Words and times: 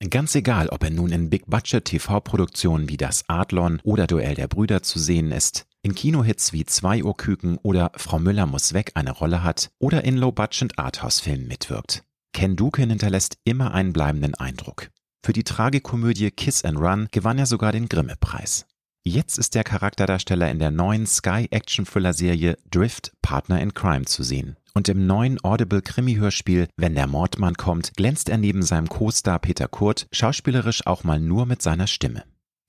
Ganz 0.00 0.36
egal, 0.36 0.68
ob 0.68 0.84
er 0.84 0.90
nun 0.90 1.10
in 1.10 1.28
Big-Budget-TV-Produktionen 1.28 2.88
wie 2.88 2.96
Das 2.96 3.24
Adlon 3.26 3.80
oder 3.82 4.06
Duell 4.06 4.36
der 4.36 4.46
Brüder 4.46 4.84
zu 4.84 5.00
sehen 5.00 5.32
ist, 5.32 5.66
in 5.82 5.96
Kinohits 5.96 6.52
wie 6.52 6.64
Zwei 6.64 7.02
Uhr 7.02 7.16
Küken 7.16 7.58
oder 7.58 7.90
Frau 7.96 8.20
Müller 8.20 8.46
muss 8.46 8.74
weg 8.74 8.92
eine 8.94 9.10
Rolle 9.10 9.42
hat 9.42 9.70
oder 9.80 10.04
in 10.04 10.16
Low-Budget-Arthouse-Filmen 10.16 11.48
mitwirkt. 11.48 12.04
Ken 12.32 12.54
Duken 12.54 12.90
hinterlässt 12.90 13.38
immer 13.42 13.74
einen 13.74 13.92
bleibenden 13.92 14.36
Eindruck. 14.36 14.90
Für 15.26 15.32
die 15.32 15.42
Tragikomödie 15.42 16.30
Kiss 16.30 16.64
and 16.64 16.78
Run 16.78 17.08
gewann 17.10 17.40
er 17.40 17.46
sogar 17.46 17.72
den 17.72 17.88
Grimme-Preis. 17.88 18.66
Jetzt 19.04 19.38
ist 19.38 19.54
der 19.54 19.64
Charakterdarsteller 19.64 20.50
in 20.50 20.58
der 20.58 20.70
neuen 20.70 21.06
Sky-Action-Thriller-Serie 21.06 22.56
Drift 22.70 23.12
Partner 23.22 23.60
in 23.60 23.72
Crime 23.72 24.04
zu 24.04 24.22
sehen. 24.22 24.56
Und 24.74 24.88
im 24.88 25.06
neuen 25.06 25.42
Audible-Krimi-Hörspiel 25.42 26.68
Wenn 26.76 26.94
der 26.94 27.06
Mordmann 27.06 27.54
kommt, 27.54 27.94
glänzt 27.96 28.28
er 28.28 28.38
neben 28.38 28.62
seinem 28.62 28.88
Co-Star 28.88 29.38
Peter 29.38 29.66
Kurt 29.66 30.06
schauspielerisch 30.12 30.86
auch 30.86 31.04
mal 31.04 31.20
nur 31.20 31.46
mit 31.46 31.62
seiner 31.62 31.86
Stimme. 31.86 32.24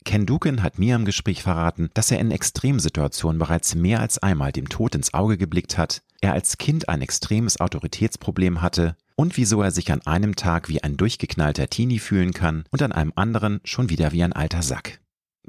Ken 0.06 0.26
Duken 0.26 0.64
hat 0.64 0.80
mir 0.80 0.96
im 0.96 1.06
Gespräch 1.06 1.44
verraten, 1.44 1.90
dass 1.94 2.10
er 2.10 2.20
in 2.20 2.32
Extremsituationen 2.32 3.38
bereits 3.38 3.76
mehr 3.76 4.00
als 4.00 4.18
einmal 4.18 4.52
dem 4.52 4.70
Tod 4.70 4.96
ins 4.96 5.14
Auge 5.14 5.38
geblickt 5.38 5.78
hat, 5.78 6.02
er 6.22 6.34
als 6.34 6.58
Kind 6.58 6.90
ein 6.90 7.02
extremes 7.02 7.60
Autoritätsproblem 7.60 8.62
hatte 8.62 8.96
und 9.16 9.38
wieso 9.38 9.62
er 9.62 9.72
sich 9.72 9.92
an 9.92 10.02
einem 10.08 10.36
Tag 10.36 10.70
wie 10.70 10.82
ein 10.82 10.98
durchgeknallter 10.98 11.70
Teenie 11.70 12.00
fühlen 12.00 12.34
kann 12.34 12.64
und 12.72 12.82
an 12.82 12.92
einem 12.92 13.14
anderen 13.16 13.60
schon 13.66 13.90
wieder 13.90 14.12
wie 14.12 14.24
ein 14.24 14.34
alter 14.34 14.64
Sack. 14.64 15.02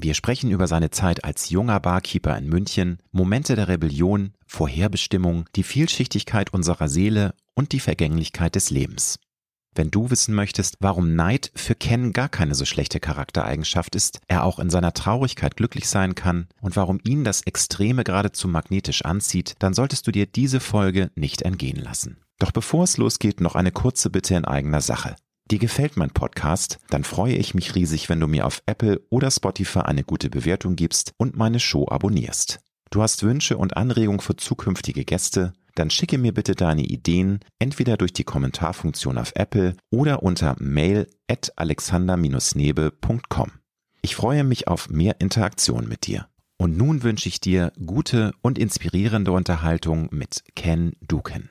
Wir 0.02 0.14
sprechen 0.14 0.50
über 0.50 0.66
seine 0.66 0.88
Zeit 0.88 1.24
als 1.24 1.50
junger 1.50 1.78
Barkeeper 1.78 2.34
in 2.38 2.48
München, 2.48 3.00
Momente 3.12 3.54
der 3.54 3.68
Rebellion, 3.68 4.32
Vorherbestimmung, 4.46 5.44
die 5.56 5.62
Vielschichtigkeit 5.62 6.54
unserer 6.54 6.88
Seele 6.88 7.34
und 7.54 7.72
die 7.72 7.80
Vergänglichkeit 7.80 8.54
des 8.54 8.70
Lebens. 8.70 9.18
Wenn 9.74 9.90
du 9.90 10.10
wissen 10.10 10.34
möchtest, 10.34 10.78
warum 10.80 11.14
Neid 11.16 11.52
für 11.54 11.74
Ken 11.74 12.14
gar 12.14 12.30
keine 12.30 12.54
so 12.54 12.64
schlechte 12.64 12.98
Charaktereigenschaft 12.98 13.94
ist, 13.94 14.20
er 14.26 14.44
auch 14.44 14.58
in 14.58 14.70
seiner 14.70 14.94
Traurigkeit 14.94 15.54
glücklich 15.54 15.86
sein 15.86 16.14
kann 16.14 16.48
und 16.62 16.76
warum 16.76 16.98
ihn 17.04 17.22
das 17.22 17.42
Extreme 17.42 18.02
geradezu 18.02 18.48
magnetisch 18.48 19.04
anzieht, 19.04 19.54
dann 19.58 19.74
solltest 19.74 20.06
du 20.06 20.12
dir 20.12 20.24
diese 20.24 20.60
Folge 20.60 21.10
nicht 21.14 21.42
entgehen 21.42 21.78
lassen. 21.78 22.22
Doch 22.38 22.52
bevor 22.52 22.84
es 22.84 22.96
losgeht, 22.96 23.42
noch 23.42 23.54
eine 23.54 23.70
kurze 23.70 24.08
Bitte 24.08 24.34
in 24.34 24.46
eigener 24.46 24.80
Sache. 24.80 25.14
Dir 25.50 25.58
gefällt 25.58 25.96
mein 25.96 26.10
Podcast? 26.10 26.78
Dann 26.90 27.02
freue 27.02 27.34
ich 27.34 27.54
mich 27.54 27.74
riesig, 27.74 28.08
wenn 28.08 28.20
du 28.20 28.28
mir 28.28 28.46
auf 28.46 28.62
Apple 28.66 29.00
oder 29.10 29.32
Spotify 29.32 29.80
eine 29.80 30.04
gute 30.04 30.30
Bewertung 30.30 30.76
gibst 30.76 31.12
und 31.16 31.36
meine 31.36 31.58
Show 31.58 31.88
abonnierst. 31.88 32.60
Du 32.90 33.02
hast 33.02 33.24
Wünsche 33.24 33.58
und 33.58 33.76
Anregungen 33.76 34.20
für 34.20 34.36
zukünftige 34.36 35.04
Gäste? 35.04 35.52
Dann 35.74 35.90
schicke 35.90 36.18
mir 36.18 36.32
bitte 36.32 36.54
deine 36.54 36.84
Ideen 36.84 37.40
entweder 37.58 37.96
durch 37.96 38.12
die 38.12 38.22
Kommentarfunktion 38.22 39.18
auf 39.18 39.32
Apple 39.34 39.74
oder 39.90 40.22
unter 40.22 40.54
mail 40.60 41.08
at 41.28 41.52
alexander-nebe.com. 41.56 43.50
Ich 44.02 44.14
freue 44.14 44.44
mich 44.44 44.68
auf 44.68 44.88
mehr 44.88 45.20
Interaktion 45.20 45.88
mit 45.88 46.06
dir. 46.06 46.28
Und 46.58 46.76
nun 46.76 47.02
wünsche 47.02 47.28
ich 47.28 47.40
dir 47.40 47.72
gute 47.84 48.32
und 48.42 48.56
inspirierende 48.56 49.32
Unterhaltung 49.32 50.10
mit 50.12 50.44
Ken 50.54 50.92
Duken. 51.00 51.50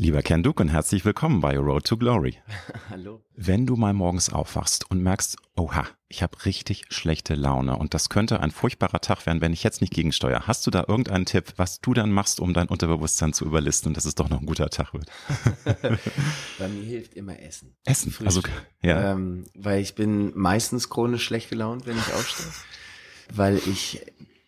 Lieber 0.00 0.22
Ken 0.22 0.42
Duke 0.42 0.62
und 0.62 0.70
herzlich 0.70 1.04
willkommen 1.04 1.42
bei 1.42 1.58
Road 1.58 1.84
to 1.84 1.98
Glory. 1.98 2.38
Hallo. 2.88 3.22
Wenn 3.36 3.66
du 3.66 3.76
mal 3.76 3.92
morgens 3.92 4.32
aufwachst 4.32 4.90
und 4.90 5.02
merkst, 5.02 5.36
oha, 5.56 5.86
ich 6.08 6.22
habe 6.22 6.42
richtig 6.46 6.86
schlechte 6.88 7.34
Laune 7.34 7.76
und 7.76 7.92
das 7.92 8.08
könnte 8.08 8.40
ein 8.40 8.50
furchtbarer 8.50 9.02
Tag 9.02 9.26
werden, 9.26 9.42
wenn 9.42 9.52
ich 9.52 9.62
jetzt 9.62 9.82
nicht 9.82 9.92
gegensteuere. 9.92 10.46
Hast 10.46 10.66
du 10.66 10.70
da 10.70 10.86
irgendeinen 10.88 11.26
Tipp, 11.26 11.52
was 11.56 11.82
du 11.82 11.92
dann 11.92 12.12
machst, 12.12 12.40
um 12.40 12.54
dein 12.54 12.68
Unterbewusstsein 12.68 13.34
zu 13.34 13.44
überlisten, 13.44 13.92
dass 13.92 14.06
es 14.06 14.14
doch 14.14 14.30
noch 14.30 14.40
ein 14.40 14.46
guter 14.46 14.70
Tag 14.70 14.94
wird? 14.94 15.10
Bei 16.58 16.68
mir 16.68 16.82
hilft 16.82 17.12
immer 17.12 17.38
Essen. 17.38 17.76
Essen, 17.84 18.10
Frühstück. 18.10 18.48
also 18.48 18.58
ja. 18.82 19.12
Ähm, 19.12 19.44
weil 19.54 19.82
ich 19.82 19.96
bin 19.96 20.32
meistens 20.34 20.88
chronisch 20.88 21.24
schlecht 21.24 21.50
gelaunt, 21.50 21.84
wenn 21.84 21.98
ich 21.98 22.14
aufstehe. 22.14 22.46
weil 23.34 23.58
ich 23.58 24.00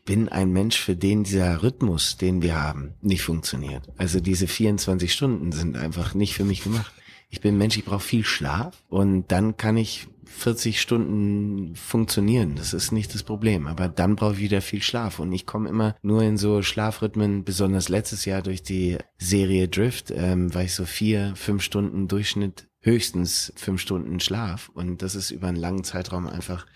bin 0.04 0.28
ein 0.28 0.52
Mensch, 0.52 0.78
für 0.78 0.96
den 0.96 1.24
dieser 1.24 1.62
Rhythmus, 1.62 2.16
den 2.16 2.42
wir 2.42 2.60
haben, 2.60 2.94
nicht 3.00 3.22
funktioniert. 3.22 3.84
Also 3.96 4.20
diese 4.20 4.46
24 4.46 5.12
Stunden 5.12 5.52
sind 5.52 5.76
einfach 5.76 6.14
nicht 6.14 6.34
für 6.34 6.44
mich 6.44 6.62
gemacht. 6.62 6.92
Ich 7.30 7.40
bin 7.40 7.54
ein 7.54 7.58
Mensch, 7.58 7.76
ich 7.76 7.84
brauche 7.84 8.00
viel 8.00 8.24
Schlaf 8.24 8.82
und 8.88 9.30
dann 9.32 9.56
kann 9.56 9.76
ich 9.76 10.08
40 10.32 10.80
Stunden 10.80 11.76
funktionieren. 11.76 12.56
Das 12.56 12.72
ist 12.72 12.90
nicht 12.90 13.14
das 13.14 13.22
Problem. 13.22 13.66
Aber 13.66 13.88
dann 13.88 14.16
brauche 14.16 14.34
ich 14.34 14.38
wieder 14.40 14.60
viel 14.60 14.82
Schlaf. 14.82 15.18
Und 15.18 15.32
ich 15.32 15.46
komme 15.46 15.68
immer 15.68 15.94
nur 16.02 16.22
in 16.22 16.36
so 16.36 16.62
Schlafrhythmen, 16.62 17.44
besonders 17.44 17.88
letztes 17.88 18.24
Jahr 18.24 18.42
durch 18.42 18.62
die 18.62 18.98
Serie 19.18 19.68
Drift, 19.68 20.10
ähm, 20.10 20.52
war 20.54 20.64
ich 20.64 20.74
so 20.74 20.84
vier, 20.84 21.34
fünf 21.36 21.62
Stunden 21.62 22.08
Durchschnitt, 22.08 22.66
höchstens 22.80 23.52
fünf 23.56 23.80
Stunden 23.80 24.20
Schlaf. 24.20 24.70
Und 24.74 25.02
das 25.02 25.14
ist 25.14 25.30
über 25.30 25.48
einen 25.48 25.58
langen 25.58 25.84
Zeitraum 25.84 26.26
einfach. 26.26 26.66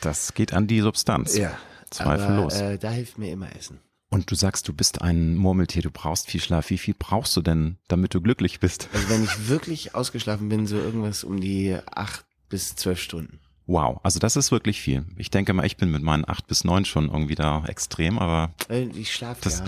Das 0.00 0.34
geht 0.34 0.52
an 0.52 0.66
die 0.66 0.80
Substanz. 0.80 1.36
Ja. 1.36 1.58
Zweifellos. 1.90 2.56
Aber, 2.56 2.72
äh, 2.72 2.78
da 2.78 2.90
hilft 2.90 3.18
mir 3.18 3.32
immer 3.32 3.54
Essen. 3.54 3.80
Und 4.08 4.30
du 4.30 4.34
sagst, 4.34 4.66
du 4.66 4.72
bist 4.72 5.02
ein 5.02 5.36
Murmeltier, 5.36 5.82
du 5.82 5.90
brauchst 5.90 6.28
viel 6.28 6.40
Schlaf. 6.40 6.70
Wie 6.70 6.78
viel 6.78 6.94
brauchst 6.98 7.36
du 7.36 7.42
denn, 7.42 7.78
damit 7.86 8.12
du 8.12 8.20
glücklich 8.20 8.58
bist? 8.58 8.88
Also 8.92 9.08
wenn 9.08 9.22
ich 9.22 9.48
wirklich 9.48 9.94
ausgeschlafen 9.94 10.48
bin, 10.48 10.66
so 10.66 10.76
irgendwas 10.76 11.22
um 11.22 11.40
die 11.40 11.76
acht 11.94 12.24
bis 12.48 12.74
zwölf 12.74 13.00
Stunden. 13.00 13.38
Wow, 13.72 14.00
also 14.02 14.18
das 14.18 14.34
ist 14.34 14.50
wirklich 14.50 14.80
viel. 14.80 15.04
Ich 15.16 15.30
denke 15.30 15.52
mal, 15.52 15.64
ich 15.64 15.76
bin 15.76 15.92
mit 15.92 16.02
meinen 16.02 16.28
acht 16.28 16.48
bis 16.48 16.64
neun 16.64 16.84
schon 16.84 17.08
irgendwie 17.08 17.36
da 17.36 17.62
extrem, 17.68 18.18
aber 18.18 18.50
Weil 18.66 18.90
Ich 18.96 19.14
schlafe 19.14 19.42
Das- 19.42 19.62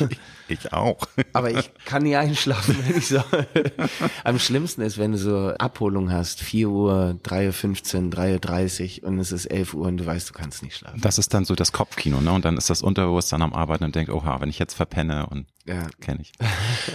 ja. 0.00 0.08
ich 0.48 0.72
auch. 0.72 0.96
Aber 1.34 1.50
ich 1.50 1.70
kann 1.84 2.04
nie 2.04 2.16
einschlafen, 2.16 2.74
wenn 2.86 2.96
ich 2.96 3.08
so. 3.08 3.22
Am 4.24 4.38
schlimmsten 4.38 4.80
ist, 4.80 4.96
wenn 4.96 5.12
du 5.12 5.18
so 5.18 5.48
Abholung 5.58 6.10
hast, 6.10 6.40
4 6.40 6.70
Uhr, 6.70 7.18
3.15 7.22 8.04
Uhr, 8.06 8.10
3.30 8.14 9.02
Uhr 9.02 9.08
und 9.08 9.18
es 9.18 9.30
ist 9.30 9.44
11 9.44 9.74
Uhr 9.74 9.86
und 9.88 9.98
du 9.98 10.06
weißt, 10.06 10.30
du 10.30 10.32
kannst 10.32 10.62
nicht 10.62 10.78
schlafen. 10.78 10.98
Das 11.02 11.18
ist 11.18 11.34
dann 11.34 11.44
so 11.44 11.54
das 11.54 11.72
Kopfkino, 11.72 12.22
ne? 12.22 12.32
Und 12.32 12.46
dann 12.46 12.56
ist 12.56 12.70
das 12.70 12.80
Unterbewusstsein 12.82 13.42
am 13.42 13.52
Arbeiten 13.52 13.84
und 13.84 13.94
denkt, 13.94 14.10
oha, 14.10 14.40
wenn 14.40 14.48
ich 14.48 14.58
jetzt 14.58 14.72
verpenne 14.72 15.26
und 15.26 15.46
Ja. 15.66 15.86
kenne 16.00 16.20
ich. 16.22 16.32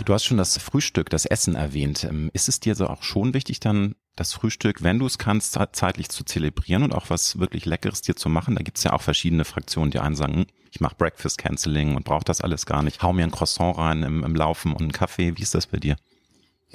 Du 0.06 0.14
hast 0.16 0.26
schon 0.26 0.38
das 0.38 0.58
Frühstück, 0.58 1.12
das 1.12 1.26
Essen 1.28 1.54
erwähnt. 1.54 2.04
Ähm, 2.06 2.32
Ist 2.34 2.50
es 2.50 2.60
dir 2.60 2.74
so 2.74 2.88
auch 2.88 3.04
schon 3.04 3.36
wichtig, 3.36 3.60
dann 3.60 3.94
das 4.16 4.34
Frühstück, 4.34 4.84
wenn 4.84 5.00
du 5.00 5.06
es 5.06 5.18
kannst, 5.18 5.54
ze- 5.54 5.70
zeitlich 5.72 6.10
zu 6.10 6.24
zelebrieren 6.24 6.84
und 6.84 6.94
auch 6.94 7.10
was 7.10 7.40
wirklich 7.40 7.66
Leckeres 7.66 8.02
dir 8.02 8.16
zu 8.16 8.30
machen? 8.30 8.56
Da 8.56 8.62
gibt's 8.62 8.84
ja 8.84 8.94
auch 8.94 9.02
verschiedene 9.02 9.46
Fraktionen, 9.46 9.92
die 9.92 10.00
einen 10.00 10.16
sagen, 10.16 10.34
hm, 10.36 10.46
ich 10.72 10.82
mache 10.82 10.96
Breakfast 10.96 11.38
Canceling 11.38 11.96
und 11.96 12.06
brauche 12.06 12.24
das 12.26 12.42
alles 12.42 12.66
gar 12.66 12.84
nicht. 12.84 13.02
Hau 13.02 13.14
mir 13.14 13.24
ein 13.24 13.32
Croissant 13.32 13.78
rein 13.78 14.04
im, 14.04 14.24
im 14.24 14.36
Laufen 14.36 14.74
und 14.74 14.82
einen 14.82 14.92
Kaffee. 14.92 15.34
Wie 15.38 15.42
ist 15.42 15.56
das 15.56 15.68
bei 15.68 15.78
dir? 15.78 15.96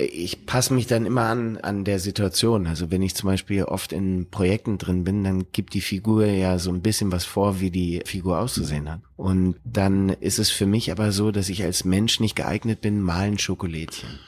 Ich 0.00 0.46
passe 0.46 0.74
mich 0.74 0.86
dann 0.86 1.06
immer 1.06 1.22
an, 1.24 1.56
an 1.56 1.84
der 1.84 1.98
Situation. 1.98 2.68
Also 2.68 2.92
wenn 2.92 3.02
ich 3.02 3.16
zum 3.16 3.28
Beispiel 3.28 3.64
oft 3.64 3.92
in 3.92 4.30
Projekten 4.30 4.78
drin 4.78 5.02
bin, 5.02 5.24
dann 5.24 5.46
gibt 5.50 5.74
die 5.74 5.80
Figur 5.80 6.26
ja 6.26 6.60
so 6.60 6.70
ein 6.70 6.82
bisschen 6.82 7.10
was 7.10 7.24
vor, 7.24 7.58
wie 7.58 7.72
die 7.72 8.02
Figur 8.06 8.38
auszusehen 8.38 8.88
hat. 8.88 9.00
Und 9.16 9.56
dann 9.64 10.10
ist 10.10 10.38
es 10.38 10.50
für 10.50 10.66
mich 10.66 10.92
aber 10.92 11.10
so, 11.10 11.32
dass 11.32 11.48
ich 11.48 11.64
als 11.64 11.84
Mensch 11.84 12.20
nicht 12.20 12.36
geeignet 12.36 12.80
bin, 12.80 13.00
mal 13.00 13.26
ein 13.26 13.38
Schokolädchen 13.40 14.20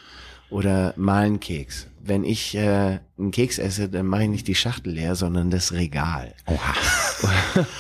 oder 0.49 0.93
mal 0.97 1.27
einen 1.27 1.39
Keks. 1.39 1.87
Wenn 2.03 2.25
ich 2.25 2.55
äh, 2.55 3.01
einen 3.19 3.31
Keks 3.31 3.59
esse, 3.59 3.89
dann 3.89 4.07
mache 4.07 4.25
ich 4.25 4.31
nicht 4.31 4.49
die 4.49 4.55
Schachtel 4.55 4.95
leer, 4.95 5.15
sondern 5.15 5.51
das 5.51 5.73
Regal. 5.73 6.35
Oha. 6.47 6.75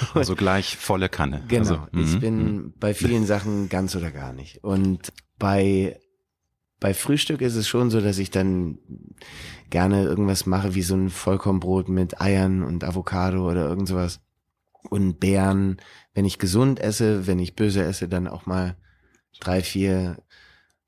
also 0.14 0.36
gleich 0.36 0.76
volle 0.76 1.08
Kanne. 1.08 1.42
Genau. 1.48 1.58
Also, 1.60 1.86
ich 1.92 2.14
mhm, 2.16 2.20
bin 2.20 2.72
bei 2.78 2.92
vielen 2.94 3.24
Sachen 3.24 3.68
ganz 3.68 3.96
oder 3.96 4.10
gar 4.10 4.32
nicht. 4.32 4.62
Und 4.62 5.12
bei, 5.38 5.98
bei 6.80 6.92
Frühstück 6.92 7.40
ist 7.40 7.56
es 7.56 7.66
schon 7.66 7.90
so, 7.90 8.00
dass 8.00 8.18
ich 8.18 8.30
dann 8.30 8.78
gerne 9.70 10.02
irgendwas 10.02 10.46
mache, 10.46 10.74
wie 10.74 10.82
so 10.82 10.94
ein 10.94 11.08
Vollkornbrot 11.08 11.88
mit 11.88 12.20
Eiern 12.20 12.62
und 12.62 12.84
Avocado 12.84 13.48
oder 13.48 13.68
irgend 13.68 13.88
sowas. 13.88 14.20
Und 14.90 15.20
Beeren. 15.20 15.78
Wenn 16.14 16.24
ich 16.24 16.38
gesund 16.38 16.80
esse, 16.80 17.26
wenn 17.26 17.38
ich 17.38 17.54
böse 17.54 17.82
esse, 17.82 18.08
dann 18.08 18.26
auch 18.26 18.46
mal 18.46 18.76
drei, 19.38 19.62
vier 19.62 20.18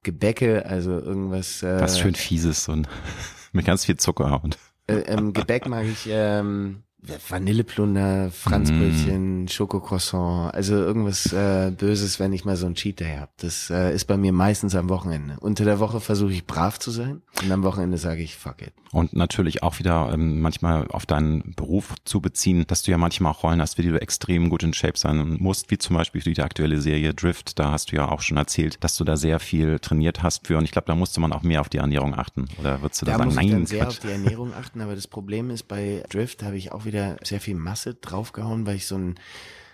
Gebäcke, 0.02 0.66
also 0.66 0.92
irgendwas. 0.92 1.62
Äh, 1.62 1.80
Was 1.80 1.98
schön 1.98 2.14
fieses 2.14 2.68
und 2.68 2.88
mit 3.52 3.64
ganz 3.64 3.84
viel 3.84 3.96
Zucker 3.96 4.42
und 4.42 4.58
äh, 4.86 4.94
ähm, 5.12 5.32
Gebäck 5.32 5.68
mag 5.68 5.86
ich 5.86 6.08
ähm, 6.08 6.82
Vanilleplunder, 7.28 8.30
Franzbrötchen, 8.30 9.44
mm. 9.44 9.48
Schokocroissant, 9.48 10.54
also 10.54 10.74
irgendwas 10.74 11.32
äh, 11.32 11.72
Böses, 11.76 12.20
wenn 12.20 12.32
ich 12.32 12.44
mal 12.44 12.56
so 12.56 12.66
ein 12.66 12.74
Cheat 12.74 13.00
Day 13.00 13.16
habe. 13.16 13.32
Das 13.38 13.70
äh, 13.70 13.92
ist 13.92 14.04
bei 14.04 14.16
mir 14.16 14.32
meistens 14.32 14.74
am 14.76 14.88
Wochenende. 14.88 15.36
Unter 15.40 15.64
der 15.64 15.80
Woche 15.80 16.00
versuche 16.00 16.32
ich 16.32 16.46
brav 16.46 16.78
zu 16.78 16.90
sein 16.90 17.22
und 17.42 17.50
am 17.50 17.64
Wochenende 17.64 17.98
sage 17.98 18.22
ich 18.22 18.36
fuck 18.36 18.62
it. 18.62 18.72
Und 18.92 19.14
natürlich 19.14 19.62
auch 19.62 19.78
wieder 19.78 20.10
ähm, 20.12 20.40
manchmal 20.42 20.86
auf 20.88 21.06
deinen 21.06 21.54
Beruf 21.56 21.94
zu 22.04 22.20
beziehen, 22.20 22.66
dass 22.66 22.82
du 22.82 22.90
ja 22.90 22.98
manchmal 22.98 23.32
auch 23.32 23.42
Rollen 23.42 23.62
hast, 23.62 23.76
für 23.76 23.82
die 23.82 23.88
du 23.88 24.00
extrem 24.00 24.50
gut 24.50 24.62
in 24.62 24.74
Shape 24.74 24.98
sein 24.98 25.38
musst, 25.40 25.70
wie 25.70 25.78
zum 25.78 25.96
Beispiel 25.96 26.20
für 26.20 26.30
die 26.30 26.42
aktuelle 26.42 26.78
Serie 26.78 27.14
Drift. 27.14 27.58
Da 27.58 27.70
hast 27.70 27.90
du 27.90 27.96
ja 27.96 28.10
auch 28.10 28.20
schon 28.20 28.36
erzählt, 28.36 28.84
dass 28.84 28.94
du 28.98 29.04
da 29.04 29.16
sehr 29.16 29.40
viel 29.40 29.78
trainiert 29.78 30.22
hast 30.22 30.46
für 30.46 30.58
und 30.58 30.64
ich 30.64 30.72
glaube, 30.72 30.88
da 30.88 30.94
musste 30.94 31.20
man 31.20 31.32
auch 31.32 31.42
mehr 31.42 31.62
auf 31.62 31.70
die 31.70 31.78
Ernährung 31.78 32.14
achten. 32.14 32.48
Oder 32.60 32.82
würdest 32.82 33.00
du 33.00 33.06
da, 33.06 33.12
da 33.12 33.18
sagen, 33.18 33.28
muss 33.28 33.34
nein, 33.36 33.46
ich 33.46 33.52
dann 33.52 33.66
sehr 33.66 33.84
Quatsch. 33.84 33.88
auf 33.88 33.98
die 34.00 34.12
Ernährung 34.12 34.52
achten, 34.52 34.80
aber 34.82 34.94
das 34.94 35.08
Problem 35.08 35.48
ist, 35.48 35.68
bei 35.68 36.04
Drift 36.10 36.42
habe 36.42 36.58
ich 36.58 36.72
auch 36.72 36.84
wieder 36.84 37.16
sehr 37.22 37.40
viel 37.40 37.54
Masse 37.54 37.94
draufgehauen, 37.94 38.66
weil 38.66 38.76
ich 38.76 38.86
so 38.86 38.96
einen 38.96 39.14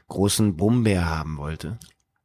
großen 0.07 0.57
Brummbär 0.57 1.07
haben 1.07 1.39
wollte. 1.39 1.79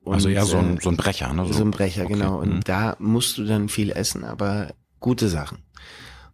Und, 0.04 0.14
also 0.14 0.30
eher 0.30 0.46
so 0.46 0.58
ein, 0.58 0.78
äh, 0.78 0.82
so 0.82 0.90
ein 0.90 0.98
Brecher, 0.98 1.34
ne? 1.34 1.44
So, 1.48 1.54
so 1.54 1.64
ein 1.64 1.72
Brecher, 1.72 2.04
okay. 2.04 2.14
genau. 2.14 2.40
Und 2.40 2.54
mhm. 2.54 2.64
da 2.66 2.96
musst 3.00 3.40
du 3.40 3.46
dann 3.46 3.68
viel 3.68 3.90
essen, 3.90 4.24
aber 4.24 4.76
gute 5.00 5.28
Sachen. 5.28 5.58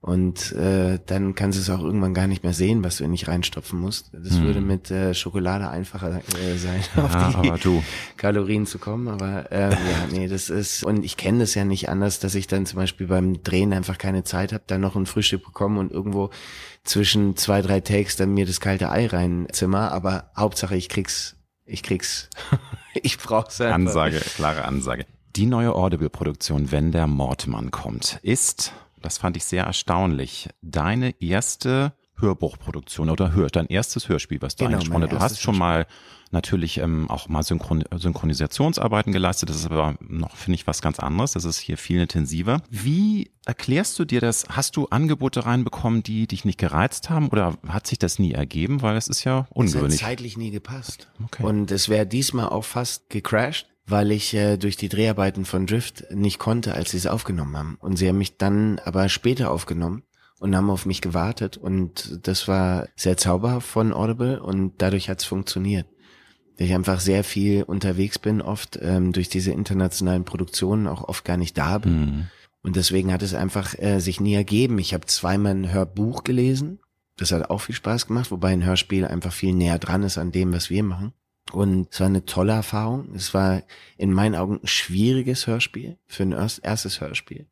Und 0.01 0.53
äh, 0.53 0.97
dann 1.07 1.35
kannst 1.35 1.57
du 1.57 1.61
es 1.61 1.69
auch 1.69 1.83
irgendwann 1.83 2.13
gar 2.13 2.27
nicht 2.27 2.43
mehr 2.43 2.53
sehen, 2.53 2.85
was 2.85 2.97
du 2.97 3.03
in 3.03 3.11
dich 3.11 3.27
reinstopfen 3.27 3.77
musst. 3.77 4.11
Das 4.13 4.37
hm. 4.37 4.43
würde 4.45 4.61
mit 4.61 4.89
äh, 4.91 5.13
Schokolade 5.13 5.69
einfacher 5.69 6.21
äh, 6.41 6.57
sein, 6.57 6.81
ja, 6.95 7.03
auf 7.03 7.41
die 7.41 7.51
du. 7.61 7.83
Kalorien 8.15 8.65
zu 8.65 8.79
kommen. 8.79 9.09
Aber 9.09 9.51
äh, 9.51 9.71
ja, 9.71 9.77
nee, 10.11 10.29
das 10.29 10.49
ist 10.49 10.85
und 10.85 11.03
ich 11.03 11.17
kenne 11.17 11.39
das 11.39 11.53
ja 11.53 11.65
nicht 11.65 11.89
anders, 11.89 12.19
dass 12.19 12.35
ich 12.35 12.47
dann 12.47 12.65
zum 12.65 12.77
Beispiel 12.77 13.07
beim 13.07 13.43
Drehen 13.43 13.73
einfach 13.73 13.97
keine 13.97 14.23
Zeit 14.23 14.53
habe, 14.53 14.63
dann 14.67 14.79
noch 14.79 14.95
ein 14.95 15.05
Frühstück 15.05 15.43
bekommen 15.43 15.77
und 15.77 15.91
irgendwo 15.91 16.29
zwischen 16.85 17.35
zwei 17.35 17.61
drei 17.61 17.81
Takes 17.81 18.15
dann 18.15 18.33
mir 18.33 18.45
das 18.45 18.61
kalte 18.61 18.89
Ei 18.91 19.05
reinzimmer. 19.07 19.91
Aber 19.91 20.31
Hauptsache 20.37 20.77
ich 20.77 20.87
krieg's, 20.87 21.35
ich 21.65 21.83
krieg's, 21.83 22.29
ich 22.93 23.17
brauch's 23.17 23.59
einfach. 23.59 23.75
Ansage, 23.75 24.21
klare 24.35 24.63
Ansage. 24.63 25.05
Die 25.35 25.45
neue 25.45 25.75
Audible-Produktion, 25.75 26.71
wenn 26.71 26.93
der 26.93 27.05
Mordmann 27.05 27.69
kommt, 27.69 28.19
ist 28.23 28.73
das 29.01 29.17
fand 29.17 29.37
ich 29.37 29.45
sehr 29.45 29.65
erstaunlich. 29.65 30.49
Deine 30.61 31.19
erste 31.21 31.93
Hörbuchproduktion 32.17 33.09
oder 33.09 33.33
hör, 33.33 33.47
dein 33.47 33.67
erstes 33.67 34.09
Hörspiel, 34.09 34.41
was 34.41 34.55
du 34.55 34.65
genau, 34.65 34.77
eingesprochen 34.77 35.03
hast. 35.03 35.11
Du 35.11 35.19
hast 35.19 35.41
schon 35.41 35.57
mal 35.57 35.87
natürlich 36.31 36.77
ähm, 36.77 37.09
auch 37.09 37.27
mal 37.27 37.43
Synchron 37.43 37.83
Synchronisationsarbeiten 37.95 39.11
geleistet. 39.11 39.49
Das 39.49 39.57
ist 39.57 39.65
aber 39.65 39.95
noch, 39.99 40.35
finde 40.35 40.55
ich, 40.55 40.67
was 40.67 40.81
ganz 40.81 40.99
anderes. 40.99 41.33
Das 41.33 41.45
ist 41.45 41.59
hier 41.59 41.77
viel 41.77 42.01
intensiver. 42.01 42.61
Wie 42.69 43.31
erklärst 43.45 43.97
du 43.97 44.05
dir 44.05 44.21
das? 44.21 44.45
Hast 44.49 44.75
du 44.75 44.87
Angebote 44.87 45.45
reinbekommen, 45.45 46.03
die 46.03 46.27
dich 46.27 46.45
nicht 46.45 46.59
gereizt 46.59 47.09
haben 47.09 47.29
oder 47.29 47.57
hat 47.67 47.87
sich 47.87 47.97
das 47.97 48.19
nie 48.19 48.33
ergeben? 48.33 48.81
Weil 48.81 48.97
es 48.97 49.07
ist 49.07 49.23
ja 49.23 49.47
ungewöhnlich. 49.51 49.95
Es 49.95 50.01
hat 50.01 50.09
zeitlich 50.09 50.37
nie 50.37 50.51
gepasst. 50.51 51.07
Okay. 51.23 51.43
Und 51.43 51.71
es 51.71 51.89
wäre 51.89 52.05
diesmal 52.05 52.49
auch 52.49 52.65
fast 52.65 53.09
gecrashed 53.09 53.67
weil 53.89 54.11
ich 54.11 54.33
äh, 54.33 54.57
durch 54.57 54.77
die 54.77 54.89
Dreharbeiten 54.89 55.45
von 55.45 55.65
Drift 55.65 56.05
nicht 56.11 56.39
konnte, 56.39 56.73
als 56.73 56.91
sie 56.91 56.97
es 56.97 57.07
aufgenommen 57.07 57.57
haben. 57.57 57.77
Und 57.79 57.97
sie 57.97 58.07
haben 58.07 58.17
mich 58.17 58.37
dann 58.37 58.79
aber 58.79 59.09
später 59.09 59.51
aufgenommen 59.51 60.03
und 60.39 60.55
haben 60.55 60.69
auf 60.69 60.85
mich 60.85 61.01
gewartet 61.01 61.57
und 61.57 62.19
das 62.23 62.47
war 62.47 62.87
sehr 62.95 63.17
zauberhaft 63.17 63.67
von 63.67 63.93
Audible 63.93 64.41
und 64.41 64.73
dadurch 64.77 65.09
hat 65.09 65.19
es 65.19 65.25
funktioniert. 65.25 65.85
Weil 66.57 66.67
ich 66.67 66.73
einfach 66.73 66.99
sehr 66.99 67.23
viel 67.23 67.63
unterwegs 67.63 68.19
bin, 68.19 68.41
oft 68.41 68.79
ähm, 68.81 69.11
durch 69.11 69.29
diese 69.29 69.51
internationalen 69.51 70.25
Produktionen 70.25 70.87
auch 70.87 71.07
oft 71.07 71.25
gar 71.25 71.37
nicht 71.37 71.57
da 71.57 71.77
bin. 71.77 71.99
Mhm. 71.99 72.27
Und 72.61 72.75
deswegen 72.75 73.13
hat 73.13 73.21
es 73.21 73.33
einfach 73.33 73.77
äh, 73.79 73.99
sich 73.99 74.19
nie 74.19 74.33
ergeben. 74.33 74.79
Ich 74.79 74.93
habe 74.93 75.05
zweimal 75.05 75.53
ein 75.53 75.71
Hörbuch 75.71 76.23
gelesen. 76.23 76.79
Das 77.15 77.31
hat 77.31 77.49
auch 77.49 77.59
viel 77.59 77.75
Spaß 77.75 78.07
gemacht, 78.07 78.31
wobei 78.31 78.49
ein 78.49 78.65
Hörspiel 78.65 79.05
einfach 79.05 79.33
viel 79.33 79.53
näher 79.53 79.79
dran 79.79 80.03
ist 80.03 80.17
an 80.17 80.31
dem, 80.31 80.53
was 80.53 80.69
wir 80.69 80.83
machen. 80.83 81.13
Und 81.51 81.87
es 81.91 81.99
war 81.99 82.07
eine 82.07 82.25
tolle 82.25 82.53
Erfahrung. 82.53 83.13
Es 83.15 83.33
war 83.33 83.63
in 83.97 84.13
meinen 84.13 84.35
Augen 84.35 84.59
ein 84.61 84.67
schwieriges 84.67 85.47
Hörspiel 85.47 85.97
für 86.07 86.23
ein 86.23 86.31
erstes 86.31 87.01
Hörspiel. 87.01 87.47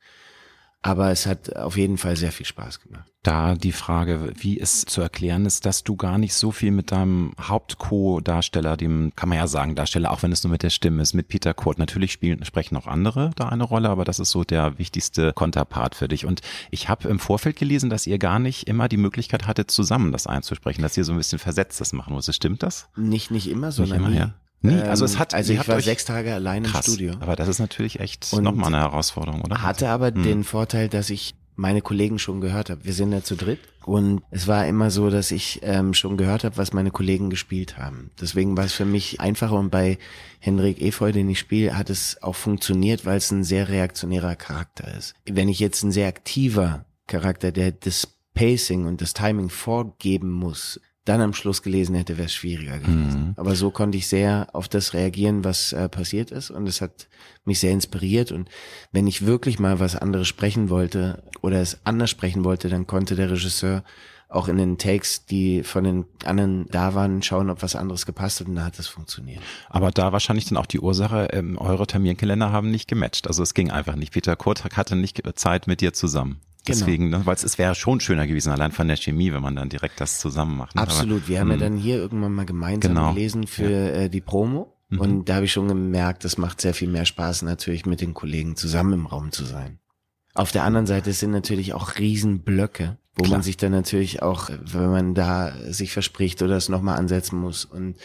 Aber 0.87 1.11
es 1.11 1.25
hat 1.25 1.53
auf 1.57 1.75
jeden 1.75 1.97
Fall 1.97 2.15
sehr 2.15 2.31
viel 2.31 2.45
Spaß 2.45 2.79
gemacht. 2.79 3.11
Da 3.21 3.55
die 3.55 3.73
Frage, 3.73 4.31
wie 4.37 4.57
es 4.57 4.85
zu 4.85 5.01
erklären 5.01 5.45
ist, 5.45 5.65
dass 5.65 5.83
du 5.83 5.97
gar 5.97 6.17
nicht 6.17 6.33
so 6.33 6.53
viel 6.53 6.71
mit 6.71 6.93
deinem 6.93 7.33
Haupt-Co-Darsteller, 7.45 8.77
dem 8.77 9.11
kann 9.17 9.27
man 9.27 9.37
ja 9.37 9.47
sagen, 9.47 9.75
Darsteller, 9.75 10.11
auch 10.11 10.23
wenn 10.23 10.31
es 10.31 10.45
nur 10.45 10.51
mit 10.51 10.63
der 10.63 10.69
Stimme 10.69 11.01
ist, 11.01 11.13
mit 11.13 11.27
Peter 11.27 11.53
Kurt. 11.53 11.77
Natürlich 11.77 12.13
spielen, 12.13 12.45
sprechen 12.45 12.77
auch 12.77 12.87
andere 12.87 13.31
da 13.35 13.49
eine 13.49 13.65
Rolle, 13.65 13.89
aber 13.89 14.05
das 14.05 14.19
ist 14.19 14.31
so 14.31 14.45
der 14.45 14.79
wichtigste 14.79 15.33
Konterpart 15.33 15.93
für 15.93 16.07
dich. 16.07 16.25
Und 16.25 16.39
ich 16.71 16.87
habe 16.87 17.09
im 17.09 17.19
Vorfeld 17.19 17.57
gelesen, 17.57 17.89
dass 17.89 18.07
ihr 18.07 18.17
gar 18.17 18.39
nicht 18.39 18.69
immer 18.69 18.87
die 18.87 18.95
Möglichkeit 18.95 19.45
hattet, 19.45 19.69
zusammen 19.69 20.13
das 20.13 20.25
einzusprechen, 20.25 20.83
dass 20.83 20.95
ihr 20.95 21.03
so 21.03 21.11
ein 21.11 21.17
bisschen 21.17 21.39
versetzt 21.39 21.81
das 21.81 21.91
machen 21.91 22.13
musstet. 22.13 22.35
Stimmt 22.35 22.63
das? 22.63 22.87
Nicht, 22.95 23.29
nicht 23.29 23.49
immer, 23.49 23.73
sondern 23.73 24.03
nicht 24.03 24.07
immer, 24.07 24.17
ja. 24.17 24.33
Nie. 24.61 24.81
Also 24.81 25.05
es 25.05 25.19
hat. 25.19 25.33
Also 25.33 25.53
ich 25.53 25.67
war 25.67 25.81
sechs 25.81 26.05
Tage 26.05 26.33
allein 26.33 26.63
krass, 26.63 26.87
im 26.87 26.93
Studio. 26.93 27.13
Aber 27.19 27.35
das 27.35 27.47
ist 27.47 27.59
natürlich 27.59 27.99
echt 27.99 28.33
nochmal 28.33 28.73
eine 28.73 28.83
Herausforderung, 28.83 29.41
oder? 29.41 29.61
Hatte 29.61 29.89
aber 29.89 30.07
hm. 30.07 30.23
den 30.23 30.43
Vorteil, 30.43 30.89
dass 30.89 31.09
ich 31.09 31.35
meine 31.57 31.81
Kollegen 31.81 32.19
schon 32.19 32.39
gehört 32.39 32.69
habe. 32.69 32.85
Wir 32.85 32.93
sind 32.93 33.11
ja 33.11 33.23
zu 33.23 33.35
dritt 33.35 33.59
und 33.83 34.21
es 34.29 34.47
war 34.47 34.67
immer 34.67 34.91
so, 34.91 35.09
dass 35.09 35.31
ich 35.31 35.59
ähm, 35.63 35.93
schon 35.93 36.15
gehört 36.15 36.43
habe, 36.43 36.55
was 36.57 36.71
meine 36.71 36.91
Kollegen 36.91 37.29
gespielt 37.29 37.77
haben. 37.77 38.11
Deswegen 38.21 38.55
war 38.55 38.65
es 38.65 38.73
für 38.73 38.85
mich 38.85 39.19
einfacher 39.19 39.57
und 39.57 39.71
bei 39.71 39.97
Henrik 40.39 40.81
Efeu, 40.81 41.11
den 41.11 41.27
ich 41.29 41.39
spiele, 41.39 41.75
hat 41.75 41.89
es 41.89 42.21
auch 42.21 42.35
funktioniert, 42.35 43.05
weil 43.05 43.17
es 43.17 43.31
ein 43.31 43.43
sehr 43.43 43.69
reaktionärer 43.69 44.35
Charakter 44.35 44.95
ist. 44.95 45.15
Wenn 45.25 45.49
ich 45.49 45.59
jetzt 45.59 45.83
ein 45.83 45.91
sehr 45.91 46.07
aktiver 46.07 46.85
Charakter, 47.07 47.51
der 47.51 47.71
das 47.71 48.07
Pacing 48.35 48.85
und 48.85 49.01
das 49.01 49.13
Timing 49.13 49.49
vorgeben 49.49 50.31
muss, 50.31 50.79
dann 51.07 51.21
am 51.21 51.33
Schluss 51.33 51.61
gelesen 51.61 51.95
hätte, 51.95 52.17
wäre 52.17 52.25
es 52.25 52.33
schwieriger 52.33 52.79
gewesen. 52.79 53.27
Mhm. 53.27 53.33
Aber 53.37 53.55
so 53.55 53.71
konnte 53.71 53.97
ich 53.97 54.07
sehr 54.07 54.47
auf 54.53 54.67
das 54.67 54.93
reagieren, 54.93 55.43
was 55.43 55.73
äh, 55.73 55.87
passiert 55.87 56.31
ist 56.31 56.49
und 56.49 56.67
es 56.67 56.81
hat 56.81 57.07
mich 57.45 57.59
sehr 57.59 57.71
inspiriert 57.71 58.31
und 58.31 58.49
wenn 58.91 59.07
ich 59.07 59.25
wirklich 59.25 59.57
mal 59.59 59.79
was 59.79 59.95
anderes 59.95 60.27
sprechen 60.27 60.69
wollte 60.69 61.23
oder 61.41 61.61
es 61.61 61.79
anders 61.85 62.09
sprechen 62.09 62.43
wollte, 62.43 62.69
dann 62.69 62.87
konnte 62.87 63.15
der 63.15 63.31
Regisseur 63.31 63.83
auch 64.29 64.49
in 64.49 64.57
den 64.57 64.77
Takes, 64.77 65.25
die 65.25 65.63
von 65.63 65.85
den 65.85 66.05
anderen 66.25 66.65
da 66.69 66.93
waren, 66.93 67.23
schauen, 67.23 67.49
ob 67.49 67.63
was 67.63 67.75
anderes 67.75 68.05
gepasst 68.05 68.41
hat 68.41 68.47
und 68.47 68.55
da 68.55 68.65
hat 68.65 68.77
das 68.77 68.87
funktioniert. 68.87 69.41
Aber 69.69 69.91
da 69.91 70.11
wahrscheinlich 70.11 70.45
dann 70.45 70.57
auch 70.57 70.65
die 70.65 70.81
Ursache, 70.81 71.29
ähm, 71.31 71.57
eure 71.57 71.87
Terminkalender 71.87 72.51
haben 72.51 72.69
nicht 72.69 72.89
gematcht. 72.89 73.27
Also 73.27 73.43
es 73.43 73.53
ging 73.53 73.71
einfach 73.71 73.95
nicht. 73.95 74.11
Peter 74.11 74.35
Kurt 74.35 74.65
hatte 74.65 74.97
nicht 74.97 75.21
Zeit 75.35 75.67
mit 75.67 75.79
dir 75.79 75.93
zusammen. 75.93 76.41
Genau. 76.67 76.79
Deswegen, 76.79 77.09
ne, 77.09 77.25
weil 77.25 77.35
es 77.35 77.57
wäre 77.57 77.75
schon 77.75 77.99
schöner 77.99 78.27
gewesen, 78.27 78.51
allein 78.51 78.71
von 78.71 78.87
der 78.87 78.97
Chemie, 78.97 79.33
wenn 79.33 79.41
man 79.41 79.55
dann 79.55 79.69
direkt 79.69 79.99
das 79.99 80.19
zusammen 80.19 80.57
macht. 80.57 80.75
Ne? 80.75 80.81
Absolut. 80.81 81.23
Aber, 81.23 81.27
wir 81.27 81.39
haben 81.39 81.47
ja 81.47 81.53
hm. 81.55 81.61
dann 81.61 81.77
hier 81.77 81.95
irgendwann 81.95 82.33
mal 82.33 82.45
gemeinsam 82.45 82.93
genau. 82.93 83.13
gelesen 83.13 83.47
für 83.47 83.69
ja. 83.69 83.87
äh, 83.87 84.09
die 84.09 84.21
Promo. 84.21 84.73
Mhm. 84.89 84.99
Und 84.99 85.29
da 85.29 85.35
habe 85.35 85.45
ich 85.45 85.51
schon 85.51 85.67
gemerkt, 85.67 86.23
das 86.23 86.37
macht 86.37 86.61
sehr 86.61 86.73
viel 86.73 86.87
mehr 86.87 87.05
Spaß, 87.05 87.41
natürlich 87.41 87.85
mit 87.85 88.01
den 88.01 88.13
Kollegen 88.13 88.55
zusammen 88.55 88.93
im 88.93 89.05
Raum 89.05 89.31
zu 89.31 89.43
sein. 89.43 89.79
Auf 90.33 90.51
der 90.51 90.63
anderen 90.63 90.85
Seite 90.85 91.13
sind 91.13 91.31
natürlich 91.31 91.73
auch 91.73 91.97
Riesenblöcke, 91.97 92.97
wo 93.15 93.23
Klar. 93.23 93.37
man 93.37 93.43
sich 93.43 93.57
dann 93.57 93.71
natürlich 93.71 94.21
auch, 94.21 94.49
wenn 94.49 94.91
man 94.91 95.13
da 95.15 95.53
sich 95.71 95.91
verspricht 95.91 96.41
oder 96.41 96.55
es 96.55 96.69
nochmal 96.69 96.97
ansetzen 96.97 97.39
muss 97.39 97.65
und 97.65 97.95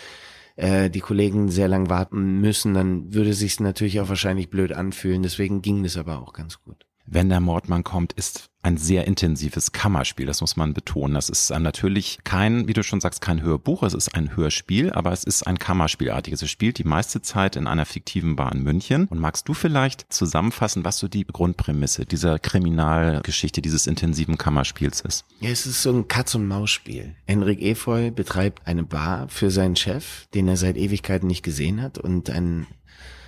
äh, 0.57 0.91
die 0.91 1.01
Kollegen 1.01 1.51
sehr 1.51 1.69
lang 1.69 1.89
warten 1.91 2.41
müssen, 2.41 2.75
dann 2.75 3.13
würde 3.15 3.35
sich 3.35 3.61
natürlich 3.61 4.01
auch 4.01 4.09
wahrscheinlich 4.09 4.51
blöd 4.51 4.73
anfühlen. 4.73 5.23
Deswegen 5.23 5.63
ging 5.63 5.83
das 5.83 5.97
aber 5.97 6.21
auch 6.21 6.33
ganz 6.33 6.63
gut. 6.63 6.87
Wenn 7.07 7.29
der 7.29 7.41
Mordmann 7.41 7.85
kommt, 7.85 8.13
ist 8.15 8.49
ein 8.63 8.77
sehr 8.77 9.07
intensives 9.07 9.73
Kammerspiel, 9.73 10.27
das 10.27 10.41
muss 10.41 10.57
man 10.57 10.73
betonen. 10.73 11.15
Das 11.15 11.29
ist 11.29 11.51
natürlich 11.51 12.19
kein, 12.25 12.69
wie 12.69 12.73
du 12.73 12.83
schon 12.83 13.01
sagst, 13.01 13.21
kein 13.21 13.43
Hörbuch, 13.43 13.83
es 13.83 13.95
ist 13.95 14.15
ein 14.15 14.37
Hörspiel, 14.37 14.93
aber 14.93 15.13
es 15.13 15.25
ist 15.25 15.47
ein 15.47 15.59
Kammerspielartiges. 15.59 16.43
Es 16.43 16.51
spielt 16.51 16.79
die 16.79 16.85
meiste 16.85 17.23
Zeit 17.23 17.57
in 17.57 17.67
einer 17.67 17.87
fiktiven 17.87 18.37
Bar 18.37 18.53
in 18.53 18.63
München. 18.63 19.07
Und 19.07 19.19
magst 19.19 19.49
du 19.49 19.55
vielleicht 19.55 20.13
zusammenfassen, 20.13 20.85
was 20.85 20.99
so 20.99 21.09
die 21.09 21.27
Grundprämisse 21.27 22.07
dieser 22.07 22.39
Kriminalgeschichte, 22.39 23.63
dieses 23.63 23.87
intensiven 23.87 24.39
Kammerspiels 24.39 25.01
ist? 25.01 25.25
Ja, 25.41 25.51
es 25.51 25.67
ist 25.67 25.83
so 25.83 25.91
ein 25.91 26.07
Katz-und-Maus-Spiel. 26.07 27.17
Henrik 27.27 27.61
Efeu 27.61 28.13
betreibt 28.13 28.67
eine 28.67 28.85
Bar 28.85 29.29
für 29.29 29.51
seinen 29.51 29.77
Chef, 29.77 30.29
den 30.35 30.47
er 30.47 30.57
seit 30.57 30.77
Ewigkeiten 30.77 31.27
nicht 31.27 31.43
gesehen 31.43 31.83
hat 31.83 31.99
und 31.99 32.31
ein 32.31 32.67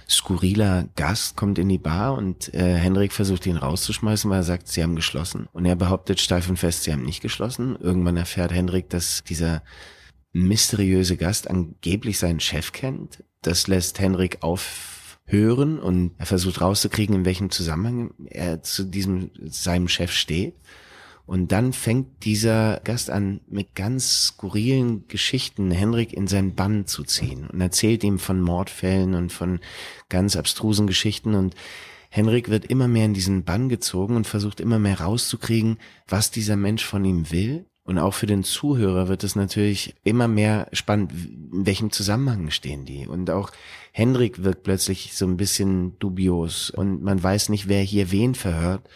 skurriler 0.09 0.89
Gast 0.97 1.37
kommt 1.37 1.59
in 1.59 1.69
die 1.69 1.79
Bar 1.79 2.15
und 2.15 2.53
äh, 2.55 2.77
Henrik 2.77 3.13
versucht 3.13 3.47
ihn 3.47 3.57
rauszuschmeißen, 3.57 4.31
weil 4.31 4.41
er 4.41 4.45
sagt, 4.45 4.69
sie 4.69 4.83
haben 4.83 4.97
geschlossen. 4.97 5.49
Und 5.53 5.65
er 5.65 5.77
behauptet 5.77 6.21
steif 6.21 6.49
und 6.49 6.59
fest, 6.59 6.85
sie 6.85 6.93
haben 6.93 7.05
nicht 7.05 7.23
geschlossen. 7.23 7.77
Irgendwann 7.81 8.17
erfährt 8.17 8.53
Henrik, 8.53 8.91
dass 8.91 9.25
dieser 9.25 9.63
mysteriöse 10.33 11.17
Gast 11.17 11.49
angeblich 11.49 12.19
seinen 12.19 12.41
Chef 12.41 12.73
kennt. 12.73 13.25
Das 13.43 13.67
lässt 13.67 14.01
Henrik 14.01 14.43
aufhören 14.43 15.79
und 15.79 16.13
er 16.19 16.27
versucht 16.27 16.61
rauszukriegen, 16.61 17.15
in 17.15 17.25
welchem 17.25 17.51
Zusammenhang 17.51 18.13
er 18.27 18.63
zu 18.63 18.85
diesem 18.85 19.31
seinem 19.45 19.89
Chef 19.89 20.13
steht. 20.13 20.57
Und 21.27 21.53
dann 21.53 21.73
fängt 21.73 22.25
dieser 22.25 22.81
Gast 22.85 23.09
an, 23.11 23.41
mit 23.49 23.75
ganz 23.75 24.27
skurrilen 24.27 25.09
Geschichten 25.09 25.71
Henrik 25.71 26.13
in 26.13 26.27
seinen 26.27 26.55
Bann 26.55 26.87
zu 26.87 27.03
ziehen 27.03 27.49
und 27.51 27.61
erzählt 27.61 28.05
ihm 28.05 28.19
von 28.19 28.41
Mordfällen 28.41 29.15
und 29.15 29.33
von 29.33 29.61
ganz 30.11 30.37
abstrusen 30.37 30.87
Geschichten 30.87 31.35
und 31.35 31.55
Henrik 32.11 32.49
wird 32.49 32.67
immer 32.67 32.87
mehr 32.87 33.07
in 33.07 33.15
diesen 33.15 33.43
Bann 33.43 33.69
gezogen 33.69 34.15
und 34.15 34.27
versucht 34.27 34.61
immer 34.61 34.79
mehr 34.79 35.01
rauszukriegen, 35.01 35.79
was 36.07 36.31
dieser 36.31 36.55
Mensch 36.55 36.85
von 36.85 37.05
ihm 37.05 37.33
will 37.33 37.67
Und 37.87 37.99
auch 37.99 38.15
für 38.15 38.27
den 38.27 38.45
Zuhörer 38.45 39.09
wird 39.09 39.25
es 39.25 39.37
natürlich 39.37 39.95
immer 40.05 40.27
mehr 40.27 40.69
spannend, 40.73 41.13
in 41.13 41.67
welchem 41.67 41.93
Zusammenhang 41.93 42.51
stehen 42.51 42.87
die. 42.87 43.07
Und 43.07 43.31
auch 43.31 43.51
Hendrik 43.93 44.43
wirkt 44.43 44.63
plötzlich 44.63 45.13
so 45.15 45.27
ein 45.27 45.37
bisschen 45.37 45.99
dubios 45.99 46.71
und 46.71 47.03
man 47.03 47.23
weiß 47.23 47.51
nicht, 47.51 47.69
wer 47.69 47.83
hier 47.83 48.11
wen 48.11 48.35
verhört. 48.35 48.89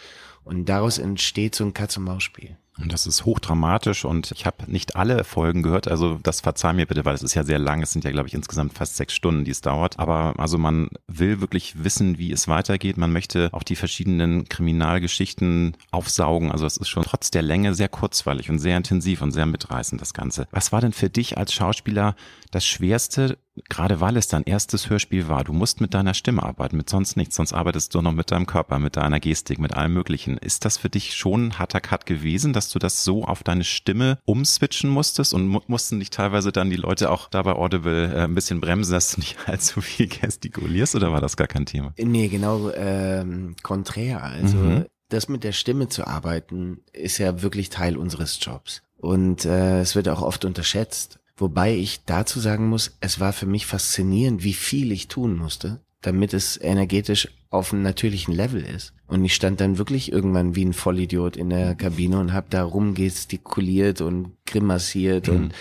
Und 0.49 0.67
daraus 0.67 0.97
entsteht 0.97 1.53
so 1.53 1.63
ein 1.63 1.75
Katz-und-Maus-Spiel. 1.75 2.57
Und 2.81 2.91
das 2.91 3.05
ist 3.05 3.25
hochdramatisch 3.25 4.03
und 4.03 4.31
ich 4.31 4.47
habe 4.47 4.71
nicht 4.71 4.95
alle 4.95 5.23
Folgen 5.23 5.61
gehört. 5.61 5.87
Also 5.87 6.17
das 6.23 6.41
verzeih 6.41 6.73
mir 6.73 6.87
bitte, 6.87 7.05
weil 7.05 7.13
es 7.13 7.21
ist 7.21 7.35
ja 7.35 7.43
sehr 7.43 7.59
lang. 7.59 7.83
Es 7.83 7.91
sind 7.91 8.03
ja, 8.03 8.09
glaube 8.09 8.29
ich, 8.29 8.33
insgesamt 8.33 8.73
fast 8.73 8.95
sechs 8.95 9.13
Stunden, 9.13 9.43
die 9.43 9.51
es 9.51 9.61
dauert. 9.61 9.99
Aber 9.99 10.33
also 10.39 10.57
man 10.57 10.89
will 11.07 11.39
wirklich 11.39 11.83
wissen, 11.83 12.17
wie 12.17 12.31
es 12.31 12.47
weitergeht. 12.47 12.97
Man 12.97 13.11
möchte 13.11 13.49
auch 13.51 13.61
die 13.61 13.75
verschiedenen 13.75 14.49
Kriminalgeschichten 14.49 15.77
aufsaugen. 15.91 16.51
Also 16.51 16.65
es 16.65 16.77
ist 16.77 16.87
schon 16.87 17.03
trotz 17.03 17.29
der 17.29 17.43
Länge 17.43 17.75
sehr 17.75 17.89
kurzweilig 17.89 18.49
und 18.49 18.57
sehr 18.57 18.77
intensiv 18.77 19.21
und 19.21 19.33
sehr 19.33 19.45
mitreißend, 19.45 20.01
das 20.01 20.13
Ganze. 20.13 20.47
Was 20.49 20.71
war 20.71 20.81
denn 20.81 20.93
für 20.93 21.09
dich 21.09 21.37
als 21.37 21.53
Schauspieler 21.53 22.15
das 22.49 22.65
Schwerste, 22.65 23.37
gerade 23.69 23.99
weil 24.01 24.17
es 24.17 24.27
dein 24.27 24.43
erstes 24.43 24.89
Hörspiel 24.89 25.27
war? 25.27 25.43
Du 25.43 25.53
musst 25.53 25.81
mit 25.81 25.93
deiner 25.93 26.13
Stimme 26.13 26.43
arbeiten, 26.43 26.77
mit 26.77 26.89
sonst 26.89 27.17
nichts. 27.17 27.35
Sonst 27.35 27.53
arbeitest 27.53 27.93
du 27.93 28.01
noch 28.01 28.11
mit 28.11 28.31
deinem 28.31 28.45
Körper, 28.45 28.79
mit 28.79 28.95
deiner 28.95 29.19
Gestik, 29.19 29.59
mit 29.59 29.73
allem 29.73 29.93
Möglichen. 29.93 30.37
Ist 30.37 30.65
das 30.65 30.77
für 30.77 30.89
dich 30.89 31.15
schon 31.15 31.47
ein 31.47 31.59
harter 31.59 31.81
Cut 31.81 32.05
gewesen, 32.05 32.53
dass 32.53 32.69
du 32.69 32.79
das 32.79 33.03
so 33.03 33.25
auf 33.25 33.43
deine 33.43 33.63
Stimme 33.63 34.19
umswitchen 34.25 34.89
musstest 34.89 35.33
und 35.33 35.47
mu 35.47 35.59
mussten 35.67 35.99
dich 35.99 36.09
teilweise 36.09 36.51
dann 36.51 36.69
die 36.69 36.77
Leute 36.77 37.11
auch 37.11 37.29
dabei 37.29 37.51
Audible 37.53 38.13
äh, 38.13 38.23
ein 38.23 38.33
bisschen 38.33 38.61
bremsen, 38.61 38.93
dass 38.93 39.11
du 39.11 39.19
nicht 39.19 39.37
allzu 39.47 39.81
viel 39.81 40.07
gestikulierst 40.07 40.95
oder 40.95 41.11
war 41.11 41.21
das 41.21 41.37
gar 41.37 41.47
kein 41.47 41.65
Thema? 41.65 41.93
Nee, 41.97 42.27
genau 42.27 42.71
ähm, 42.71 43.55
konträr. 43.61 44.23
Also 44.23 44.57
mhm. 44.57 44.85
das 45.09 45.29
mit 45.29 45.43
der 45.43 45.51
Stimme 45.51 45.89
zu 45.89 46.07
arbeiten, 46.07 46.81
ist 46.93 47.17
ja 47.17 47.41
wirklich 47.41 47.69
Teil 47.69 47.97
unseres 47.97 48.39
Jobs. 48.41 48.81
Und 48.97 49.45
äh, 49.45 49.79
es 49.81 49.95
wird 49.95 50.09
auch 50.09 50.21
oft 50.21 50.43
unterschätzt. 50.43 51.18
Wobei 51.39 51.75
ich 51.75 52.01
dazu 52.05 52.39
sagen 52.39 52.67
muss, 52.67 52.97
es 52.99 53.19
war 53.19 53.33
für 53.33 53.45
mich 53.45 53.65
faszinierend, 53.65 54.43
wie 54.43 54.53
viel 54.53 54.91
ich 54.91 55.07
tun 55.07 55.37
musste, 55.37 55.79
damit 56.01 56.33
es 56.33 56.59
energetisch 56.61 57.29
auf 57.49 57.73
einem 57.73 57.81
natürlichen 57.81 58.33
Level 58.33 58.63
ist. 58.63 58.93
Und 59.07 59.25
ich 59.25 59.33
stand 59.33 59.59
dann 59.59 59.77
wirklich 59.77 60.11
irgendwann 60.11 60.55
wie 60.55 60.65
ein 60.65 60.73
Vollidiot 60.73 61.35
in 61.35 61.49
der 61.49 61.73
Kabine 61.75 62.19
und 62.19 62.33
habe 62.33 62.47
da 62.49 62.63
rumgestikuliert 62.63 64.01
und 64.01 64.33
grimassiert 64.45 65.27
mhm. 65.27 65.35
und 65.35 65.53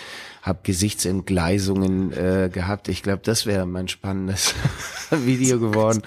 habe 0.42 0.58
Gesichtsentgleisungen 0.64 2.12
äh, 2.12 2.50
gehabt. 2.52 2.88
Ich 2.88 3.02
glaube, 3.02 3.22
das 3.24 3.46
wäre 3.46 3.64
mein 3.64 3.88
spannendes 3.88 4.54
Video 5.10 5.58
geworden, 5.58 6.02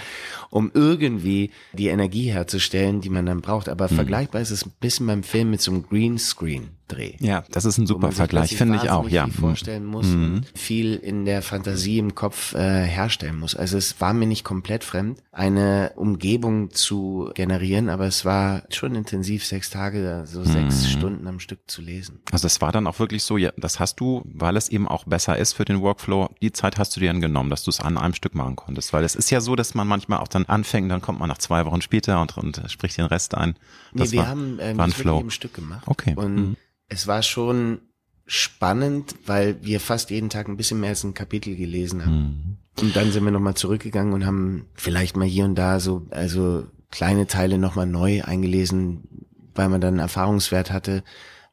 um 0.52 0.70
irgendwie 0.74 1.50
die 1.74 1.88
Energie 1.88 2.32
herzustellen, 2.32 3.02
die 3.02 3.10
man 3.10 3.26
dann 3.26 3.42
braucht. 3.42 3.70
Aber 3.70 3.90
mhm. 3.90 3.96
vergleichbar 3.96 4.42
ist 4.42 4.52
es 4.52 4.66
ein 4.66 4.74
bisschen 4.80 5.08
beim 5.08 5.24
Film 5.24 5.50
mit 5.50 5.62
so 5.62 5.72
einem 5.72 5.88
Greenscreen. 5.88 6.70
Dreh. 6.92 7.14
Ja, 7.20 7.46
das 7.50 7.64
ist 7.64 7.78
ein 7.78 7.88
super 7.88 8.12
Vergleich, 8.12 8.58
finde 8.58 8.76
ich 8.76 8.90
auch. 8.90 9.08
Ja, 9.08 9.24
viel 9.24 9.34
vorstellen 9.34 9.86
muss, 9.86 10.08
mhm. 10.08 10.42
viel 10.54 10.96
in 10.96 11.24
der 11.24 11.42
Fantasie 11.42 12.00
im 12.00 12.16
Kopf 12.16 12.54
äh, 12.54 12.84
herstellen 12.84 13.40
muss. 13.40 13.56
Also 13.56 13.78
es 13.78 14.02
war 14.02 14.14
mir 14.14 14.26
nicht 14.26 14.44
komplett 14.44 14.84
fremd, 14.84 15.24
eine 15.32 15.94
Umgebung 15.96 16.72
zu 16.72 17.32
generieren, 17.34 17.88
aber 17.88 18.08
es 18.08 18.26
war 18.26 18.64
schon 18.72 18.96
intensiv, 18.96 19.46
sechs 19.46 19.70
Tage, 19.70 20.24
so 20.26 20.44
sechs 20.44 20.84
mhm. 20.84 20.88
Stunden 20.90 21.28
am 21.28 21.40
Stück 21.40 21.60
zu 21.68 21.82
lesen. 21.82 22.20
Also 22.30 22.44
das 22.44 22.60
war 22.60 22.74
dann 22.74 22.88
auch 22.88 23.00
wirklich 23.00 23.24
so, 23.24 23.38
ja, 23.38 23.54
das 23.56 23.80
hast 23.80 24.02
du, 24.02 24.24
weil 24.26 24.58
es 24.58 24.68
eben 24.68 24.86
auch 24.86 25.06
besser 25.06 25.38
ist 25.38 25.54
für 25.54 25.64
den 25.64 25.82
Workflow. 25.82 26.30
Die 26.42 26.52
Zeit 26.52 26.78
hast 26.78 26.94
du 26.98 27.00
dir 27.00 27.08
dann 27.08 27.22
genommen, 27.22 27.50
dass 27.50 27.64
du 27.64 27.70
es 27.70 27.80
an 27.80 27.98
einem 27.98 28.16
Stück 28.16 28.36
machen 28.36 28.58
konntest, 28.58 28.92
weil 28.92 29.06
es 29.06 29.16
ist 29.16 29.30
ja 29.30 29.40
so, 29.40 29.56
dass 29.56 29.76
man 29.76 29.88
manchmal 29.88 30.20
auch 30.20 30.28
dann 30.28 30.41
anfängt, 30.48 30.92
dann 30.92 31.02
kommt 31.02 31.20
man 31.20 31.30
nach 31.30 31.38
zwei 31.38 31.66
Wochen 31.66 31.82
später 31.82 32.22
und, 32.22 32.38
und 32.38 32.62
spricht 32.68 32.98
den 32.98 33.06
Rest 33.06 33.36
ein. 33.36 33.56
Das 33.94 34.10
nee, 34.10 34.18
wir 34.18 34.20
war, 34.22 34.28
haben 34.28 34.58
ähm, 34.62 34.78
war 34.78 34.86
ein 34.86 34.92
Flow. 34.92 35.20
im 35.20 35.30
Stück 35.30 35.54
gemacht. 35.54 35.84
Okay. 35.88 36.14
Und 36.16 36.36
mhm 36.36 36.58
es 36.92 37.08
war 37.08 37.24
schon 37.24 37.80
spannend, 38.26 39.16
weil 39.26 39.64
wir 39.64 39.80
fast 39.80 40.10
jeden 40.10 40.30
Tag 40.30 40.48
ein 40.48 40.58
bisschen 40.58 40.80
mehr 40.80 40.90
als 40.90 41.04
ein 41.04 41.14
Kapitel 41.14 41.56
gelesen 41.56 42.06
haben. 42.06 42.58
Mhm. 42.78 42.84
Und 42.84 42.96
dann 42.96 43.12
sind 43.12 43.24
wir 43.24 43.32
nochmal 43.32 43.56
zurückgegangen 43.56 44.14
und 44.14 44.26
haben 44.26 44.68
vielleicht 44.74 45.16
mal 45.16 45.28
hier 45.28 45.46
und 45.46 45.56
da 45.56 45.80
so, 45.80 46.06
also 46.12 46.66
kleine 46.92 47.28
Teile 47.28 47.58
nochmal 47.58 47.88
neu 47.88 48.24
eingelesen, 48.24 49.26
weil 49.56 49.70
man 49.70 49.80
dann 49.80 50.00
Erfahrungswert 50.00 50.72
hatte. 50.72 51.04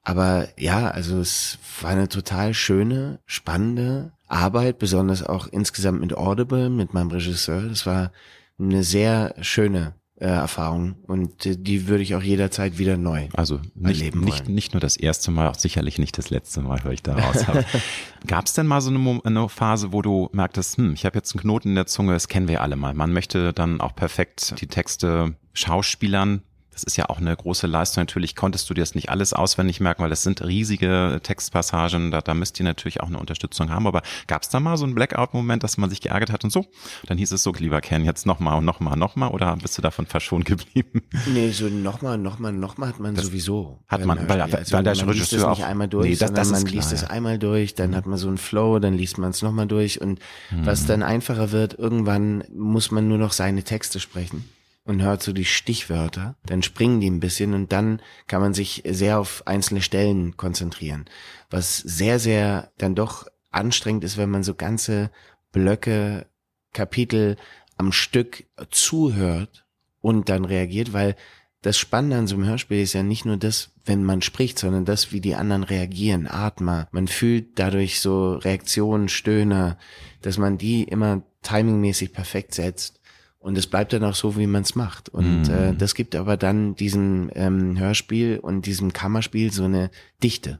Aber 0.02 0.48
ja, 0.58 0.88
also 0.88 1.20
es 1.20 1.58
war 1.80 1.90
eine 1.90 2.08
total 2.08 2.52
schöne, 2.52 3.20
spannende 3.26 4.12
Arbeit, 4.26 4.78
besonders 4.78 5.22
auch 5.22 5.46
insgesamt 5.46 6.00
mit 6.00 6.16
Audible, 6.16 6.68
mit 6.68 6.94
meinem 6.94 7.10
Regisseur. 7.10 7.62
Das 7.62 7.86
war 7.86 8.10
eine 8.58 8.82
sehr 8.82 9.34
schöne 9.40 9.94
äh, 10.20 10.26
Erfahrung 10.26 10.96
und 11.06 11.44
die, 11.44 11.62
die 11.62 11.86
würde 11.86 12.02
ich 12.02 12.16
auch 12.16 12.22
jederzeit 12.22 12.78
wieder 12.78 12.96
neu 12.96 13.28
also 13.34 13.60
nicht, 13.74 14.00
erleben 14.00 14.20
nicht, 14.20 14.44
wollen. 14.46 14.54
nicht 14.54 14.74
nur 14.74 14.80
das 14.80 14.96
erste 14.96 15.30
Mal, 15.30 15.48
auch 15.48 15.54
sicherlich 15.54 15.98
nicht 15.98 16.18
das 16.18 16.30
letzte 16.30 16.60
Mal, 16.60 16.82
höre 16.82 16.92
ich 16.92 17.04
daraus. 17.04 17.44
Gab 18.26 18.46
es 18.46 18.52
denn 18.52 18.66
mal 18.66 18.80
so 18.80 18.90
eine, 18.90 19.20
eine, 19.22 19.48
Phase, 19.48 19.92
wo 19.92 20.02
du 20.02 20.28
merktest, 20.32 20.76
hm, 20.76 20.92
ich 20.94 21.04
habe 21.04 21.16
jetzt 21.16 21.32
einen 21.34 21.42
Knoten 21.42 21.68
in 21.68 21.74
der 21.76 21.86
Zunge, 21.86 22.14
das 22.14 22.26
kennen 22.26 22.48
wir 22.48 22.62
alle 22.62 22.74
mal. 22.74 22.94
Man 22.94 23.12
möchte 23.12 23.52
dann 23.52 23.80
auch 23.80 23.94
perfekt 23.94 24.60
die 24.60 24.66
Texte 24.66 25.36
Schauspielern 25.52 26.42
das 26.78 26.84
ist 26.84 26.96
ja 26.96 27.08
auch 27.08 27.18
eine 27.18 27.34
große 27.34 27.66
Leistung. 27.66 28.02
Natürlich 28.02 28.36
konntest 28.36 28.70
du 28.70 28.74
dir 28.74 28.82
das 28.82 28.94
nicht 28.94 29.08
alles 29.08 29.32
auswendig 29.32 29.80
merken, 29.80 30.00
weil 30.02 30.10
das 30.10 30.22
sind 30.22 30.42
riesige 30.42 31.18
Textpassagen. 31.24 32.12
Da, 32.12 32.20
da 32.20 32.34
müsst 32.34 32.60
ihr 32.60 32.64
natürlich 32.64 33.00
auch 33.00 33.08
eine 33.08 33.18
Unterstützung 33.18 33.70
haben. 33.70 33.88
Aber 33.88 34.02
gab 34.28 34.42
es 34.42 34.48
da 34.48 34.60
mal 34.60 34.76
so 34.76 34.84
einen 34.84 34.94
Blackout-Moment, 34.94 35.64
dass 35.64 35.76
man 35.76 35.90
sich 35.90 36.00
geärgert 36.00 36.30
hat 36.30 36.44
und 36.44 36.50
so? 36.50 36.66
Dann 37.06 37.18
hieß 37.18 37.32
es 37.32 37.42
so, 37.42 37.52
lieber 37.52 37.80
Ken, 37.80 38.04
jetzt 38.04 38.26
nochmal 38.26 38.58
und 38.58 38.64
nochmal, 38.64 38.96
nochmal 38.96 39.30
oder 39.30 39.56
bist 39.56 39.76
du 39.76 39.82
davon 39.82 40.06
verschont 40.06 40.44
geblieben? 40.44 41.02
Nee, 41.26 41.50
so 41.50 41.66
nochmal, 41.66 42.16
nochmal, 42.16 42.52
nochmal 42.52 42.90
hat 42.90 43.00
man 43.00 43.16
das 43.16 43.26
sowieso. 43.26 43.80
Hat 43.88 44.04
man, 44.04 44.28
weil, 44.28 44.40
also 44.40 44.76
weil 44.76 44.84
der 44.84 44.94
man 44.94 45.08
Regisseur 45.08 45.38
liest 45.38 45.44
auch. 45.44 45.58
nicht 45.58 45.66
einmal 45.66 45.88
durch, 45.88 46.10
nee, 46.10 46.16
das, 46.16 46.32
das 46.32 46.50
man 46.52 46.62
klar, 46.62 46.74
liest 46.74 46.92
es 46.92 47.02
einmal 47.02 47.40
durch, 47.40 47.74
dann 47.74 47.96
hat 47.96 48.06
man 48.06 48.18
so 48.18 48.28
einen 48.28 48.38
Flow, 48.38 48.78
dann 48.78 48.94
liest 48.94 49.18
man 49.18 49.30
es 49.30 49.42
nochmal 49.42 49.66
durch 49.66 50.00
und 50.00 50.20
mhm. 50.52 50.64
was 50.64 50.86
dann 50.86 51.02
einfacher 51.02 51.50
wird, 51.50 51.76
irgendwann 51.76 52.44
muss 52.54 52.92
man 52.92 53.08
nur 53.08 53.18
noch 53.18 53.32
seine 53.32 53.64
Texte 53.64 53.98
sprechen 53.98 54.44
und 54.88 55.02
hört 55.02 55.22
so 55.22 55.32
die 55.34 55.44
Stichwörter, 55.44 56.36
dann 56.46 56.62
springen 56.62 57.00
die 57.00 57.10
ein 57.10 57.20
bisschen 57.20 57.52
und 57.52 57.72
dann 57.72 58.00
kann 58.26 58.40
man 58.40 58.54
sich 58.54 58.82
sehr 58.86 59.20
auf 59.20 59.46
einzelne 59.46 59.82
Stellen 59.82 60.38
konzentrieren. 60.38 61.04
Was 61.50 61.76
sehr, 61.76 62.18
sehr 62.18 62.72
dann 62.78 62.94
doch 62.94 63.26
anstrengend 63.50 64.02
ist, 64.02 64.16
wenn 64.16 64.30
man 64.30 64.42
so 64.42 64.54
ganze 64.54 65.10
Blöcke, 65.52 66.26
Kapitel 66.72 67.36
am 67.76 67.92
Stück 67.92 68.44
zuhört 68.70 69.66
und 70.00 70.30
dann 70.30 70.46
reagiert, 70.46 70.94
weil 70.94 71.16
das 71.60 71.76
Spannende 71.76 72.16
an 72.16 72.26
so 72.26 72.36
einem 72.36 72.46
Hörspiel 72.46 72.80
ist 72.80 72.92
ja 72.94 73.02
nicht 73.02 73.26
nur 73.26 73.36
das, 73.36 73.72
wenn 73.84 74.04
man 74.04 74.22
spricht, 74.22 74.58
sondern 74.58 74.84
das, 74.86 75.12
wie 75.12 75.20
die 75.20 75.34
anderen 75.34 75.64
reagieren, 75.64 76.26
Atmer. 76.26 76.88
Man 76.92 77.08
fühlt 77.08 77.58
dadurch 77.58 78.00
so 78.00 78.34
Reaktionen, 78.34 79.08
Stöhner, 79.08 79.76
dass 80.22 80.38
man 80.38 80.56
die 80.56 80.84
immer 80.84 81.22
timingmäßig 81.42 82.12
perfekt 82.12 82.54
setzt. 82.54 82.97
Und 83.38 83.56
es 83.56 83.66
bleibt 83.66 83.92
dann 83.92 84.04
auch 84.04 84.14
so, 84.14 84.36
wie 84.36 84.46
man 84.46 84.62
es 84.62 84.74
macht. 84.74 85.08
Und 85.08 85.44
mhm. 85.44 85.54
äh, 85.54 85.74
das 85.74 85.94
gibt 85.94 86.16
aber 86.16 86.36
dann 86.36 86.74
diesem 86.74 87.30
ähm, 87.34 87.78
Hörspiel 87.78 88.38
und 88.40 88.66
diesem 88.66 88.92
Kammerspiel 88.92 89.52
so 89.52 89.64
eine 89.64 89.90
Dichte. 90.22 90.58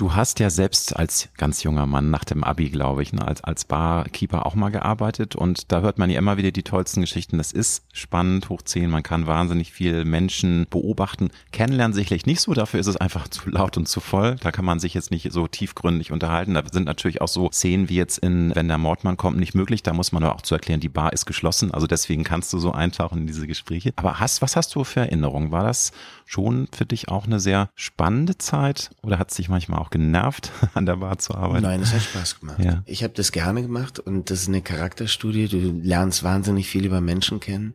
Du 0.00 0.14
hast 0.14 0.40
ja 0.40 0.48
selbst 0.48 0.96
als 0.96 1.28
ganz 1.36 1.62
junger 1.62 1.84
Mann 1.84 2.08
nach 2.08 2.24
dem 2.24 2.42
Abi, 2.42 2.70
glaube 2.70 3.02
ich, 3.02 3.12
ne, 3.12 3.28
als, 3.28 3.44
als 3.44 3.66
Barkeeper 3.66 4.46
auch 4.46 4.54
mal 4.54 4.70
gearbeitet 4.70 5.36
und 5.36 5.70
da 5.72 5.82
hört 5.82 5.98
man 5.98 6.08
ja 6.08 6.18
immer 6.18 6.38
wieder 6.38 6.52
die 6.52 6.62
tollsten 6.62 7.02
Geschichten. 7.02 7.36
Das 7.36 7.52
ist 7.52 7.84
spannend, 7.92 8.48
hoch 8.48 8.62
zehn, 8.62 8.88
man 8.88 9.02
kann 9.02 9.26
wahnsinnig 9.26 9.72
viel 9.72 10.06
Menschen 10.06 10.66
beobachten. 10.70 11.28
Kennenlernen 11.52 11.92
sicherlich 11.92 12.24
nicht 12.24 12.40
so, 12.40 12.54
dafür 12.54 12.80
ist 12.80 12.86
es 12.86 12.96
einfach 12.96 13.28
zu 13.28 13.50
laut 13.50 13.76
und 13.76 13.88
zu 13.88 14.00
voll. 14.00 14.36
Da 14.36 14.52
kann 14.52 14.64
man 14.64 14.80
sich 14.80 14.94
jetzt 14.94 15.10
nicht 15.10 15.32
so 15.32 15.46
tiefgründig 15.46 16.12
unterhalten. 16.12 16.54
Da 16.54 16.62
sind 16.72 16.86
natürlich 16.86 17.20
auch 17.20 17.28
so 17.28 17.50
Szenen 17.52 17.90
wie 17.90 17.96
jetzt 17.96 18.16
in 18.16 18.54
Wenn 18.54 18.68
der 18.68 18.78
Mordmann 18.78 19.18
kommt 19.18 19.36
nicht 19.36 19.54
möglich. 19.54 19.82
Da 19.82 19.92
muss 19.92 20.12
man 20.12 20.24
aber 20.24 20.34
auch 20.34 20.40
zu 20.40 20.54
erklären, 20.54 20.80
die 20.80 20.88
Bar 20.88 21.12
ist 21.12 21.26
geschlossen. 21.26 21.74
Also 21.74 21.86
deswegen 21.86 22.24
kannst 22.24 22.54
du 22.54 22.58
so 22.58 22.72
eintauchen 22.72 23.18
in 23.18 23.26
diese 23.26 23.46
Gespräche. 23.46 23.92
Aber 23.96 24.18
hast, 24.18 24.40
was 24.40 24.56
hast 24.56 24.74
du 24.74 24.82
für 24.82 25.00
Erinnerungen? 25.00 25.52
War 25.52 25.64
das 25.64 25.92
schon 26.24 26.68
für 26.72 26.86
dich 26.86 27.10
auch 27.10 27.26
eine 27.26 27.38
sehr 27.38 27.68
spannende 27.74 28.38
Zeit 28.38 28.92
oder 29.02 29.18
hat 29.18 29.30
es 29.30 29.36
dich 29.36 29.50
manchmal 29.50 29.78
auch 29.78 29.89
genervt, 29.90 30.52
an 30.74 30.86
der 30.86 30.96
Bar 30.96 31.18
zu 31.18 31.34
arbeiten? 31.34 31.64
Nein, 31.64 31.82
es 31.82 31.92
hat 31.92 32.02
Spaß 32.02 32.40
gemacht. 32.40 32.62
Ja. 32.62 32.82
Ich 32.86 33.02
habe 33.02 33.12
das 33.14 33.32
gerne 33.32 33.62
gemacht 33.62 33.98
und 33.98 34.30
das 34.30 34.42
ist 34.42 34.48
eine 34.48 34.62
Charakterstudie. 34.62 35.48
Du 35.48 35.80
lernst 35.82 36.22
wahnsinnig 36.22 36.68
viel 36.68 36.84
über 36.84 37.00
Menschen 37.00 37.40
kennen. 37.40 37.74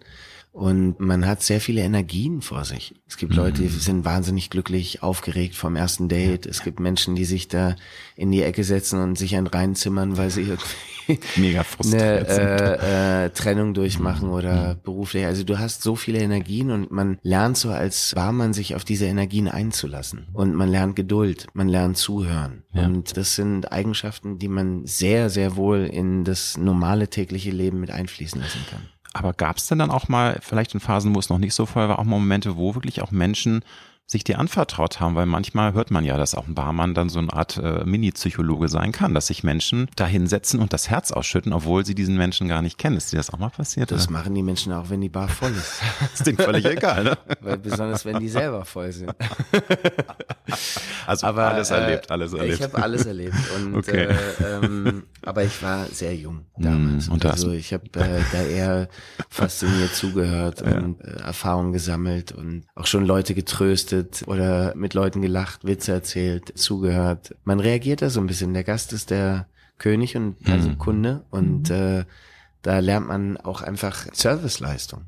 Und 0.56 1.02
man 1.02 1.28
hat 1.28 1.44
sehr 1.44 1.60
viele 1.60 1.82
Energien 1.82 2.42
vor 2.42 2.64
sich. 2.64 2.96
Es 3.10 3.18
gibt 3.18 3.34
mhm. 3.34 3.40
Leute, 3.40 3.62
die 3.64 3.68
sind 3.68 4.06
wahnsinnig 4.06 4.50
glücklich, 4.50 5.04
aufgeregt 5.04 5.54
vom 5.54 5.76
ersten 5.76 6.08
Date. 6.08 6.46
Es 6.46 6.64
gibt 6.64 6.80
Menschen, 6.80 7.14
die 7.14 7.26
sich 7.26 7.50
da 7.50 7.76
in 8.16 8.32
die 8.32 8.42
Ecke 8.42 8.64
setzen 8.64 9.02
und 9.02 9.18
sich 9.18 9.36
ein 9.36 9.48
reinzimmern, 9.48 10.16
weil 10.16 10.30
sie 10.30 10.44
irgendwie 10.44 11.20
mega 11.42 11.66
eine 11.84 12.28
äh, 12.30 13.26
äh, 13.26 13.30
Trennung 13.32 13.74
durchmachen 13.74 14.30
oder 14.30 14.76
mhm. 14.76 14.82
beruflich. 14.82 15.26
Also 15.26 15.44
du 15.44 15.60
hast 15.60 15.82
so 15.82 15.98
viele 15.98 16.20
Energien 16.20 16.72
und 16.72 16.90
man 16.90 17.20
lernt 17.22 17.58
so 17.58 17.72
als 17.72 18.14
Barmann 18.16 18.54
sich 18.54 18.76
auf 18.76 18.86
diese 18.86 19.08
Energien 19.08 19.50
einzulassen. 19.50 20.28
Und 20.32 20.56
man 20.56 20.70
lernt 20.70 20.96
Geduld, 20.96 21.48
man 21.54 21.68
lernt 21.68 21.98
zuhören. 21.98 22.64
Ja. 22.74 22.86
Und 22.86 23.18
das 23.18 23.36
sind 23.36 23.74
Eigenschaften, 23.74 24.40
die 24.40 24.48
man 24.48 24.86
sehr, 24.86 25.30
sehr 25.30 25.58
wohl 25.58 25.80
in 25.80 26.24
das 26.24 26.56
normale 26.56 27.10
tägliche 27.10 27.52
Leben 27.52 27.82
mit 27.82 27.92
einfließen 27.92 28.40
lassen 28.40 28.62
kann. 28.70 28.95
Aber 29.15 29.31
gab 29.31 29.55
es 29.57 29.67
denn 29.67 29.79
dann 29.79 29.91
auch 29.91 30.10
mal, 30.10 30.39
vielleicht 30.41 30.74
in 30.74 30.81
Phasen, 30.81 31.15
wo 31.15 31.19
es 31.19 31.29
noch 31.29 31.38
nicht 31.38 31.55
so 31.55 31.65
voll 31.65 31.88
war, 31.88 32.00
auch 32.00 32.03
mal 32.03 32.19
Momente, 32.19 32.57
wo 32.57 32.75
wirklich 32.75 33.01
auch 33.01 33.12
Menschen 33.12 33.63
sich 34.07 34.24
dir 34.24 34.38
anvertraut 34.38 35.00
haben, 35.00 35.15
weil 35.15 35.25
manchmal 35.25 35.74
hört 35.74 35.89
man 35.89 36.05
ja, 36.05 36.15
dass 36.17 36.36
auch 36.36 36.48
ein 36.48 36.53
Barmann 36.53 36.93
dann 36.93 37.10
so 37.10 37.17
eine 37.17 37.34
Art 37.34 37.57
äh, 37.57 37.84
Mini-Psychologe 37.86 38.67
sein 38.67 38.91
kann, 38.91 39.15
dass 39.15 39.27
sich 39.27 39.43
Menschen 39.43 39.89
da 39.95 40.05
hinsetzen 40.05 40.60
und 40.60 40.74
das 40.74 40.91
Herz 40.91 41.12
ausschütten, 41.12 41.53
obwohl 41.53 41.86
sie 41.86 41.95
diesen 41.95 42.15
Menschen 42.15 42.48
gar 42.48 42.62
nicht 42.62 42.77
kennen. 42.77 42.98
Ist 42.98 43.13
dir 43.13 43.17
das 43.17 43.31
auch 43.31 43.39
mal 43.39 43.50
passiert? 43.50 43.89
Das 43.89 44.03
oder? 44.03 44.13
machen 44.13 44.36
die 44.36 44.43
Menschen 44.43 44.74
auch, 44.74 44.91
wenn 44.91 45.01
die 45.01 45.10
Bar 45.10 45.27
voll 45.27 45.51
ist. 45.51 45.81
das 46.01 46.12
ist 46.13 46.27
denen 46.27 46.38
völlig 46.38 46.65
egal, 46.65 47.03
ne? 47.03 47.17
Weil 47.39 47.57
besonders 47.57 48.05
wenn 48.05 48.19
die 48.19 48.29
selber 48.29 48.63
voll 48.63 48.91
sind. 48.91 49.12
also 51.07 51.25
aber, 51.25 51.48
alles 51.48 51.72
erlebt, 51.72 52.12
alles 52.12 52.34
äh, 52.34 52.38
erlebt. 52.38 52.60
Ich 52.60 52.63
habe 52.63 52.84
alles 52.84 53.05
erlebt. 53.07 53.36
Und, 53.55 53.75
okay. 53.77 54.07
Äh, 54.07 54.65
ähm, 54.65 55.03
aber 55.25 55.44
ich 55.44 55.62
war 55.63 55.86
sehr 55.88 56.15
jung 56.15 56.46
damals. 56.58 57.08
Mm, 57.08 57.13
und 57.13 57.25
also 57.25 57.51
ich 57.51 57.74
habe 57.74 57.86
äh, 57.96 58.22
da 58.32 58.44
eher 58.44 58.89
fasziniert 59.29 59.94
zugehört 59.94 60.62
ja. 60.65 60.77
und 60.77 61.01
äh, 61.01 61.22
Erfahrungen 61.22 61.74
gesammelt 61.74 62.32
und 62.32 62.65
auch 62.75 62.86
schon 62.86 63.05
Leute 63.05 63.34
getröstet 63.34 64.24
oder 64.27 64.75
mit 64.75 64.94
Leuten 64.94 65.22
gelacht, 65.22 65.65
Witze 65.65 65.91
erzählt, 65.91 66.58
zugehört. 66.58 67.36
Man 67.44 67.60
reagiert 67.60 68.01
da 68.01 68.10
so 68.10 68.20
ein 68.20 68.27
bisschen. 68.27 68.53
Der 68.53 68.63
Gast 68.63 68.94
ist 68.94 69.10
der 69.10 69.48
König 69.77 70.15
und 70.15 70.38
also 70.48 70.70
mhm. 70.70 70.77
Kunde 70.77 71.25
und 71.32 71.70
äh, 71.70 72.05
da 72.62 72.79
lernt 72.79 73.08
man 73.08 73.38
auch 73.38 73.62
einfach 73.62 74.08
Serviceleistung 74.13 75.05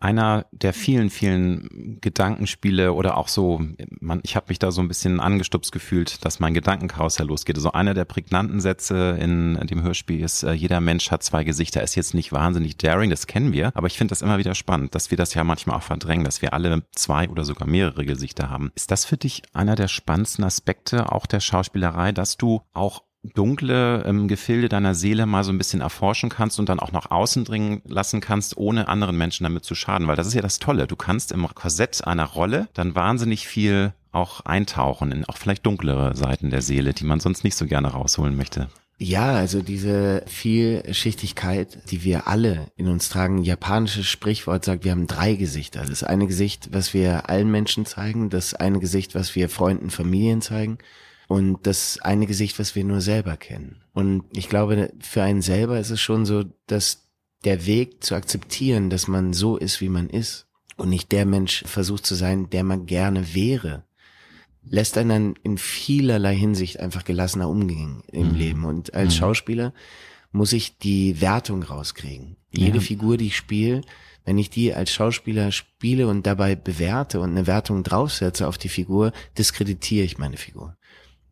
einer 0.00 0.46
der 0.52 0.74
vielen, 0.74 1.08
vielen 1.08 1.98
Gedankenspiele 2.00 2.92
oder 2.92 3.16
auch 3.16 3.28
so, 3.28 3.62
man, 4.00 4.20
ich 4.22 4.36
habe 4.36 4.46
mich 4.48 4.58
da 4.58 4.70
so 4.70 4.82
ein 4.82 4.88
bisschen 4.88 5.18
angestupst 5.18 5.72
gefühlt, 5.72 6.24
dass 6.24 6.40
mein 6.40 6.52
Gedankenkarussell 6.52 7.26
losgeht. 7.26 7.56
Also 7.56 7.72
einer 7.72 7.94
der 7.94 8.04
prägnanten 8.04 8.60
Sätze 8.60 9.16
in 9.18 9.58
dem 9.66 9.82
Hörspiel 9.82 10.22
ist, 10.22 10.42
äh, 10.42 10.52
jeder 10.52 10.80
Mensch 10.80 11.10
hat 11.10 11.22
zwei 11.22 11.44
Gesichter. 11.44 11.82
Ist 11.82 11.94
jetzt 11.94 12.12
nicht 12.12 12.32
wahnsinnig 12.32 12.76
daring, 12.76 13.08
das 13.08 13.26
kennen 13.26 13.52
wir, 13.52 13.72
aber 13.74 13.86
ich 13.86 13.96
finde 13.96 14.12
das 14.12 14.20
immer 14.20 14.38
wieder 14.38 14.54
spannend, 14.54 14.94
dass 14.94 15.10
wir 15.10 15.16
das 15.16 15.32
ja 15.34 15.44
manchmal 15.44 15.76
auch 15.76 15.82
verdrängen, 15.82 16.24
dass 16.24 16.42
wir 16.42 16.52
alle 16.52 16.82
zwei 16.92 17.28
oder 17.30 17.44
sogar 17.44 17.66
mehrere 17.66 18.04
Gesichter 18.04 18.50
haben. 18.50 18.72
Ist 18.74 18.90
das 18.90 19.04
für 19.04 19.16
dich 19.16 19.42
einer 19.54 19.74
der 19.74 19.88
spannendsten 19.88 20.44
Aspekte 20.44 21.12
auch 21.12 21.26
der 21.26 21.40
Schauspielerei, 21.40 22.12
dass 22.12 22.36
du 22.36 22.60
auch 22.72 23.03
dunkle 23.34 24.04
ähm, 24.04 24.28
Gefilde 24.28 24.68
deiner 24.68 24.94
Seele 24.94 25.26
mal 25.26 25.44
so 25.44 25.52
ein 25.52 25.58
bisschen 25.58 25.80
erforschen 25.80 26.28
kannst 26.28 26.58
und 26.58 26.68
dann 26.68 26.80
auch 26.80 26.92
nach 26.92 27.10
außen 27.10 27.44
dringen 27.44 27.82
lassen 27.86 28.20
kannst, 28.20 28.56
ohne 28.56 28.88
anderen 28.88 29.16
Menschen 29.16 29.44
damit 29.44 29.64
zu 29.64 29.74
schaden. 29.74 30.06
Weil 30.06 30.16
das 30.16 30.26
ist 30.26 30.34
ja 30.34 30.42
das 30.42 30.58
Tolle. 30.58 30.86
Du 30.86 30.96
kannst 30.96 31.32
im 31.32 31.46
Korsett 31.54 32.06
einer 32.06 32.26
Rolle 32.26 32.68
dann 32.74 32.94
wahnsinnig 32.94 33.46
viel 33.46 33.92
auch 34.12 34.42
eintauchen 34.42 35.10
in 35.10 35.24
auch 35.24 35.36
vielleicht 35.36 35.66
dunklere 35.66 36.14
Seiten 36.14 36.50
der 36.50 36.62
Seele, 36.62 36.92
die 36.92 37.04
man 37.04 37.20
sonst 37.20 37.42
nicht 37.42 37.56
so 37.56 37.66
gerne 37.66 37.88
rausholen 37.88 38.36
möchte. 38.36 38.68
Ja, 38.96 39.32
also 39.32 39.60
diese 39.60 40.22
Vielschichtigkeit, 40.26 41.90
die 41.90 42.04
wir 42.04 42.28
alle 42.28 42.68
in 42.76 42.86
uns 42.86 43.08
tragen. 43.08 43.42
Japanisches 43.42 44.06
Sprichwort 44.06 44.64
sagt, 44.64 44.84
wir 44.84 44.92
haben 44.92 45.08
drei 45.08 45.34
Gesichter. 45.34 45.84
Das 45.84 46.04
eine 46.04 46.28
Gesicht, 46.28 46.68
was 46.72 46.94
wir 46.94 47.28
allen 47.28 47.50
Menschen 47.50 47.86
zeigen, 47.86 48.30
das 48.30 48.54
eine 48.54 48.78
Gesicht, 48.78 49.16
was 49.16 49.34
wir 49.34 49.48
Freunden, 49.48 49.90
Familien 49.90 50.42
zeigen 50.42 50.78
und 51.28 51.66
das 51.66 51.98
eine 52.00 52.26
Gesicht, 52.26 52.58
was 52.58 52.74
wir 52.74 52.84
nur 52.84 53.00
selber 53.00 53.36
kennen. 53.36 53.82
Und 53.92 54.24
ich 54.32 54.48
glaube, 54.48 54.92
für 55.00 55.22
einen 55.22 55.42
selber 55.42 55.78
ist 55.78 55.90
es 55.90 56.00
schon 56.00 56.26
so, 56.26 56.44
dass 56.66 57.08
der 57.44 57.66
Weg 57.66 58.02
zu 58.02 58.14
akzeptieren, 58.14 58.90
dass 58.90 59.08
man 59.08 59.32
so 59.32 59.56
ist, 59.56 59.80
wie 59.80 59.88
man 59.88 60.08
ist 60.08 60.46
und 60.76 60.88
nicht 60.88 61.12
der 61.12 61.26
Mensch 61.26 61.64
versucht 61.66 62.06
zu 62.06 62.14
sein, 62.14 62.50
der 62.50 62.64
man 62.64 62.86
gerne 62.86 63.34
wäre, 63.34 63.84
lässt 64.66 64.96
einen 64.96 65.08
dann 65.08 65.34
in 65.42 65.58
vielerlei 65.58 66.34
Hinsicht 66.34 66.80
einfach 66.80 67.04
gelassener 67.04 67.48
umgehen 67.48 68.02
im 68.10 68.30
mhm. 68.30 68.34
Leben. 68.34 68.64
Und 68.64 68.94
als 68.94 69.14
mhm. 69.14 69.18
Schauspieler 69.18 69.74
muss 70.32 70.52
ich 70.52 70.78
die 70.78 71.20
Wertung 71.20 71.62
rauskriegen. 71.62 72.36
Jede 72.50 72.78
ja. 72.78 72.82
Figur, 72.82 73.16
die 73.16 73.28
ich 73.28 73.36
spiele, 73.36 73.82
wenn 74.24 74.38
ich 74.38 74.50
die 74.50 74.72
als 74.74 74.90
Schauspieler 74.90 75.52
spiele 75.52 76.08
und 76.08 76.26
dabei 76.26 76.56
bewerte 76.56 77.20
und 77.20 77.30
eine 77.30 77.46
Wertung 77.46 77.82
draufsetze 77.82 78.48
auf 78.48 78.56
die 78.56 78.70
Figur, 78.70 79.12
diskreditiere 79.36 80.04
ich 80.04 80.18
meine 80.18 80.38
Figur. 80.38 80.76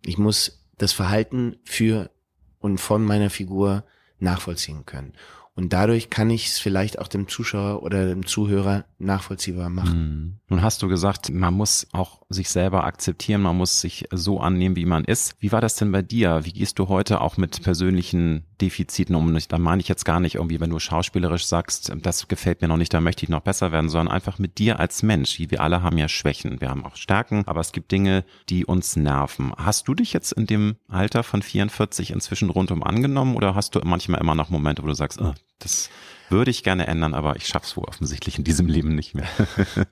Ich 0.04 0.18
muss 0.18 0.64
das 0.78 0.92
Verhalten 0.92 1.56
für 1.64 2.10
und 2.58 2.78
von 2.78 3.04
meiner 3.04 3.30
Figur 3.30 3.84
nachvollziehen 4.18 4.86
können. 4.86 5.14
Und 5.54 5.72
dadurch 5.74 6.08
kann 6.08 6.30
ich 6.30 6.46
es 6.46 6.58
vielleicht 6.58 6.98
auch 6.98 7.08
dem 7.08 7.28
Zuschauer 7.28 7.82
oder 7.82 8.06
dem 8.06 8.24
Zuhörer 8.24 8.86
nachvollziehbar 8.98 9.68
machen. 9.68 9.98
Mhm. 9.98 10.40
Nun 10.48 10.62
hast 10.62 10.82
du 10.82 10.88
gesagt, 10.88 11.30
man 11.30 11.52
muss 11.52 11.86
auch 11.92 12.21
sich 12.32 12.50
selber 12.50 12.84
akzeptieren, 12.84 13.42
man 13.42 13.56
muss 13.56 13.80
sich 13.80 14.06
so 14.10 14.40
annehmen, 14.40 14.76
wie 14.76 14.86
man 14.86 15.04
ist. 15.04 15.34
Wie 15.38 15.52
war 15.52 15.60
das 15.60 15.76
denn 15.76 15.92
bei 15.92 16.02
dir? 16.02 16.40
Wie 16.44 16.52
gehst 16.52 16.78
du 16.78 16.88
heute 16.88 17.20
auch 17.20 17.36
mit 17.36 17.62
persönlichen 17.62 18.44
Defiziten 18.60 19.14
um? 19.14 19.36
Da 19.48 19.58
meine 19.58 19.80
ich 19.80 19.88
jetzt 19.88 20.04
gar 20.04 20.20
nicht 20.20 20.36
irgendwie, 20.36 20.60
wenn 20.60 20.70
du 20.70 20.78
schauspielerisch 20.78 21.46
sagst, 21.46 21.92
das 22.02 22.28
gefällt 22.28 22.62
mir 22.62 22.68
noch 22.68 22.76
nicht, 22.76 22.92
da 22.92 23.00
möchte 23.00 23.24
ich 23.24 23.28
noch 23.28 23.40
besser 23.40 23.72
werden, 23.72 23.88
sondern 23.88 24.14
einfach 24.14 24.38
mit 24.38 24.58
dir 24.58 24.80
als 24.80 25.02
Mensch. 25.02 25.38
Wir 25.38 25.60
alle 25.60 25.82
haben 25.82 25.98
ja 25.98 26.08
Schwächen, 26.08 26.60
wir 26.60 26.70
haben 26.70 26.84
auch 26.84 26.96
Stärken, 26.96 27.42
aber 27.46 27.60
es 27.60 27.72
gibt 27.72 27.90
Dinge, 27.92 28.24
die 28.48 28.64
uns 28.64 28.96
nerven. 28.96 29.52
Hast 29.56 29.88
du 29.88 29.94
dich 29.94 30.12
jetzt 30.12 30.32
in 30.32 30.46
dem 30.46 30.76
Alter 30.88 31.22
von 31.22 31.42
44 31.42 32.10
inzwischen 32.10 32.50
rundum 32.50 32.82
angenommen 32.82 33.36
oder 33.36 33.54
hast 33.54 33.74
du 33.74 33.80
manchmal 33.84 34.20
immer 34.20 34.34
noch 34.34 34.50
Momente, 34.50 34.82
wo 34.82 34.86
du 34.86 34.94
sagst, 34.94 35.20
oh, 35.20 35.34
das 35.58 35.90
würde 36.32 36.50
ich 36.50 36.64
gerne 36.64 36.88
ändern, 36.88 37.14
aber 37.14 37.36
ich 37.36 37.46
schaffe 37.46 37.66
es 37.66 37.76
wohl 37.76 37.84
offensichtlich 37.84 38.38
in 38.38 38.44
diesem 38.44 38.66
Leben 38.66 38.94
nicht 38.96 39.14
mehr. 39.14 39.28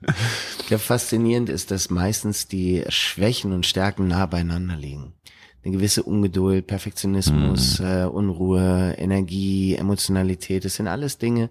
ja, 0.69 0.77
faszinierend 0.77 1.49
ist, 1.49 1.71
dass 1.71 1.89
meistens 1.89 2.47
die 2.47 2.83
Schwächen 2.89 3.53
und 3.53 3.65
Stärken 3.65 4.07
nah 4.07 4.25
beieinander 4.25 4.75
liegen. 4.75 5.13
Eine 5.63 5.77
gewisse 5.77 6.03
Ungeduld, 6.03 6.67
Perfektionismus, 6.67 7.79
mm. 7.79 7.85
äh, 7.85 8.05
Unruhe, 8.05 8.95
Energie, 8.97 9.75
Emotionalität, 9.75 10.65
das 10.65 10.75
sind 10.75 10.87
alles 10.87 11.19
Dinge, 11.19 11.49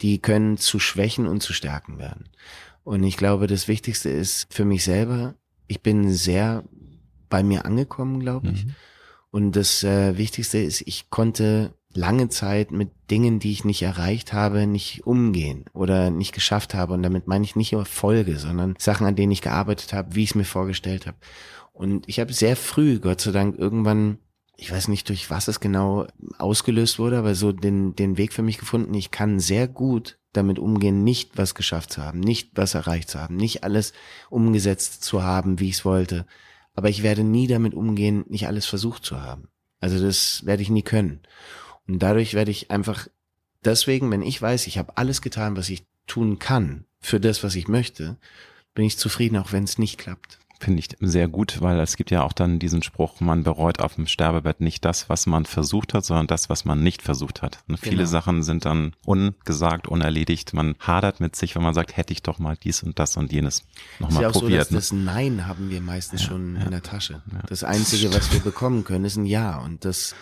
die 0.00 0.20
können 0.20 0.56
zu 0.56 0.78
Schwächen 0.78 1.26
und 1.26 1.42
zu 1.42 1.52
Stärken 1.52 1.98
werden. 1.98 2.30
Und 2.84 3.02
ich 3.04 3.16
glaube, 3.16 3.46
das 3.46 3.68
Wichtigste 3.68 4.10
ist 4.10 4.46
für 4.52 4.64
mich 4.64 4.84
selber, 4.84 5.34
ich 5.66 5.82
bin 5.82 6.12
sehr 6.12 6.64
bei 7.28 7.42
mir 7.42 7.64
angekommen, 7.64 8.20
glaube 8.20 8.50
ich. 8.50 8.66
Mhm. 8.66 8.74
Und 9.30 9.56
das 9.56 9.82
äh, 9.82 10.16
Wichtigste 10.18 10.58
ist, 10.58 10.82
ich 10.82 11.08
konnte 11.08 11.74
lange 11.96 12.28
Zeit 12.28 12.70
mit 12.70 12.90
Dingen, 13.10 13.38
die 13.38 13.52
ich 13.52 13.64
nicht 13.64 13.82
erreicht 13.82 14.32
habe, 14.32 14.66
nicht 14.66 15.06
umgehen 15.06 15.64
oder 15.72 16.10
nicht 16.10 16.32
geschafft 16.32 16.74
habe. 16.74 16.94
Und 16.94 17.02
damit 17.02 17.26
meine 17.26 17.44
ich 17.44 17.56
nicht 17.56 17.72
Erfolge, 17.72 18.38
sondern 18.38 18.74
Sachen, 18.78 19.06
an 19.06 19.16
denen 19.16 19.32
ich 19.32 19.42
gearbeitet 19.42 19.92
habe, 19.92 20.14
wie 20.14 20.24
ich 20.24 20.30
es 20.30 20.34
mir 20.34 20.44
vorgestellt 20.44 21.06
habe. 21.06 21.16
Und 21.72 22.08
ich 22.08 22.20
habe 22.20 22.32
sehr 22.32 22.56
früh, 22.56 22.98
Gott 22.98 23.20
sei 23.20 23.32
Dank, 23.32 23.58
irgendwann, 23.58 24.18
ich 24.56 24.70
weiß 24.70 24.88
nicht, 24.88 25.08
durch 25.08 25.30
was 25.30 25.48
es 25.48 25.60
genau 25.60 26.06
ausgelöst 26.38 26.98
wurde, 26.98 27.18
aber 27.18 27.34
so 27.34 27.52
den, 27.52 27.96
den 27.96 28.18
Weg 28.18 28.32
für 28.32 28.42
mich 28.42 28.58
gefunden. 28.58 28.94
Ich 28.94 29.10
kann 29.10 29.40
sehr 29.40 29.68
gut 29.68 30.18
damit 30.32 30.58
umgehen, 30.58 31.04
nicht 31.04 31.36
was 31.36 31.54
geschafft 31.54 31.92
zu 31.92 32.02
haben, 32.02 32.20
nicht 32.20 32.52
was 32.54 32.74
erreicht 32.74 33.10
zu 33.10 33.20
haben, 33.20 33.36
nicht 33.36 33.64
alles 33.64 33.92
umgesetzt 34.30 35.02
zu 35.02 35.22
haben, 35.22 35.60
wie 35.60 35.68
ich 35.68 35.76
es 35.76 35.84
wollte. 35.84 36.26
Aber 36.74 36.88
ich 36.88 37.02
werde 37.02 37.22
nie 37.24 37.46
damit 37.46 37.74
umgehen, 37.74 38.24
nicht 38.28 38.46
alles 38.46 38.66
versucht 38.66 39.04
zu 39.04 39.20
haben. 39.20 39.48
Also 39.80 40.00
das 40.00 40.46
werde 40.46 40.62
ich 40.62 40.70
nie 40.70 40.82
können. 40.82 41.20
Und 41.88 42.00
dadurch 42.00 42.34
werde 42.34 42.50
ich 42.50 42.70
einfach 42.70 43.08
deswegen, 43.64 44.10
wenn 44.10 44.22
ich 44.22 44.40
weiß, 44.40 44.66
ich 44.66 44.78
habe 44.78 44.96
alles 44.96 45.22
getan, 45.22 45.56
was 45.56 45.68
ich 45.68 45.84
tun 46.06 46.38
kann 46.38 46.84
für 47.00 47.20
das, 47.20 47.42
was 47.42 47.54
ich 47.54 47.68
möchte, 47.68 48.16
bin 48.74 48.84
ich 48.84 48.98
zufrieden, 48.98 49.36
auch 49.36 49.52
wenn 49.52 49.64
es 49.64 49.78
nicht 49.78 49.98
klappt. 49.98 50.38
Finde 50.60 50.78
ich 50.78 50.90
sehr 51.00 51.26
gut, 51.26 51.60
weil 51.60 51.80
es 51.80 51.96
gibt 51.96 52.12
ja 52.12 52.22
auch 52.22 52.32
dann 52.32 52.60
diesen 52.60 52.84
Spruch, 52.84 53.20
man 53.20 53.42
bereut 53.42 53.80
auf 53.80 53.96
dem 53.96 54.06
Sterbebett 54.06 54.60
nicht 54.60 54.84
das, 54.84 55.08
was 55.08 55.26
man 55.26 55.44
versucht 55.44 55.92
hat, 55.92 56.04
sondern 56.04 56.28
das, 56.28 56.48
was 56.50 56.64
man 56.64 56.84
nicht 56.84 57.02
versucht 57.02 57.42
hat. 57.42 57.64
Und 57.66 57.80
viele 57.80 57.96
genau. 57.96 58.08
Sachen 58.08 58.42
sind 58.44 58.64
dann 58.64 58.94
ungesagt, 59.04 59.88
unerledigt. 59.88 60.54
Man 60.54 60.76
hadert 60.78 61.18
mit 61.18 61.34
sich, 61.34 61.56
wenn 61.56 61.64
man 61.64 61.74
sagt, 61.74 61.96
hätte 61.96 62.12
ich 62.12 62.22
doch 62.22 62.38
mal 62.38 62.56
dies 62.56 62.84
und 62.84 63.00
das 63.00 63.16
und 63.16 63.32
jenes 63.32 63.64
nochmal 63.98 64.22
ja 64.22 64.30
probiert. 64.30 64.68
So, 64.68 64.74
das, 64.76 64.92
ne? 64.92 65.00
das 65.00 65.14
Nein 65.14 65.48
haben 65.48 65.68
wir 65.68 65.80
meistens 65.80 66.22
ja, 66.22 66.28
schon 66.28 66.54
ja, 66.54 66.62
in 66.62 66.70
der 66.70 66.82
Tasche. 66.84 67.22
Das 67.48 67.64
Einzige, 67.64 68.14
was 68.14 68.32
wir 68.32 68.38
bekommen 68.38 68.84
können, 68.84 69.04
ist 69.04 69.16
ein 69.16 69.26
Ja. 69.26 69.58
Und 69.58 69.84
das 69.84 70.14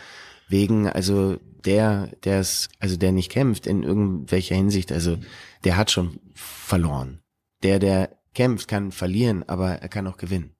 wegen, 0.51 0.89
also 0.89 1.37
der, 1.65 2.09
der 2.25 2.41
es, 2.41 2.69
also 2.79 2.97
der 2.97 3.13
nicht 3.13 3.31
kämpft 3.31 3.67
in 3.67 3.83
irgendwelcher 3.83 4.57
Hinsicht, 4.57 4.93
also 4.93 5.19
der 5.65 5.77
hat 5.77 5.91
schon 5.91 6.21
verloren. 6.35 7.21
Der, 7.63 7.79
der 7.79 8.17
kämpft, 8.35 8.69
kann 8.69 8.93
verlieren, 8.93 9.43
aber 9.49 9.75
er 9.75 9.89
kann 9.89 10.07
auch 10.07 10.17
gewinnen. 10.17 10.55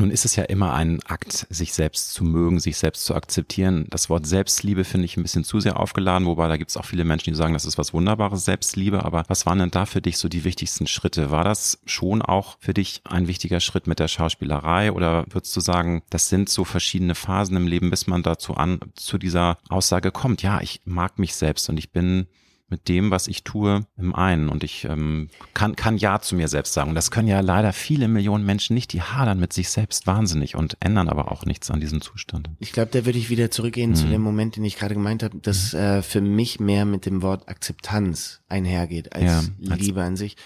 Nun 0.00 0.12
ist 0.12 0.24
es 0.24 0.36
ja 0.36 0.44
immer 0.44 0.74
ein 0.74 1.00
Akt, 1.06 1.48
sich 1.50 1.74
selbst 1.74 2.12
zu 2.12 2.22
mögen, 2.22 2.60
sich 2.60 2.76
selbst 2.76 3.04
zu 3.04 3.16
akzeptieren. 3.16 3.84
Das 3.90 4.08
Wort 4.08 4.26
Selbstliebe 4.26 4.84
finde 4.84 5.06
ich 5.06 5.16
ein 5.16 5.24
bisschen 5.24 5.42
zu 5.42 5.58
sehr 5.58 5.78
aufgeladen, 5.80 6.28
wobei 6.28 6.46
da 6.46 6.56
gibt 6.56 6.70
es 6.70 6.76
auch 6.76 6.84
viele 6.84 7.04
Menschen, 7.04 7.30
die 7.32 7.36
sagen, 7.36 7.52
das 7.52 7.64
ist 7.64 7.78
was 7.78 7.92
Wunderbares, 7.92 8.44
Selbstliebe. 8.44 9.04
Aber 9.04 9.24
was 9.26 9.44
waren 9.44 9.58
denn 9.58 9.72
da 9.72 9.86
für 9.86 10.00
dich 10.00 10.18
so 10.18 10.28
die 10.28 10.44
wichtigsten 10.44 10.86
Schritte? 10.86 11.32
War 11.32 11.42
das 11.42 11.80
schon 11.84 12.22
auch 12.22 12.58
für 12.60 12.74
dich 12.74 13.02
ein 13.02 13.26
wichtiger 13.26 13.58
Schritt 13.58 13.88
mit 13.88 13.98
der 13.98 14.06
Schauspielerei 14.06 14.92
oder 14.92 15.24
würdest 15.30 15.56
du 15.56 15.60
sagen, 15.60 16.02
das 16.10 16.28
sind 16.28 16.48
so 16.48 16.64
verschiedene 16.64 17.16
Phasen 17.16 17.56
im 17.56 17.66
Leben, 17.66 17.90
bis 17.90 18.06
man 18.06 18.22
dazu 18.22 18.54
an, 18.54 18.78
zu 18.94 19.18
dieser 19.18 19.58
Aussage 19.68 20.12
kommt, 20.12 20.42
ja, 20.42 20.60
ich 20.60 20.80
mag 20.84 21.18
mich 21.18 21.34
selbst 21.34 21.68
und 21.68 21.76
ich 21.76 21.90
bin 21.90 22.28
mit 22.70 22.88
dem, 22.88 23.10
was 23.10 23.28
ich 23.28 23.44
tue, 23.44 23.86
im 23.96 24.14
einen. 24.14 24.48
Und 24.48 24.62
ich 24.62 24.84
ähm, 24.84 25.30
kann, 25.54 25.74
kann 25.74 25.96
Ja 25.96 26.20
zu 26.20 26.36
mir 26.36 26.48
selbst 26.48 26.74
sagen. 26.74 26.90
Und 26.90 26.94
das 26.94 27.10
können 27.10 27.28
ja 27.28 27.40
leider 27.40 27.72
viele 27.72 28.08
Millionen 28.08 28.44
Menschen 28.44 28.74
nicht. 28.74 28.92
Die 28.92 29.00
hadern 29.00 29.40
mit 29.40 29.52
sich 29.54 29.70
selbst 29.70 30.06
wahnsinnig 30.06 30.54
und 30.54 30.76
ändern 30.80 31.08
aber 31.08 31.32
auch 31.32 31.46
nichts 31.46 31.70
an 31.70 31.80
diesem 31.80 32.02
Zustand. 32.02 32.50
Ich 32.58 32.72
glaube, 32.72 32.90
da 32.92 33.06
würde 33.06 33.18
ich 33.18 33.30
wieder 33.30 33.50
zurückgehen 33.50 33.90
mhm. 33.90 33.94
zu 33.94 34.06
dem 34.06 34.20
Moment, 34.20 34.56
den 34.56 34.64
ich 34.64 34.76
gerade 34.76 34.94
gemeint 34.94 35.22
habe, 35.22 35.38
dass 35.38 35.72
äh, 35.72 36.02
für 36.02 36.20
mich 36.20 36.60
mehr 36.60 36.84
mit 36.84 37.06
dem 37.06 37.22
Wort 37.22 37.48
Akzeptanz 37.48 38.42
einhergeht 38.48 39.14
als, 39.14 39.24
ja, 39.24 39.42
als 39.70 39.80
Liebe 39.80 40.02
an 40.02 40.16
sich. 40.16 40.36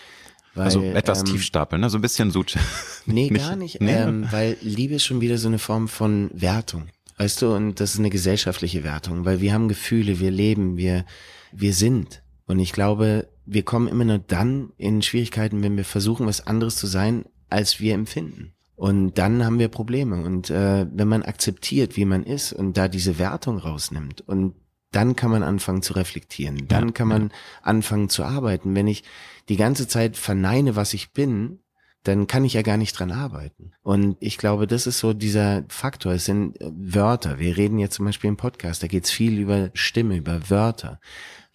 Weil, 0.55 0.65
also 0.65 0.83
etwas 0.83 1.21
ähm, 1.21 1.25
tief 1.25 1.43
stapeln, 1.43 1.81
ne? 1.81 1.91
so 1.91 1.99
ein 1.99 2.03
bisschen 2.03 2.31
so. 2.31 2.45
Nee, 3.07 3.31
nicht, 3.31 3.45
gar 3.45 3.57
nicht, 3.57 3.81
nee. 3.81 3.95
ähm, 3.95 4.29
weil 4.31 4.57
Liebe 4.61 4.95
ist 4.95 5.05
schon 5.05 5.21
wieder 5.21 5.39
so 5.39 5.49
eine 5.49 5.59
Form 5.59 5.89
von 5.89 6.31
Wertung. 6.35 6.89
Weißt 7.17 7.43
du, 7.43 7.55
und 7.55 7.81
das 7.81 7.95
ist 7.95 7.99
eine 7.99 8.11
gesellschaftliche 8.11 8.85
Wertung, 8.85 9.25
weil 9.25 9.41
wir 9.41 9.53
haben 9.53 9.69
Gefühle, 9.69 10.21
wir 10.21 10.31
leben, 10.31 10.77
wir, 10.77 11.05
wir 11.53 11.75
sind. 11.75 12.23
Und 12.47 12.59
ich 12.59 12.73
glaube, 12.73 13.29
wir 13.47 13.62
kommen 13.62 13.88
immer 13.88 14.05
nur 14.05 14.19
dann 14.19 14.73
in 14.77 15.03
Schwierigkeiten, 15.03 15.62
wenn 15.62 15.77
wir 15.77 15.85
versuchen, 15.85 16.27
was 16.27 16.47
anderes 16.47 16.77
zu 16.77 16.87
sein, 16.87 17.25
als 17.49 17.81
wir 17.81 17.95
empfinden. 17.95 18.53
Und 18.77 19.19
dann 19.19 19.45
haben 19.45 19.59
wir 19.59 19.69
Probleme. 19.69 20.25
Und 20.25 20.51
äh, 20.51 20.87
wenn 20.93 21.09
man 21.09 21.23
akzeptiert, 21.23 21.97
wie 21.97 22.05
man 22.05 22.25
ist 22.25 22.53
und 22.53 22.77
da 22.77 22.88
diese 22.88 23.19
Wertung 23.19 23.59
rausnimmt 23.59 24.23
und 24.23 24.55
dann 24.91 25.17
kann 25.17 25.31
man 25.31 25.43
anfangen 25.43 25.83
zu 25.83 25.95
reflektieren. 25.95 26.69
Dann 26.69 26.88
ja, 26.88 26.93
kann 26.93 27.09
man 27.09 27.23
ja. 27.29 27.35
anfangen 27.62 28.09
zu 28.09 28.25
arbeiten. 28.25 28.75
Wenn 28.75 28.87
ich 28.87 29.05
die 29.49 29.57
ganze 29.57 29.88
Zeit 29.88 30.17
verneine, 30.17 30.77
was 30.77 30.95
ich 30.95 31.12
bin, 31.12 31.61
dann 32.05 32.27
kann 32.27 32.45
ich 32.45 32.55
ja 32.55 32.62
gar 32.62 32.77
nicht 32.77 32.99
dran 32.99 33.12
arbeiten. 33.12 33.73
Und 33.83 34.17
ich 34.21 34.37
glaube, 34.37 34.67
das 34.67 34.87
ist 34.87 34.99
so 34.99 35.12
dieser 35.12 35.65
Faktor. 35.69 36.12
Es 36.12 36.25
sind 36.25 36.59
Wörter. 36.61 37.38
Wir 37.38 37.57
reden 37.57 37.79
jetzt 37.79 37.95
zum 37.95 38.07
Beispiel 38.07 38.29
im 38.29 38.37
Podcast, 38.37 38.83
da 38.83 38.87
geht 38.87 39.05
es 39.05 39.11
viel 39.11 39.38
über 39.38 39.71
Stimme, 39.75 40.17
über 40.17 40.51
Wörter. 40.51 41.01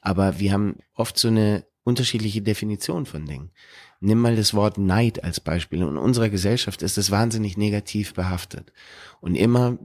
Aber 0.01 0.39
wir 0.39 0.51
haben 0.51 0.77
oft 0.93 1.17
so 1.17 1.27
eine 1.27 1.65
unterschiedliche 1.83 2.41
Definition 2.41 3.05
von 3.05 3.25
Dingen. 3.25 3.51
Nimm 3.99 4.19
mal 4.19 4.35
das 4.35 4.53
Wort 4.53 4.77
Neid 4.77 5.23
als 5.23 5.39
Beispiel. 5.39 5.79
In 5.79 5.97
unserer 5.97 6.29
Gesellschaft 6.29 6.81
ist 6.81 6.97
es 6.97 7.11
wahnsinnig 7.11 7.57
negativ 7.57 8.13
behaftet. 8.13 8.73
Und 9.21 9.35
immer 9.35 9.77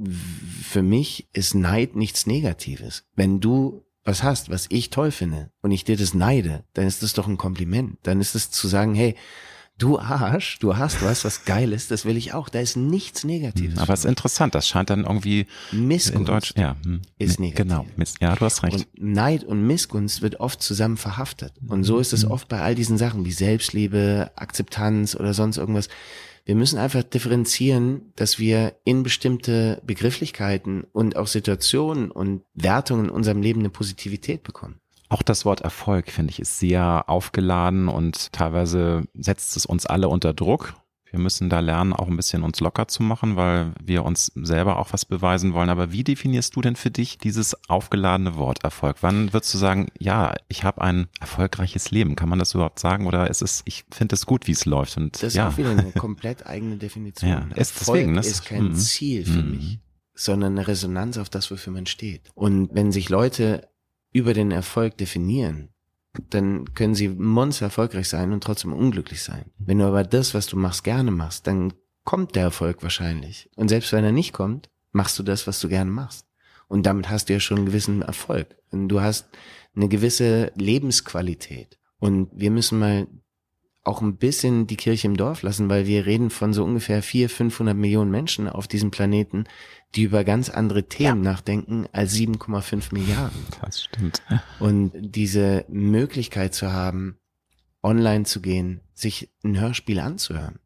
für 0.63 0.83
mich 0.83 1.29
ist 1.33 1.55
Neid 1.55 1.97
nichts 1.97 2.27
Negatives. 2.27 3.05
Wenn 3.15 3.41
du 3.41 3.85
was 4.05 4.23
hast, 4.23 4.51
was 4.51 4.67
ich 4.69 4.91
toll 4.91 5.13
finde 5.13 5.51
und 5.63 5.71
ich 5.71 5.85
dir 5.85 5.97
das 5.97 6.13
neide, 6.13 6.65
dann 6.75 6.87
ist 6.87 7.03
das 7.03 7.13
doch 7.13 7.29
ein 7.29 7.39
Kompliment. 7.39 7.99
Dann 8.03 8.21
ist 8.21 8.35
es 8.35 8.51
zu 8.51 8.67
sagen, 8.67 8.95
hey, 8.95 9.15
du 9.83 9.99
Arsch, 9.99 10.59
du 10.61 10.77
hast 10.77 11.03
was, 11.03 11.25
was 11.25 11.45
geil 11.45 11.73
ist, 11.73 11.91
das 11.91 12.05
will 12.05 12.17
ich 12.17 12.33
auch. 12.33 12.49
Da 12.49 12.61
ist 12.61 12.77
nichts 12.77 13.25
Negatives. 13.25 13.79
Aber 13.79 13.93
es 13.93 14.01
ist 14.01 14.07
interessant, 14.07 14.55
das 14.55 14.69
scheint 14.69 14.91
dann 14.91 15.05
irgendwie 15.05 15.47
Missgunst 15.73 16.19
in 16.19 16.25
Deutsch, 16.25 16.55
ja, 16.57 16.77
hm. 16.85 17.03
ist 17.19 17.41
negativ. 17.41 17.67
Genau, 17.67 17.87
ja, 18.21 18.37
du 18.37 18.45
hast 18.45 18.63
recht. 18.63 18.77
Und 18.77 18.87
Neid 18.97 19.45
und 19.45 19.67
Missgunst 19.67 20.23
wird 20.23 20.39
oft 20.41 20.63
zusammen 20.63 20.97
verhaftet. 20.97 21.53
Und 21.67 21.83
so 21.85 21.99
ist 21.99 22.13
es 22.13 22.25
mhm. 22.25 22.31
oft 22.31 22.49
bei 22.49 22.61
all 22.61 22.75
diesen 22.75 22.97
Sachen 22.97 23.25
wie 23.25 23.33
Selbstliebe, 23.33 24.31
Akzeptanz 24.37 25.17
oder 25.17 25.35
sonst 25.35 25.57
irgendwas. 25.57 25.89
Wir 26.45 26.55
müssen 26.55 26.79
einfach 26.79 27.03
differenzieren, 27.03 28.13
dass 28.17 28.39
wir 28.39 28.75
in 28.85 29.03
bestimmte 29.03 29.81
Begrifflichkeiten 29.87 30.85
und 30.93 31.17
auch 31.17 31.29
Situationen 31.29 32.11
und 32.11 32.43
Wertungen 32.55 33.07
in 33.07 33.11
unserem 33.11 33.43
Leben 33.43 33.61
eine 33.61 33.71
Positivität 33.71 34.43
bekommen. 34.43 34.82
Auch 35.13 35.21
das 35.21 35.45
Wort 35.45 35.61
Erfolg, 35.61 36.11
finde 36.11 36.31
ich, 36.31 36.41
ist 36.41 36.59
sehr 36.59 37.05
aufgeladen 37.07 37.89
und 37.89 38.33
teilweise 38.33 39.03
setzt 39.13 39.59
es 39.59 39.67
uns 39.67 39.85
alle 39.85 40.09
unter 40.09 40.33
Druck. 40.33 40.73
Wir 41.05 41.21
müssen 41.21 41.51
da 41.51 41.61
lernen, 41.61 41.93
auch 41.93 42.09
ein 42.09 42.17
bisschen 42.17 42.43
uns 42.43 42.61
locker 42.61 42.89
zu 42.89 43.03
machen, 43.03 43.37
weil 43.37 43.75
wir 43.79 44.07
uns 44.07 44.33
selber 44.35 44.79
auch 44.79 44.95
was 44.95 45.05
beweisen 45.05 45.53
wollen. 45.53 45.69
Aber 45.69 45.93
wie 45.93 46.03
definierst 46.03 46.57
du 46.57 46.63
denn 46.63 46.77
für 46.77 46.91
dich 46.91 47.19
dieses 47.19 47.55
aufgeladene 47.69 48.37
Wort 48.37 48.65
Erfolg? 48.65 48.97
Wann 49.03 49.35
würdest 49.35 49.53
du 49.53 49.59
sagen, 49.59 49.89
ja, 49.99 50.35
ich 50.49 50.65
habe 50.65 50.81
ein 50.81 51.09
erfolgreiches 51.21 51.91
Leben? 51.91 52.17
Kann 52.17 52.31
man 52.31 52.39
das 52.39 52.55
überhaupt 52.55 52.79
sagen? 52.79 53.07
Oder 53.07 53.29
ist 53.29 53.43
es, 53.43 53.61
ich 53.67 53.85
finde 53.91 54.15
es 54.15 54.25
gut, 54.25 54.47
wie 54.47 54.53
es 54.53 54.65
läuft? 54.65 54.97
Und, 54.97 55.17
das 55.17 55.25
ist 55.25 55.35
ja. 55.35 55.51
auch 55.51 55.59
wieder 55.59 55.73
eine 55.73 55.93
komplett 55.93 56.47
eigene 56.47 56.79
Definition. 56.79 57.31
Ja, 57.31 57.47
ist 57.55 57.79
Erfolg 57.81 57.99
deswegen, 57.99 58.15
das 58.15 58.27
ist 58.29 58.47
kein 58.47 58.65
mhm. 58.69 58.75
Ziel 58.77 59.27
für 59.27 59.43
mhm. 59.43 59.51
mich, 59.51 59.79
sondern 60.15 60.57
eine 60.57 60.67
Resonanz 60.67 61.19
auf 61.19 61.29
das, 61.29 61.51
wofür 61.51 61.75
man 61.75 61.85
steht. 61.85 62.31
Und 62.35 62.71
wenn 62.73 62.93
sich 62.93 63.11
Leute 63.11 63.69
über 64.13 64.35
den 64.35 64.51
Erfolg 64.51 64.97
definieren, 64.99 65.71
dann 66.31 66.75
können 66.75 66.95
sie 66.95 67.09
monster 67.09 67.67
erfolgreich 67.67 68.09
sein 68.09 68.33
und 68.33 68.45
trotzdem 68.45 68.73
unglücklich 68.73 69.23
sein. 69.23 69.47
Wenn 69.59 69.79
du 69.79 69.85
aber 69.85 70.05
das, 70.05 70.35
was 70.35 70.47
du 70.47 70.57
machst, 70.57 70.85
gerne 70.85 71.11
machst, 71.11 71.47
dann 71.47 71.73
kommt 72.05 72.35
der 72.35 72.43
Erfolg 72.45 72.83
wahrscheinlich. 72.83 73.49
Und 73.57 73.69
selbst 73.69 73.93
wenn 73.93 74.05
er 74.05 74.13
nicht 74.13 74.33
kommt, 74.33 74.69
machst 74.93 75.19
du 75.19 75.23
das, 75.23 75.47
was 75.47 75.61
du 75.61 75.69
gerne 75.69 75.91
machst. 75.91 76.27
Und 76.69 76.85
damit 76.85 77.09
hast 77.09 77.29
du 77.29 77.35
ja 77.35 77.41
schon 77.41 77.59
einen 77.59 77.67
gewissen 77.67 78.03
Erfolg. 78.03 78.57
Und 78.71 78.89
du 78.89 79.01
hast 79.01 79.29
eine 79.75 79.89
gewisse 79.89 80.53
Lebensqualität. 80.55 81.79
Und 81.99 82.29
wir 82.35 82.51
müssen 82.51 82.79
mal 82.79 83.07
auch 83.85 84.01
ein 84.01 84.17
bisschen 84.17 84.67
die 84.67 84.77
Kirche 84.77 85.09
im 85.09 85.17
Dorf 85.17 85.43
lassen, 85.43 85.69
weil 85.69 85.87
wir 85.87 86.07
reden 86.07 86.31
von 86.31 86.53
so 86.53 86.65
ungefähr 86.65 87.03
vier, 87.03 87.29
500 87.29 87.77
Millionen 87.77 88.11
Menschen 88.11 88.49
auf 88.49 88.69
diesem 88.69 88.91
Planeten, 88.91 89.45
die 89.95 90.03
über 90.05 90.25
ganz 90.25 90.49
andere 90.49 90.85
Themen 90.85 91.25
ja. 91.25 91.33
nachdenken 91.33 91.87
als 91.93 92.15
7,5 92.15 92.95
Milliarden. 92.95 93.39
Das 93.61 93.85
stimmt. 93.85 94.23
Und 94.61 94.93
diese 94.95 95.65
Möglichkeit 95.69 96.55
zu 96.55 96.73
haben, 96.73 97.19
online 97.83 98.25
zu 98.25 98.41
gehen, 98.41 98.81
sich 98.95 99.31
ein 99.45 99.61
Hörspiel 99.61 99.99
anzuhören, 99.99 100.59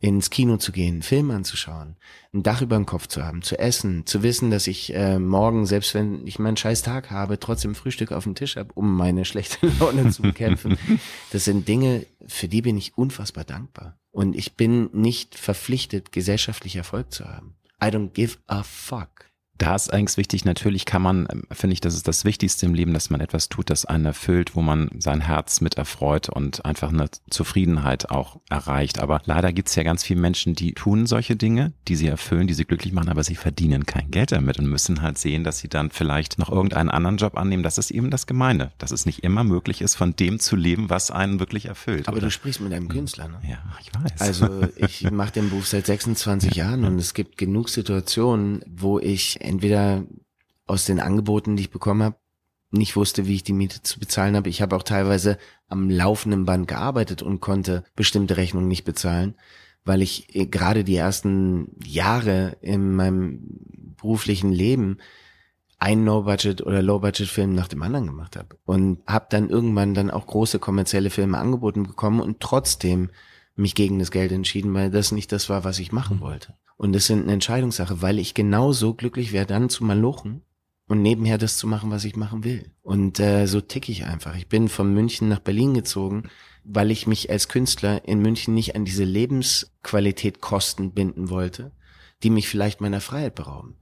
ins 0.00 0.30
Kino 0.30 0.58
zu 0.58 0.70
gehen, 0.70 1.02
Film 1.02 1.30
anzuschauen, 1.30 1.96
ein 2.32 2.44
Dach 2.44 2.62
über 2.62 2.76
dem 2.76 2.86
Kopf 2.86 3.08
zu 3.08 3.24
haben, 3.24 3.42
zu 3.42 3.58
essen, 3.58 4.06
zu 4.06 4.22
wissen, 4.22 4.50
dass 4.50 4.68
ich 4.68 4.94
äh, 4.94 5.18
morgen, 5.18 5.66
selbst 5.66 5.92
wenn 5.94 6.26
ich 6.26 6.38
meinen 6.38 6.56
scheiß 6.56 6.82
Tag 6.82 7.10
habe, 7.10 7.40
trotzdem 7.40 7.74
Frühstück 7.74 8.12
auf 8.12 8.24
dem 8.24 8.36
Tisch 8.36 8.56
habe, 8.56 8.72
um 8.74 8.96
meine 8.96 9.24
schlechte 9.24 9.66
Laune 9.80 10.10
zu 10.10 10.22
bekämpfen. 10.22 10.78
Das 11.32 11.44
sind 11.44 11.66
Dinge, 11.66 12.06
für 12.26 12.46
die 12.46 12.62
bin 12.62 12.76
ich 12.76 12.96
unfassbar 12.96 13.44
dankbar. 13.44 13.98
Und 14.12 14.36
ich 14.36 14.54
bin 14.54 14.88
nicht 14.92 15.36
verpflichtet, 15.36 16.12
gesellschaftlich 16.12 16.76
Erfolg 16.76 17.12
zu 17.12 17.24
haben. 17.24 17.56
I 17.82 17.86
don't 17.86 18.10
give 18.10 18.38
a 18.46 18.62
fuck. 18.62 19.27
Da 19.58 19.74
ist 19.74 19.92
eigentlich 19.92 20.16
wichtig, 20.16 20.44
natürlich 20.44 20.84
kann 20.84 21.02
man, 21.02 21.26
ähm, 21.30 21.42
finde 21.50 21.74
ich, 21.74 21.80
das 21.80 21.94
ist 21.94 22.06
das 22.06 22.24
Wichtigste 22.24 22.64
im 22.64 22.74
Leben, 22.74 22.94
dass 22.94 23.10
man 23.10 23.20
etwas 23.20 23.48
tut, 23.48 23.70
das 23.70 23.84
einen 23.84 24.06
erfüllt, 24.06 24.54
wo 24.54 24.62
man 24.62 24.88
sein 24.98 25.20
Herz 25.20 25.60
mit 25.60 25.76
erfreut 25.76 26.28
und 26.28 26.64
einfach 26.64 26.90
eine 26.90 27.10
Zufriedenheit 27.28 28.10
auch 28.10 28.40
erreicht. 28.48 29.00
Aber 29.00 29.20
leider 29.24 29.52
gibt 29.52 29.68
es 29.68 29.74
ja 29.74 29.82
ganz 29.82 30.04
viele 30.04 30.20
Menschen, 30.20 30.54
die 30.54 30.74
tun 30.74 31.06
solche 31.06 31.34
Dinge, 31.34 31.72
die 31.88 31.96
sie 31.96 32.06
erfüllen, 32.06 32.46
die 32.46 32.54
sie 32.54 32.64
glücklich 32.64 32.92
machen, 32.92 33.08
aber 33.08 33.24
sie 33.24 33.34
verdienen 33.34 33.84
kein 33.84 34.10
Geld 34.12 34.30
damit 34.30 34.60
und 34.60 34.66
müssen 34.66 35.02
halt 35.02 35.18
sehen, 35.18 35.42
dass 35.42 35.58
sie 35.58 35.68
dann 35.68 35.90
vielleicht 35.90 36.38
noch 36.38 36.50
irgendeinen 36.50 36.88
anderen 36.88 37.16
Job 37.16 37.36
annehmen. 37.36 37.64
Das 37.64 37.78
ist 37.78 37.90
eben 37.90 38.10
das 38.10 38.26
Gemeine, 38.26 38.70
dass 38.78 38.92
es 38.92 39.06
nicht 39.06 39.24
immer 39.24 39.42
möglich 39.42 39.80
ist, 39.80 39.96
von 39.96 40.14
dem 40.14 40.38
zu 40.38 40.54
leben, 40.54 40.88
was 40.88 41.10
einen 41.10 41.40
wirklich 41.40 41.66
erfüllt. 41.66 42.06
Aber 42.06 42.18
oder? 42.18 42.26
du 42.26 42.30
sprichst 42.30 42.60
mit 42.60 42.72
einem 42.72 42.84
hm. 42.84 42.92
Künstler, 42.92 43.26
ne? 43.26 43.40
Ja, 43.42 43.58
ich 43.80 43.90
weiß. 43.92 44.20
Also 44.20 44.68
ich 44.76 45.10
mache 45.10 45.32
den 45.32 45.50
Beruf 45.50 45.66
seit 45.66 45.86
26 45.86 46.54
Jahren 46.54 46.84
und 46.84 46.98
es 46.98 47.12
gibt 47.12 47.38
genug 47.38 47.68
Situationen, 47.68 48.62
wo 48.68 49.00
ich 49.00 49.40
entweder 49.48 50.04
aus 50.66 50.84
den 50.84 51.00
Angeboten, 51.00 51.56
die 51.56 51.64
ich 51.64 51.70
bekommen 51.70 52.02
habe, 52.02 52.16
nicht 52.70 52.96
wusste, 52.96 53.26
wie 53.26 53.34
ich 53.34 53.44
die 53.44 53.54
Miete 53.54 53.82
zu 53.82 53.98
bezahlen 53.98 54.36
habe. 54.36 54.48
Ich 54.48 54.60
habe 54.60 54.76
auch 54.76 54.82
teilweise 54.82 55.38
am 55.68 55.88
laufenden 55.88 56.44
Band 56.44 56.68
gearbeitet 56.68 57.22
und 57.22 57.40
konnte 57.40 57.84
bestimmte 57.96 58.36
Rechnungen 58.36 58.68
nicht 58.68 58.84
bezahlen, 58.84 59.34
weil 59.84 60.02
ich 60.02 60.34
äh, 60.36 60.46
gerade 60.46 60.84
die 60.84 60.96
ersten 60.96 61.74
Jahre 61.82 62.56
in 62.60 62.94
meinem 62.94 63.40
beruflichen 63.96 64.52
Leben 64.52 64.98
ein 65.78 66.04
No-Budget 66.04 66.60
oder 66.60 66.82
Low-Budget-Film 66.82 67.54
nach 67.54 67.68
dem 67.68 67.82
anderen 67.82 68.06
gemacht 68.06 68.36
habe 68.36 68.58
und 68.64 68.98
habe 69.06 69.26
dann 69.30 69.48
irgendwann 69.48 69.94
dann 69.94 70.10
auch 70.10 70.26
große 70.26 70.58
kommerzielle 70.58 71.10
Filme 71.10 71.38
angeboten 71.38 71.84
bekommen 71.84 72.20
und 72.20 72.40
trotzdem 72.40 73.10
mich 73.58 73.74
gegen 73.74 73.98
das 73.98 74.10
Geld 74.10 74.32
entschieden, 74.32 74.72
weil 74.74 74.90
das 74.90 75.12
nicht 75.12 75.32
das 75.32 75.48
war, 75.48 75.64
was 75.64 75.78
ich 75.78 75.92
machen 75.92 76.20
wollte. 76.20 76.54
Und 76.76 76.92
das 76.92 77.06
sind 77.06 77.24
eine 77.24 77.32
Entscheidungssache, 77.32 78.02
weil 78.02 78.18
ich 78.18 78.34
genauso 78.34 78.94
glücklich 78.94 79.32
wäre, 79.32 79.46
dann 79.46 79.68
zu 79.68 79.84
malochen 79.84 80.42
und 80.86 81.02
nebenher 81.02 81.38
das 81.38 81.58
zu 81.58 81.66
machen, 81.66 81.90
was 81.90 82.04
ich 82.04 82.16
machen 82.16 82.44
will. 82.44 82.70
Und 82.82 83.18
äh, 83.18 83.46
so 83.46 83.60
tick 83.60 83.88
ich 83.88 84.04
einfach. 84.04 84.36
Ich 84.36 84.48
bin 84.48 84.68
von 84.68 84.94
München 84.94 85.28
nach 85.28 85.40
Berlin 85.40 85.74
gezogen, 85.74 86.30
weil 86.64 86.90
ich 86.90 87.06
mich 87.06 87.30
als 87.30 87.48
Künstler 87.48 88.06
in 88.06 88.20
München 88.20 88.54
nicht 88.54 88.76
an 88.76 88.84
diese 88.84 89.04
Lebensqualität 89.04 90.40
Kosten 90.40 90.92
binden 90.92 91.28
wollte, 91.28 91.72
die 92.22 92.30
mich 92.30 92.48
vielleicht 92.48 92.80
meiner 92.80 93.00
Freiheit 93.00 93.34
berauben. 93.34 93.76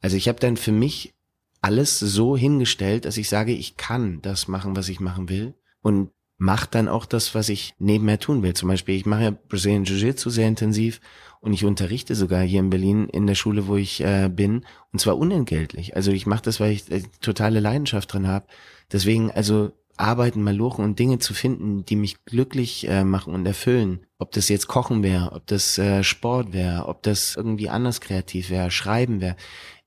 Also 0.00 0.16
ich 0.16 0.28
habe 0.28 0.40
dann 0.40 0.56
für 0.56 0.72
mich 0.72 1.14
alles 1.62 1.98
so 1.98 2.36
hingestellt, 2.36 3.04
dass 3.04 3.16
ich 3.16 3.28
sage, 3.28 3.52
ich 3.52 3.76
kann 3.76 4.20
das 4.22 4.48
machen, 4.48 4.76
was 4.76 4.88
ich 4.88 5.00
machen 5.00 5.28
will 5.28 5.54
und 5.80 6.10
mache 6.36 6.68
dann 6.70 6.88
auch 6.88 7.06
das, 7.06 7.34
was 7.34 7.48
ich 7.48 7.74
nebenher 7.78 8.18
tun 8.18 8.42
will. 8.42 8.54
Zum 8.54 8.68
Beispiel, 8.68 8.96
ich 8.96 9.06
mache 9.06 9.22
ja 9.22 9.30
Brazilian 9.30 9.84
Jiu-Jitsu 9.84 10.30
sehr 10.30 10.48
intensiv 10.48 11.00
und 11.40 11.52
ich 11.52 11.64
unterrichte 11.64 12.14
sogar 12.14 12.42
hier 12.42 12.60
in 12.60 12.70
Berlin 12.70 13.08
in 13.08 13.26
der 13.26 13.34
Schule, 13.34 13.66
wo 13.66 13.76
ich 13.76 14.00
äh, 14.00 14.28
bin, 14.28 14.64
und 14.92 14.98
zwar 14.98 15.18
unentgeltlich. 15.18 15.94
Also 15.94 16.10
ich 16.10 16.26
mache 16.26 16.42
das, 16.42 16.58
weil 16.60 16.72
ich 16.72 16.90
äh, 16.90 17.02
totale 17.20 17.60
Leidenschaft 17.60 18.12
drin 18.12 18.26
habe. 18.26 18.46
Deswegen, 18.90 19.30
also 19.30 19.72
arbeiten, 19.96 20.42
malochen 20.42 20.84
und 20.84 20.98
Dinge 20.98 21.18
zu 21.18 21.34
finden, 21.34 21.84
die 21.84 21.96
mich 21.96 22.24
glücklich 22.24 22.88
äh, 22.88 23.04
machen 23.04 23.34
und 23.34 23.46
erfüllen. 23.46 24.06
Ob 24.18 24.32
das 24.32 24.48
jetzt 24.48 24.66
Kochen 24.66 25.02
wäre, 25.02 25.32
ob 25.32 25.46
das 25.46 25.78
äh, 25.78 26.02
Sport 26.02 26.52
wäre, 26.52 26.86
ob 26.88 27.02
das 27.02 27.36
irgendwie 27.36 27.68
anders 27.68 28.00
kreativ 28.00 28.50
wäre, 28.50 28.70
Schreiben 28.70 29.20
wäre. 29.20 29.36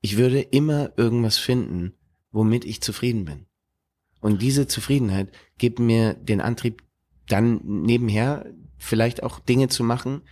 Ich 0.00 0.16
würde 0.16 0.40
immer 0.40 0.92
irgendwas 0.96 1.36
finden, 1.36 1.92
womit 2.30 2.64
ich 2.64 2.80
zufrieden 2.80 3.24
bin. 3.24 3.47
Und 4.20 4.42
diese 4.42 4.66
Zufriedenheit 4.66 5.32
gibt 5.58 5.78
mir 5.78 6.14
den 6.14 6.40
Antrieb, 6.40 6.82
dann 7.28 7.60
nebenher 7.64 8.46
vielleicht 8.78 9.22
auch 9.22 9.38
Dinge 9.38 9.68
zu 9.68 9.84
machen, 9.84 10.22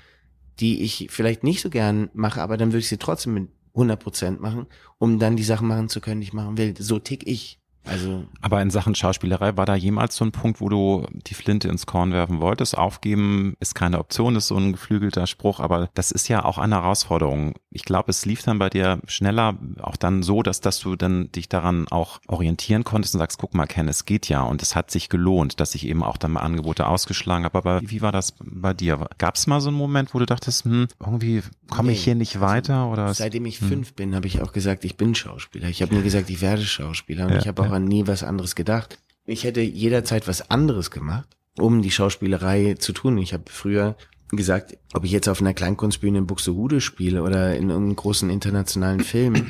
die 0.60 0.82
ich 0.82 1.08
vielleicht 1.10 1.44
nicht 1.44 1.60
so 1.60 1.70
gern 1.70 2.10
mache, 2.14 2.40
aber 2.40 2.56
dann 2.56 2.68
würde 2.68 2.78
ich 2.78 2.88
sie 2.88 2.96
trotzdem 2.96 3.34
mit 3.34 3.48
100 3.74 4.00
Prozent 4.02 4.40
machen, 4.40 4.66
um 4.98 5.18
dann 5.18 5.36
die 5.36 5.42
Sachen 5.42 5.68
machen 5.68 5.88
zu 5.88 6.00
können, 6.00 6.20
die 6.20 6.28
ich 6.28 6.32
machen 6.32 6.56
will. 6.56 6.74
So 6.78 6.98
tick 6.98 7.26
ich. 7.26 7.60
Also. 7.86 8.24
Aber 8.40 8.60
in 8.62 8.70
Sachen 8.70 8.94
Schauspielerei 8.94 9.56
war 9.56 9.66
da 9.66 9.74
jemals 9.74 10.16
so 10.16 10.24
ein 10.24 10.32
Punkt, 10.32 10.60
wo 10.60 10.68
du 10.68 11.06
die 11.12 11.34
Flinte 11.34 11.68
ins 11.68 11.86
Korn 11.86 12.12
werfen 12.12 12.40
wolltest? 12.40 12.76
Aufgeben 12.76 13.56
ist 13.60 13.74
keine 13.74 13.98
Option, 13.98 14.36
ist 14.36 14.48
so 14.48 14.56
ein 14.56 14.72
geflügelter 14.72 15.26
Spruch, 15.26 15.60
aber 15.60 15.88
das 15.94 16.10
ist 16.10 16.28
ja 16.28 16.44
auch 16.44 16.58
eine 16.58 16.76
Herausforderung. 16.76 17.54
Ich 17.70 17.84
glaube, 17.84 18.10
es 18.10 18.24
lief 18.24 18.42
dann 18.42 18.58
bei 18.58 18.70
dir 18.70 19.00
schneller, 19.06 19.56
auch 19.80 19.96
dann 19.96 20.22
so, 20.22 20.42
dass, 20.42 20.60
dass 20.60 20.80
du 20.80 20.96
dann 20.96 21.30
dich 21.32 21.48
daran 21.48 21.86
auch 21.88 22.20
orientieren 22.26 22.84
konntest 22.84 23.14
und 23.14 23.18
sagst, 23.18 23.38
guck 23.38 23.54
mal, 23.54 23.66
Ken, 23.66 23.88
es 23.88 24.04
geht 24.04 24.28
ja 24.28 24.42
und 24.42 24.62
es 24.62 24.74
hat 24.74 24.90
sich 24.90 25.08
gelohnt, 25.08 25.60
dass 25.60 25.74
ich 25.74 25.86
eben 25.86 26.02
auch 26.02 26.16
dann 26.16 26.32
mal 26.32 26.40
Angebote 26.40 26.86
ausgeschlagen 26.86 27.44
habe. 27.44 27.58
Aber 27.58 27.80
wie 27.82 28.02
war 28.02 28.12
das 28.12 28.34
bei 28.40 28.74
dir? 28.74 29.08
Gab 29.18 29.36
es 29.36 29.46
mal 29.46 29.60
so 29.60 29.68
einen 29.68 29.76
Moment, 29.76 30.14
wo 30.14 30.18
du 30.18 30.26
dachtest, 30.26 30.64
hm, 30.64 30.88
irgendwie 31.00 31.42
komme 31.70 31.92
ich 31.92 32.02
hier 32.02 32.14
nicht 32.14 32.40
weiter? 32.40 32.90
Oder 32.90 33.12
Seitdem 33.14 33.46
ich 33.46 33.60
hm. 33.60 33.68
fünf 33.68 33.94
bin, 33.94 34.14
habe 34.14 34.26
ich 34.26 34.42
auch 34.42 34.52
gesagt, 34.52 34.84
ich 34.84 34.96
bin 34.96 35.14
Schauspieler. 35.14 35.68
Ich 35.68 35.82
habe 35.82 35.94
nur 35.94 36.02
gesagt, 36.02 36.30
ich 36.30 36.40
werde 36.40 36.62
Schauspieler 36.62 37.26
und 37.26 37.32
ja, 37.32 37.38
ich 37.38 37.48
habe 37.48 37.62
auch 37.62 37.66
ja. 37.66 37.75
An 37.76 37.84
nie 37.84 38.06
was 38.06 38.22
anderes 38.22 38.54
gedacht. 38.54 38.98
Ich 39.24 39.44
hätte 39.44 39.60
jederzeit 39.60 40.28
was 40.28 40.50
anderes 40.50 40.90
gemacht, 40.90 41.28
um 41.58 41.82
die 41.82 41.90
Schauspielerei 41.90 42.74
zu 42.78 42.92
tun. 42.92 43.18
Ich 43.18 43.32
habe 43.32 43.44
früher 43.46 43.96
gesagt, 44.30 44.76
ob 44.92 45.04
ich 45.04 45.12
jetzt 45.12 45.28
auf 45.28 45.40
einer 45.40 45.54
Kleinkunstbühne 45.54 46.18
in 46.18 46.26
Buxtehude 46.26 46.80
spiele 46.80 47.22
oder 47.22 47.56
in 47.56 47.70
irgendeinem 47.70 47.96
großen 47.96 48.30
internationalen 48.30 49.00
Film, 49.00 49.48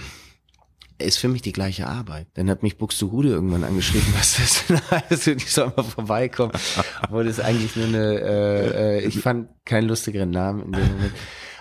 ist 0.98 1.18
für 1.18 1.28
mich 1.28 1.42
die 1.42 1.52
gleiche 1.52 1.86
Arbeit. 1.86 2.26
Dann 2.34 2.48
hat 2.48 2.62
mich 2.62 2.78
Buxtehude 2.78 3.28
irgendwann 3.28 3.64
angeschrieben, 3.64 4.08
was 4.16 4.36
das 4.36 4.64
also 5.10 5.30
ich 5.32 5.50
soll 5.50 5.72
mal 5.76 5.82
vorbeikommen. 5.82 6.52
Obwohl 7.02 7.24
das 7.24 7.40
eigentlich 7.40 7.76
nur 7.76 7.86
eine, 7.86 8.20
äh, 8.20 8.98
äh, 8.98 9.06
ich 9.06 9.20
fand 9.20 9.48
keinen 9.64 9.88
lustigeren 9.88 10.30
Namen 10.30 10.62
in 10.62 10.72
dem 10.72 10.92
Moment. 10.92 11.12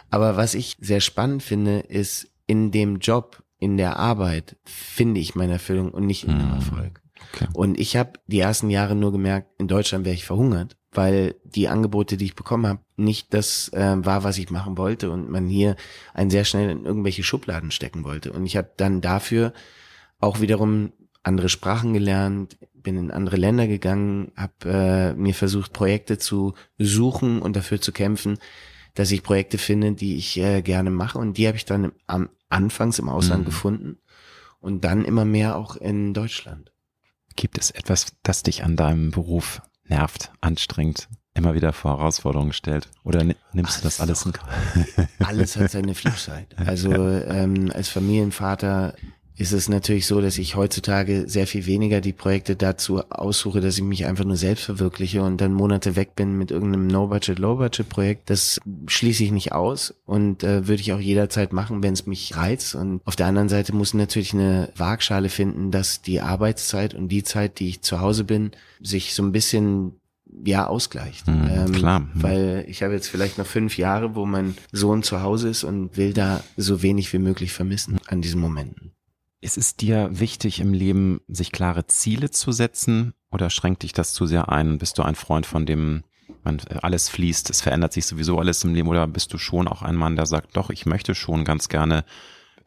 Aber 0.09 0.37
was 0.37 0.53
ich 0.53 0.77
sehr 0.79 1.01
spannend 1.01 1.43
finde, 1.43 1.79
ist 1.79 2.29
in 2.47 2.71
dem 2.71 2.99
Job, 2.99 3.43
in 3.65 3.77
der 3.77 3.97
Arbeit 3.97 4.55
finde 4.63 5.19
ich 5.19 5.35
meine 5.35 5.53
Erfüllung 5.53 5.91
und 5.91 6.05
nicht 6.05 6.23
in 6.23 6.37
dem 6.37 6.51
hm. 6.51 6.55
Erfolg. 6.55 7.01
Okay. 7.33 7.47
Und 7.53 7.79
ich 7.79 7.97
habe 7.97 8.13
die 8.27 8.39
ersten 8.39 8.69
Jahre 8.69 8.95
nur 8.95 9.11
gemerkt, 9.11 9.49
in 9.59 9.67
Deutschland 9.67 10.05
wäre 10.05 10.13
ich 10.13 10.23
verhungert, 10.23 10.77
weil 10.91 11.35
die 11.43 11.67
Angebote, 11.67 12.15
die 12.15 12.25
ich 12.25 12.35
bekommen 12.35 12.67
habe, 12.67 12.79
nicht 12.95 13.33
das 13.33 13.69
äh, 13.73 13.95
war, 13.97 14.23
was 14.23 14.37
ich 14.37 14.51
machen 14.51 14.77
wollte 14.77 15.09
und 15.09 15.29
man 15.29 15.47
hier 15.47 15.75
einen 16.13 16.29
sehr 16.29 16.45
schnell 16.45 16.69
in 16.69 16.85
irgendwelche 16.85 17.23
Schubladen 17.23 17.71
stecken 17.71 18.03
wollte. 18.03 18.31
Und 18.31 18.45
ich 18.45 18.55
habe 18.55 18.69
dann 18.77 19.01
dafür 19.01 19.51
auch 20.19 20.39
wiederum 20.39 20.93
andere 21.23 21.49
Sprachen 21.49 21.93
gelernt, 21.93 22.57
bin 22.75 22.97
in 22.97 23.09
andere 23.09 23.37
Länder 23.37 23.67
gegangen, 23.67 24.31
habe 24.37 24.53
äh, 24.65 25.13
mir 25.15 25.33
versucht, 25.33 25.73
Projekte 25.73 26.19
zu 26.19 26.53
suchen 26.77 27.41
und 27.41 27.55
dafür 27.55 27.81
zu 27.81 27.91
kämpfen, 27.91 28.37
dass 28.95 29.11
ich 29.11 29.23
Projekte 29.23 29.57
finde, 29.57 29.91
die 29.91 30.15
ich 30.15 30.37
äh, 30.37 30.61
gerne 30.61 30.89
mache. 30.89 31.19
Und 31.19 31.37
die 31.37 31.47
habe 31.47 31.57
ich 31.57 31.65
dann 31.65 31.91
am 32.07 32.29
Anfangs 32.49 32.97
im 32.99 33.09
Ausland 33.09 33.41
mhm. 33.43 33.45
gefunden 33.45 33.97
und 34.59 34.83
dann 34.83 35.05
immer 35.05 35.25
mehr 35.25 35.57
auch 35.57 35.75
in 35.75 36.13
Deutschland. 36.13 36.71
Gibt 37.35 37.57
es 37.57 37.69
etwas, 37.71 38.13
das 38.23 38.43
dich 38.43 38.63
an 38.63 38.77
deinem 38.77 39.11
Beruf 39.11 39.61
nervt, 39.83 40.31
anstrengt, 40.41 41.09
immer 41.33 41.53
wieder 41.53 41.73
vor 41.73 41.97
Herausforderungen 41.97 42.53
stellt? 42.53 42.89
Oder 43.03 43.23
nimmst 43.25 43.45
alles 43.53 43.75
du 43.75 43.81
das 43.83 43.99
alles 43.99 44.25
in 44.25 44.33
Alles 45.25 45.57
hat 45.57 45.71
seine 45.71 45.93
Flipside. 45.95 46.47
Also 46.57 46.93
ähm, 46.93 47.71
als 47.73 47.89
Familienvater 47.89 48.95
ist 49.37 49.51
es 49.51 49.67
natürlich 49.67 50.07
so, 50.07 50.21
dass 50.21 50.37
ich 50.37 50.55
heutzutage 50.55 51.25
sehr 51.27 51.45
viel 51.45 51.65
weniger 51.65 51.99
die 51.99 52.13
Projekte 52.13 52.55
dazu 52.55 53.01
aussuche, 53.09 53.59
dass 53.59 53.77
ich 53.77 53.83
mich 53.83 54.05
einfach 54.05 54.23
nur 54.23 54.37
selbst 54.37 54.63
verwirkliche 54.63 55.23
und 55.23 55.41
dann 55.41 55.53
Monate 55.53 55.95
weg 55.95 56.15
bin 56.15 56.37
mit 56.37 56.51
irgendeinem 56.51 56.87
No-Budget, 56.87 57.37
Low-Budget-Projekt. 57.39 58.29
Das 58.29 58.61
schließe 58.87 59.23
ich 59.25 59.31
nicht 59.31 59.51
aus 59.51 59.93
und 60.05 60.43
äh, 60.43 60.67
würde 60.67 60.81
ich 60.81 60.93
auch 60.93 60.99
jederzeit 60.99 61.51
machen, 61.51 61.83
wenn 61.83 61.93
es 61.93 62.05
mich 62.05 62.35
reizt. 62.37 62.75
Und 62.75 63.01
auf 63.05 63.17
der 63.17 63.27
anderen 63.27 63.49
Seite 63.49 63.75
muss 63.75 63.93
natürlich 63.93 64.33
eine 64.33 64.69
Waagschale 64.77 65.29
finden, 65.29 65.69
dass 65.69 66.01
die 66.01 66.21
Arbeitszeit 66.21 66.93
und 66.93 67.09
die 67.09 67.23
Zeit, 67.23 67.59
die 67.59 67.67
ich 67.67 67.81
zu 67.81 67.99
Hause 67.99 68.23
bin, 68.23 68.51
sich 68.81 69.13
so 69.13 69.23
ein 69.23 69.33
bisschen 69.33 69.93
ja 70.45 70.67
ausgleicht. 70.67 71.27
Mhm, 71.27 71.49
ähm, 71.49 71.71
klar. 71.73 71.99
Mhm. 71.99 72.09
Weil 72.13 72.65
ich 72.67 72.83
habe 72.83 72.93
jetzt 72.93 73.07
vielleicht 73.07 73.37
noch 73.37 73.45
fünf 73.45 73.77
Jahre, 73.77 74.15
wo 74.15 74.25
mein 74.25 74.55
Sohn 74.71 75.03
zu 75.03 75.21
Hause 75.21 75.49
ist 75.49 75.63
und 75.63 75.97
will 75.97 76.13
da 76.13 76.43
so 76.57 76.81
wenig 76.81 77.11
wie 77.13 77.19
möglich 77.19 77.51
vermissen 77.51 77.99
an 78.07 78.21
diesen 78.21 78.41
Momenten. 78.41 78.91
Ist 79.41 79.57
es 79.57 79.75
dir 79.75 80.09
wichtig 80.11 80.59
im 80.59 80.73
Leben, 80.73 81.21
sich 81.27 81.51
klare 81.51 81.85
Ziele 81.87 82.31
zu 82.31 82.51
setzen 82.51 83.13
oder 83.31 83.49
schränkt 83.49 83.83
dich 83.83 83.93
das 83.93 84.13
zu 84.13 84.25
sehr 84.25 84.49
ein? 84.49 84.77
Bist 84.77 84.97
du 84.97 85.03
ein 85.03 85.15
Freund 85.15 85.45
von 85.45 85.65
dem, 85.65 86.03
man, 86.43 86.59
alles 86.81 87.09
fließt, 87.09 87.49
es 87.49 87.61
verändert 87.61 87.93
sich 87.93 88.05
sowieso 88.05 88.39
alles 88.39 88.63
im 88.63 88.73
Leben 88.73 88.87
oder 88.87 89.07
bist 89.07 89.33
du 89.33 89.37
schon 89.37 89.67
auch 89.67 89.81
ein 89.81 89.95
Mann, 89.95 90.15
der 90.15 90.25
sagt, 90.25 90.55
doch, 90.57 90.69
ich 90.69 90.85
möchte 90.85 91.15
schon 91.15 91.45
ganz 91.45 91.69
gerne 91.69 92.05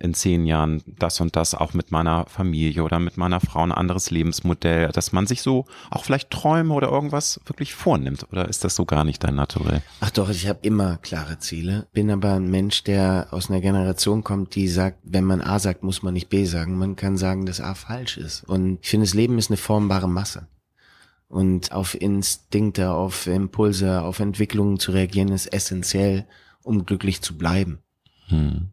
in 0.00 0.14
zehn 0.14 0.46
Jahren 0.46 0.82
das 0.86 1.20
und 1.20 1.34
das 1.34 1.54
auch 1.54 1.74
mit 1.74 1.90
meiner 1.90 2.26
Familie 2.26 2.84
oder 2.84 3.00
mit 3.00 3.16
meiner 3.16 3.40
Frau 3.40 3.62
ein 3.62 3.72
anderes 3.72 4.10
Lebensmodell, 4.10 4.88
dass 4.92 5.12
man 5.12 5.26
sich 5.26 5.42
so 5.42 5.66
auch 5.90 6.04
vielleicht 6.04 6.30
Träume 6.30 6.72
oder 6.72 6.88
irgendwas 6.88 7.40
wirklich 7.46 7.74
vornimmt 7.74 8.26
oder 8.30 8.48
ist 8.48 8.64
das 8.64 8.76
so 8.76 8.84
gar 8.84 9.04
nicht 9.04 9.24
dein 9.24 9.34
Naturell? 9.34 9.82
Ach 10.00 10.10
doch, 10.10 10.30
ich 10.30 10.46
habe 10.46 10.60
immer 10.62 10.98
klare 10.98 11.38
Ziele, 11.38 11.88
bin 11.92 12.10
aber 12.10 12.34
ein 12.34 12.48
Mensch, 12.48 12.84
der 12.84 13.28
aus 13.32 13.50
einer 13.50 13.60
Generation 13.60 14.22
kommt, 14.22 14.54
die 14.54 14.68
sagt, 14.68 14.98
wenn 15.02 15.24
man 15.24 15.40
A 15.40 15.58
sagt, 15.58 15.82
muss 15.82 16.02
man 16.02 16.14
nicht 16.14 16.28
B 16.28 16.44
sagen. 16.44 16.78
Man 16.78 16.94
kann 16.94 17.16
sagen, 17.16 17.44
dass 17.44 17.60
A 17.60 17.74
falsch 17.74 18.18
ist. 18.18 18.44
Und 18.44 18.78
ich 18.82 18.90
finde, 18.90 19.06
das 19.06 19.14
Leben 19.14 19.38
ist 19.38 19.50
eine 19.50 19.56
formbare 19.56 20.08
Masse. 20.08 20.46
Und 21.26 21.72
auf 21.72 22.00
Instinkte, 22.00 22.92
auf 22.92 23.26
Impulse, 23.26 24.02
auf 24.02 24.20
Entwicklungen 24.20 24.78
zu 24.78 24.92
reagieren, 24.92 25.28
ist 25.28 25.52
essentiell, 25.52 26.26
um 26.62 26.86
glücklich 26.86 27.20
zu 27.20 27.36
bleiben. 27.36 27.80
Hm. 28.28 28.70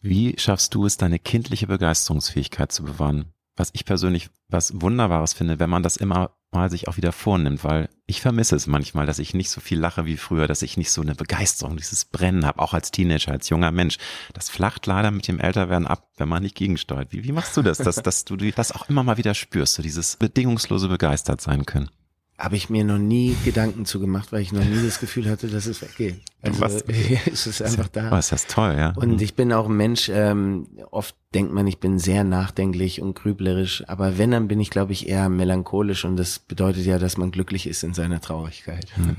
Wie 0.00 0.34
schaffst 0.38 0.74
du 0.74 0.86
es, 0.86 0.96
deine 0.96 1.18
kindliche 1.18 1.66
Begeisterungsfähigkeit 1.66 2.70
zu 2.70 2.84
bewahren? 2.84 3.32
Was 3.56 3.70
ich 3.72 3.84
persönlich 3.84 4.30
was 4.48 4.80
Wunderbares 4.80 5.32
finde, 5.32 5.58
wenn 5.58 5.68
man 5.68 5.82
das 5.82 5.96
immer 5.96 6.30
mal 6.52 6.70
sich 6.70 6.88
auch 6.88 6.96
wieder 6.96 7.12
vornimmt, 7.12 7.64
weil 7.64 7.88
ich 8.06 8.20
vermisse 8.20 8.56
es 8.56 8.66
manchmal, 8.66 9.04
dass 9.04 9.18
ich 9.18 9.34
nicht 9.34 9.50
so 9.50 9.60
viel 9.60 9.78
lache 9.78 10.06
wie 10.06 10.16
früher, 10.16 10.46
dass 10.46 10.62
ich 10.62 10.76
nicht 10.76 10.90
so 10.90 11.02
eine 11.02 11.14
Begeisterung, 11.14 11.76
dieses 11.76 12.04
Brennen 12.04 12.46
habe, 12.46 12.60
auch 12.60 12.72
als 12.72 12.90
Teenager, 12.90 13.32
als 13.32 13.48
junger 13.48 13.72
Mensch. 13.72 13.98
Das 14.32 14.48
flacht 14.48 14.86
leider 14.86 15.10
mit 15.10 15.28
dem 15.28 15.40
Älterwerden 15.40 15.86
ab, 15.86 16.08
wenn 16.16 16.28
man 16.28 16.42
nicht 16.42 16.54
gegensteuert. 16.54 17.12
Wie, 17.12 17.24
wie 17.24 17.32
machst 17.32 17.56
du 17.56 17.62
das, 17.62 17.78
dass, 17.78 17.96
dass 17.96 18.24
du 18.24 18.36
das 18.36 18.72
auch 18.72 18.88
immer 18.88 19.02
mal 19.02 19.18
wieder 19.18 19.34
spürst, 19.34 19.74
so 19.74 19.82
dieses 19.82 20.16
bedingungslose 20.16 20.88
begeistert 20.88 21.40
sein 21.40 21.66
können? 21.66 21.90
Habe 22.38 22.56
ich 22.56 22.70
mir 22.70 22.84
noch 22.84 22.98
nie 22.98 23.36
Gedanken 23.44 23.84
zu 23.84 23.98
gemacht, 23.98 24.30
weil 24.30 24.42
ich 24.42 24.52
noch 24.52 24.64
nie 24.64 24.84
das 24.84 25.00
Gefühl 25.00 25.28
hatte, 25.28 25.48
dass 25.48 25.66
es 25.66 25.82
weggeht. 25.82 26.20
Also 26.40 26.60
Was? 26.60 26.84
es 27.32 27.46
ist 27.48 27.62
einfach 27.62 27.88
da. 27.88 28.12
Was, 28.12 28.28
das 28.28 28.42
ist 28.42 28.50
toll, 28.50 28.74
ja. 28.76 28.92
Und 28.94 29.16
mhm. 29.16 29.20
ich 29.20 29.34
bin 29.34 29.52
auch 29.52 29.68
ein 29.68 29.76
Mensch, 29.76 30.08
ähm, 30.08 30.68
oft 30.92 31.16
denkt 31.34 31.52
man, 31.52 31.66
ich 31.66 31.78
bin 31.78 31.98
sehr 31.98 32.22
nachdenklich 32.22 33.02
und 33.02 33.14
grüblerisch, 33.14 33.82
aber 33.88 34.18
wenn, 34.18 34.30
dann 34.30 34.46
bin 34.46 34.60
ich, 34.60 34.70
glaube 34.70 34.92
ich, 34.92 35.08
eher 35.08 35.28
melancholisch 35.28 36.04
und 36.04 36.16
das 36.16 36.38
bedeutet 36.38 36.86
ja, 36.86 36.98
dass 36.98 37.16
man 37.16 37.32
glücklich 37.32 37.66
ist 37.66 37.82
in 37.82 37.92
seiner 37.92 38.20
Traurigkeit. 38.20 38.86
Mhm. 38.96 39.16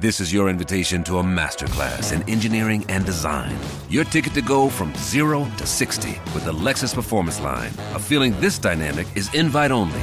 This 0.00 0.20
is 0.20 0.34
your 0.34 0.50
invitation 0.50 1.02
to 1.04 1.20
a 1.20 1.22
masterclass 1.22 2.12
in 2.12 2.20
engineering 2.28 2.84
and 2.90 3.06
design. 3.06 3.56
Your 3.88 4.04
ticket 4.04 4.34
to 4.34 4.42
go 4.42 4.68
from 4.68 4.92
zero 4.96 5.46
to 5.56 5.66
60 5.66 6.20
with 6.34 6.44
the 6.44 6.52
Lexus 6.52 6.92
Performance 6.92 7.40
Line. 7.40 7.70
A 7.94 7.98
feeling 7.98 8.38
this 8.40 8.58
dynamic 8.58 9.06
is 9.14 9.32
invite 9.32 9.70
only. 9.70 10.02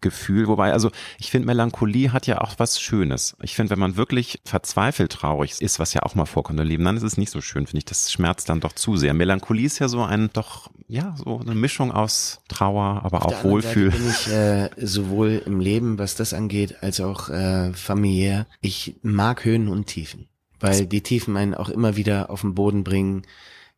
Gefühl. 0.00 0.48
Wobei, 0.48 0.72
also 0.72 0.90
ich 1.18 1.30
finde, 1.30 1.46
Melancholie 1.46 2.12
hat 2.12 2.26
ja 2.26 2.40
auch 2.40 2.54
was 2.58 2.80
Schönes. 2.80 3.36
Ich 3.42 3.54
finde, 3.54 3.70
wenn 3.70 3.78
man 3.78 3.96
wirklich 3.96 4.40
verzweifelt 4.44 5.12
traurig 5.12 5.60
ist, 5.60 5.78
was 5.78 5.94
ja 5.94 6.02
auch 6.02 6.14
mal 6.14 6.26
vorkommt 6.26 6.58
im 6.60 6.66
Leben, 6.66 6.84
dann 6.84 6.96
ist 6.96 7.02
es 7.02 7.16
nicht 7.16 7.30
so 7.30 7.40
schön, 7.40 7.66
finde 7.66 7.78
ich. 7.78 7.84
Das 7.84 8.10
schmerzt 8.10 8.48
dann 8.48 8.60
doch 8.60 8.72
zu 8.72 8.96
sehr. 8.96 9.14
Melancholie 9.14 9.66
ist 9.66 9.78
ja 9.78 9.88
so 9.88 10.02
ein, 10.02 10.30
doch, 10.32 10.70
ja, 10.88 11.14
so 11.16 11.40
eine 11.40 11.54
Mischung 11.54 11.92
aus 11.92 12.40
Trauer, 12.48 13.00
aber 13.04 13.26
Auf 13.26 13.34
auch 13.34 13.44
Wohlfühl. 13.44 13.90
bin 13.90 14.08
ich 14.08 14.28
äh, 14.28 14.70
sowohl 14.76 15.42
im 15.44 15.60
Leben, 15.60 15.98
was 15.98 16.14
das 16.14 16.32
angeht, 16.32 16.82
als 16.82 17.00
auch 17.00 17.28
äh, 17.28 17.72
familiär. 17.72 18.46
Ich 18.60 18.96
mag 19.02 19.44
Höhen 19.44 19.68
und 19.68 19.86
Tiefen, 19.86 20.28
weil 20.58 20.86
die 20.86 21.02
Tiefen 21.02 21.36
einen 21.36 21.54
auch 21.54 21.68
immer 21.68 21.96
wieder 21.96 22.30
auf 22.30 22.40
den 22.40 22.54
Boden 22.54 22.84
bringen. 22.84 23.22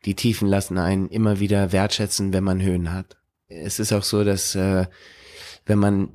Die 0.04 0.14
Tiefen 0.14 0.48
lassen 0.48 0.78
einen 0.78 1.08
immer 1.08 1.38
wieder 1.40 1.72
wertschätzen, 1.72 2.32
wenn 2.32 2.44
man 2.44 2.60
Höhen 2.60 2.92
hat. 2.92 3.16
Es 3.48 3.78
ist 3.78 3.92
auch 3.92 4.02
so, 4.02 4.24
dass 4.24 4.54
äh, 4.54 4.86
wenn 5.66 5.78
man 5.78 6.08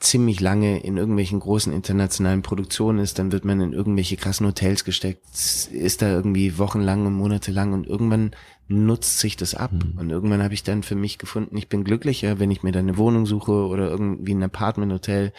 ziemlich 0.00 0.40
lange 0.40 0.80
in 0.80 0.96
irgendwelchen 0.96 1.40
großen 1.40 1.72
internationalen 1.72 2.42
Produktionen 2.42 2.98
ist, 2.98 3.18
dann 3.18 3.32
wird 3.32 3.44
man 3.44 3.60
in 3.60 3.72
irgendwelche 3.72 4.16
krassen 4.16 4.46
Hotels 4.46 4.84
gesteckt, 4.84 5.24
ist 5.72 6.02
da 6.02 6.10
irgendwie 6.10 6.58
wochenlang 6.58 7.06
und 7.06 7.14
monatelang 7.14 7.72
und 7.72 7.86
irgendwann 7.86 8.32
nutzt 8.68 9.18
sich 9.18 9.36
das 9.36 9.54
ab. 9.54 9.72
Mhm. 9.72 9.98
Und 9.98 10.10
irgendwann 10.10 10.42
habe 10.42 10.54
ich 10.54 10.62
dann 10.62 10.82
für 10.82 10.94
mich 10.94 11.18
gefunden, 11.18 11.56
ich 11.56 11.68
bin 11.68 11.84
glücklicher, 11.84 12.38
wenn 12.38 12.50
ich 12.50 12.62
mir 12.62 12.72
dann 12.72 12.88
eine 12.88 12.98
Wohnung 12.98 13.26
suche 13.26 13.52
oder 13.52 13.88
irgendwie 13.88 14.34
ein 14.34 14.42
Apartment-Hotel 14.42 15.32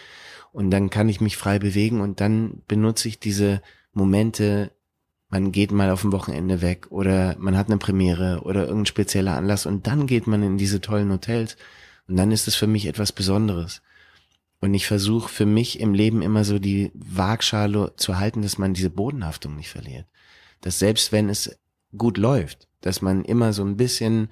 und 0.51 0.71
dann 0.71 0.89
kann 0.89 1.09
ich 1.09 1.21
mich 1.21 1.37
frei 1.37 1.59
bewegen 1.59 2.01
und 2.01 2.19
dann 2.21 2.61
benutze 2.67 3.07
ich 3.07 3.19
diese 3.19 3.61
Momente 3.93 4.71
man 5.29 5.51
geht 5.51 5.71
mal 5.71 5.89
auf 5.89 6.03
ein 6.03 6.11
Wochenende 6.11 6.61
weg 6.61 6.87
oder 6.91 7.35
man 7.39 7.57
hat 7.57 7.67
eine 7.67 7.77
Premiere 7.77 8.41
oder 8.43 8.61
irgendein 8.61 8.85
spezieller 8.85 9.35
Anlass 9.35 9.65
und 9.65 9.87
dann 9.87 10.07
geht 10.07 10.27
man 10.27 10.43
in 10.43 10.57
diese 10.57 10.81
tollen 10.81 11.11
Hotels 11.11 11.57
und 12.07 12.17
dann 12.17 12.31
ist 12.31 12.47
es 12.47 12.55
für 12.55 12.67
mich 12.67 12.85
etwas 12.85 13.11
Besonderes. 13.11 13.81
Und 14.61 14.73
ich 14.73 14.87
versuche 14.87 15.29
für 15.29 15.45
mich 15.45 15.79
im 15.79 15.93
Leben 15.93 16.21
immer 16.21 16.43
so 16.43 16.59
die 16.59 16.91
Waagschale 16.93 17.93
zu 17.97 18.17
halten, 18.17 18.41
dass 18.41 18.57
man 18.57 18.73
diese 18.73 18.89
Bodenhaftung 18.89 19.55
nicht 19.55 19.69
verliert. 19.69 20.05
Dass 20.61 20.79
selbst 20.79 21.11
wenn 21.11 21.29
es 21.29 21.59
gut 21.97 22.17
läuft, 22.17 22.67
dass 22.81 23.01
man 23.01 23.25
immer 23.25 23.53
so 23.53 23.63
ein 23.63 23.77
bisschen 23.77 24.29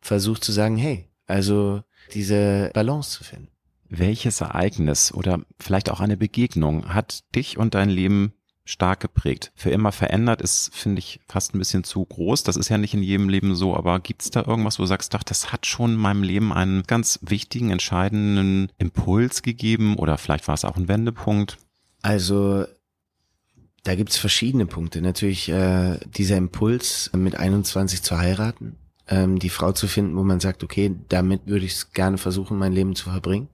versucht 0.00 0.44
zu 0.44 0.52
sagen, 0.52 0.76
hey, 0.76 1.08
also 1.26 1.82
diese 2.12 2.70
Balance 2.74 3.10
zu 3.18 3.24
finden. 3.24 3.48
Welches 3.88 4.40
Ereignis 4.40 5.12
oder 5.12 5.40
vielleicht 5.58 5.90
auch 5.90 6.00
eine 6.00 6.16
Begegnung 6.16 6.92
hat 6.92 7.24
dich 7.34 7.58
und 7.58 7.74
dein 7.74 7.90
Leben 7.90 8.34
stark 8.64 9.00
geprägt? 9.00 9.52
Für 9.54 9.70
immer 9.70 9.92
verändert 9.92 10.40
ist, 10.40 10.74
finde 10.74 10.98
ich, 10.98 11.20
fast 11.28 11.54
ein 11.54 11.58
bisschen 11.58 11.84
zu 11.84 12.04
groß. 12.04 12.42
Das 12.42 12.56
ist 12.56 12.68
ja 12.68 12.78
nicht 12.78 12.94
in 12.94 13.02
jedem 13.02 13.28
Leben 13.28 13.54
so, 13.54 13.76
aber 13.76 14.00
gibt 14.00 14.22
es 14.22 14.30
da 14.30 14.44
irgendwas, 14.46 14.78
wo 14.78 14.82
du 14.82 14.86
sagst, 14.86 15.14
doch, 15.14 15.22
das 15.22 15.52
hat 15.52 15.66
schon 15.66 15.92
in 15.92 15.98
meinem 15.98 16.22
Leben 16.22 16.52
einen 16.52 16.82
ganz 16.84 17.18
wichtigen, 17.22 17.70
entscheidenden 17.70 18.70
Impuls 18.78 19.42
gegeben 19.42 19.96
oder 19.96 20.18
vielleicht 20.18 20.48
war 20.48 20.54
es 20.54 20.64
auch 20.64 20.76
ein 20.76 20.88
Wendepunkt? 20.88 21.58
Also 22.02 22.64
da 23.84 23.94
gibt's 23.94 24.16
verschiedene 24.16 24.66
Punkte. 24.66 25.02
Natürlich 25.02 25.48
äh, 25.50 25.98
dieser 26.06 26.36
Impuls, 26.36 27.10
mit 27.14 27.36
21 27.36 28.02
zu 28.02 28.18
heiraten, 28.18 28.76
ähm, 29.08 29.38
die 29.38 29.50
Frau 29.50 29.72
zu 29.72 29.86
finden, 29.86 30.16
wo 30.16 30.24
man 30.24 30.40
sagt, 30.40 30.64
okay, 30.64 30.94
damit 31.08 31.46
würde 31.46 31.66
ich 31.66 31.92
gerne 31.92 32.18
versuchen, 32.18 32.58
mein 32.58 32.72
Leben 32.72 32.96
zu 32.96 33.10
verbringen. 33.10 33.48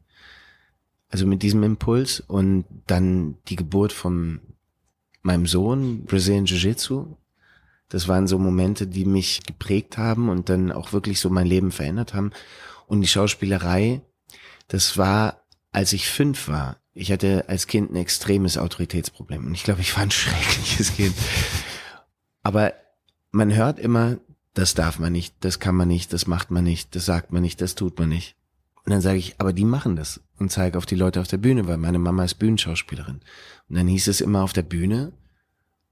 Also 1.09 1.27
mit 1.27 1.43
diesem 1.43 1.65
Impuls 1.65 2.21
und 2.21 2.65
dann 2.87 3.37
die 3.49 3.57
Geburt 3.57 3.93
von 3.93 4.41
meinem 5.23 5.47
Sohn, 5.47 6.05
Brazilian 6.05 6.47
Jiu-Jitsu. 6.47 7.17
Das 7.89 8.09
waren 8.09 8.27
so 8.27 8.39
Momente, 8.39 8.87
die 8.87 9.05
mich 9.05 9.43
geprägt 9.43 9.99
haben 9.99 10.29
und 10.29 10.49
dann 10.49 10.71
auch 10.71 10.93
wirklich 10.93 11.21
so 11.21 11.29
mein 11.29 11.47
Leben 11.47 11.73
verändert 11.73 12.15
haben. 12.15 12.31
Und 12.87 13.01
die 13.01 13.09
Schauspielerei, 13.09 14.01
das 14.69 14.97
war, 14.97 15.43
als 15.73 15.93
ich 15.93 16.09
fünf 16.09 16.49
war. 16.49 16.77
Ich 16.93 17.13
hatte 17.13 17.49
als 17.49 17.67
Kind 17.67 17.93
ein 17.93 17.97
extremes 17.97 18.59
Autoritätsproblem 18.59 19.47
und 19.47 19.55
ich 19.55 19.65
glaube, 19.65 19.81
ich 19.81 19.97
war 19.97 20.03
ein 20.03 20.11
schreckliches 20.11 20.95
Kind. 20.95 21.15
Aber 22.43 22.75
man 23.33 23.55
hört 23.55 23.79
immer, 23.79 24.19
das 24.55 24.75
darf 24.75 24.99
man 24.99 25.13
nicht, 25.13 25.35
das 25.41 25.61
kann 25.61 25.75
man 25.75 25.89
nicht, 25.89 26.13
das 26.13 26.27
macht 26.27 26.51
man 26.51 26.65
nicht, 26.65 26.95
das 26.95 27.07
sagt 27.07 27.33
man 27.33 27.43
nicht, 27.43 27.61
das 27.61 27.75
tut 27.75 27.99
man 27.99 28.09
nicht. 28.09 28.37
Und 28.85 28.93
dann 28.93 29.01
sage 29.01 29.19
ich, 29.19 29.35
aber 29.39 29.53
die 29.53 29.65
machen 29.65 29.97
das 29.97 30.21
und 30.39 30.51
zeige 30.51 30.79
auf 30.79 30.87
die 30.87 30.95
Leute 30.95 31.21
auf 31.21 31.29
der 31.29 31.39
Bühne, 31.39 31.67
weil 31.67 31.77
meine 31.77 31.99
Mama 31.99 32.25
ist 32.25 32.35
Bühnenschauspielerin. 32.35 33.21
Und 33.69 33.77
dann 33.77 33.87
hieß 33.87 34.09
es 34.09 34.21
immer 34.21 34.43
auf 34.43 34.53
der 34.53 34.63
Bühne, 34.63 35.13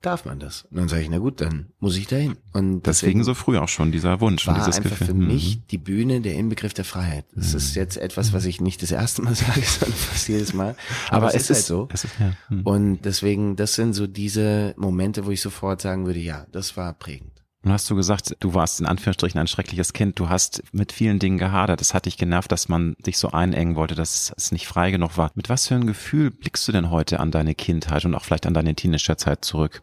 darf 0.03 0.24
man 0.24 0.38
das? 0.38 0.62
Und 0.70 0.77
dann 0.77 0.88
sage 0.88 1.03
ich, 1.03 1.11
na 1.11 1.18
gut, 1.18 1.40
dann 1.40 1.70
muss 1.81 1.96
ich 1.96 2.07
dahin. 2.07 2.37
Und 2.53 2.83
deswegen, 2.83 2.83
deswegen 2.83 3.24
so 3.24 3.35
früh 3.35 3.59
auch 3.59 3.68
schon 3.68 3.90
dieser 3.90 4.20
Wunsch 4.20 4.46
war 4.46 4.55
und 4.55 4.61
dieses 4.61 4.77
einfach 4.77 4.90
Gefühl. 4.90 5.07
für 5.09 5.14
mich 5.14 5.66
die 5.66 5.79
Bühne 5.79 6.20
der 6.20 6.35
Inbegriff 6.35 6.74
der 6.74 6.85
Freiheit. 6.85 7.24
Das 7.35 7.55
ist 7.55 7.74
jetzt 7.74 7.96
etwas, 7.96 8.33
was 8.33 8.44
ich 8.44 8.61
nicht 8.61 8.83
das 8.83 8.92
erste 8.92 9.22
Mal 9.22 9.35
sage, 9.35 9.62
sondern 9.62 9.98
fast 9.98 10.29
jedes 10.29 10.55
Mal. 10.55 10.77
Aber, 11.09 11.27
Aber 11.27 11.35
es, 11.35 11.51
ist 11.51 11.57
halt 11.57 11.66
so. 11.66 11.88
Ist, 11.92 12.07
ja. 12.18 12.33
hm. 12.48 12.62
Und 12.62 13.03
deswegen, 13.05 13.57
das 13.57 13.74
sind 13.74 13.94
so 13.94 14.07
diese 14.07 14.74
Momente, 14.77 15.27
wo 15.27 15.31
ich 15.31 15.40
sofort 15.40 15.81
sagen 15.81 16.07
würde, 16.07 16.20
ja, 16.20 16.46
das 16.53 16.77
war 16.77 16.94
prägend. 16.94 17.33
Nun 17.62 17.73
hast 17.73 17.90
du 17.90 17.97
gesagt, 17.97 18.37
du 18.38 18.55
warst 18.55 18.79
in 18.79 18.87
Anführungsstrichen 18.87 19.40
ein 19.40 19.49
schreckliches 19.49 19.92
Kind. 19.92 20.18
Du 20.18 20.29
hast 20.29 20.62
mit 20.73 20.92
vielen 20.92 21.18
Dingen 21.18 21.38
gehadert. 21.38 21.81
Das 21.81 21.92
hat 21.92 22.07
dich 22.07 22.16
genervt, 22.16 22.53
dass 22.53 22.68
man 22.68 22.94
dich 23.05 23.18
so 23.18 23.31
einengen 23.33 23.75
wollte, 23.75 23.97
dass 23.97 24.33
es 24.37 24.53
nicht 24.53 24.68
frei 24.68 24.92
genug 24.92 25.16
war. 25.16 25.33
Mit 25.35 25.49
was 25.49 25.66
für 25.66 25.75
ein 25.75 25.87
Gefühl 25.87 26.31
blickst 26.31 26.68
du 26.68 26.73
denn 26.73 26.90
heute 26.90 27.18
an 27.18 27.33
deine 27.33 27.57
Kindheit 27.57 28.05
und 28.05 28.14
auch 28.14 28.25
vielleicht 28.25 28.47
an 28.47 28.55
deine 28.55 28.75
Teenagerzeit 28.77 29.44
zurück? 29.44 29.83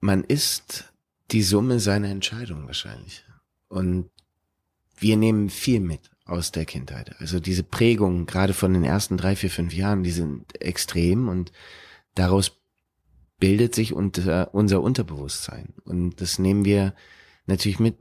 Man 0.00 0.22
ist 0.22 0.92
die 1.32 1.42
Summe 1.42 1.80
seiner 1.80 2.08
Entscheidungen 2.08 2.66
wahrscheinlich. 2.66 3.24
Und 3.68 4.08
wir 4.96 5.16
nehmen 5.16 5.50
viel 5.50 5.80
mit 5.80 6.10
aus 6.24 6.52
der 6.52 6.64
Kindheit. 6.64 7.16
Also 7.20 7.40
diese 7.40 7.64
Prägungen, 7.64 8.26
gerade 8.26 8.54
von 8.54 8.72
den 8.72 8.84
ersten 8.84 9.16
drei, 9.16 9.34
vier, 9.34 9.50
fünf 9.50 9.74
Jahren, 9.74 10.04
die 10.04 10.10
sind 10.10 10.60
extrem 10.60 11.28
und 11.28 11.50
daraus 12.14 12.57
bildet 13.38 13.74
sich 13.74 13.92
unter, 13.92 14.54
unser 14.54 14.82
Unterbewusstsein. 14.82 15.74
Und 15.84 16.20
das 16.20 16.38
nehmen 16.38 16.64
wir 16.64 16.94
natürlich 17.46 17.78
mit. 17.78 17.96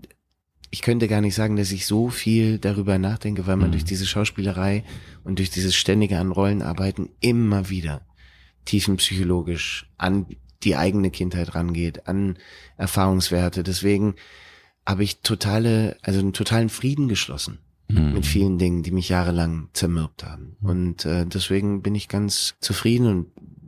Ich 0.69 0.81
könnte 0.81 1.07
gar 1.07 1.21
nicht 1.21 1.35
sagen, 1.35 1.55
dass 1.55 1.71
ich 1.71 1.85
so 1.85 2.09
viel 2.09 2.59
darüber 2.59 2.97
nachdenke, 2.97 3.47
weil 3.47 3.55
man 3.55 3.69
mhm. 3.69 3.73
durch 3.73 3.85
diese 3.85 4.05
Schauspielerei 4.05 4.83
und 5.23 5.39
durch 5.39 5.49
dieses 5.49 5.75
ständige 5.75 6.19
an 6.19 6.31
Rollen 6.31 6.61
arbeiten 6.61 7.09
immer 7.21 7.69
wieder 7.69 8.05
tiefenpsychologisch 8.65 9.89
an 9.97 10.25
die 10.63 10.75
eigene 10.75 11.09
Kindheit 11.09 11.55
rangeht, 11.55 12.07
an 12.07 12.37
Erfahrungswerte. 12.75 13.63
Deswegen 13.63 14.15
habe 14.85 15.03
ich 15.03 15.21
totale, 15.21 15.97
also 16.01 16.19
einen 16.19 16.33
totalen 16.33 16.69
Frieden 16.69 17.07
geschlossen 17.07 17.59
mhm. 17.87 18.13
mit 18.13 18.25
vielen 18.25 18.57
Dingen, 18.57 18.83
die 18.83 18.91
mich 18.91 19.09
jahrelang 19.09 19.69
zermürbt 19.73 20.23
haben. 20.23 20.57
Mhm. 20.59 20.69
Und 20.69 21.05
äh, 21.05 21.25
deswegen 21.25 21.81
bin 21.81 21.95
ich 21.95 22.07
ganz 22.07 22.55
zufrieden 22.59 23.07
und 23.07 23.27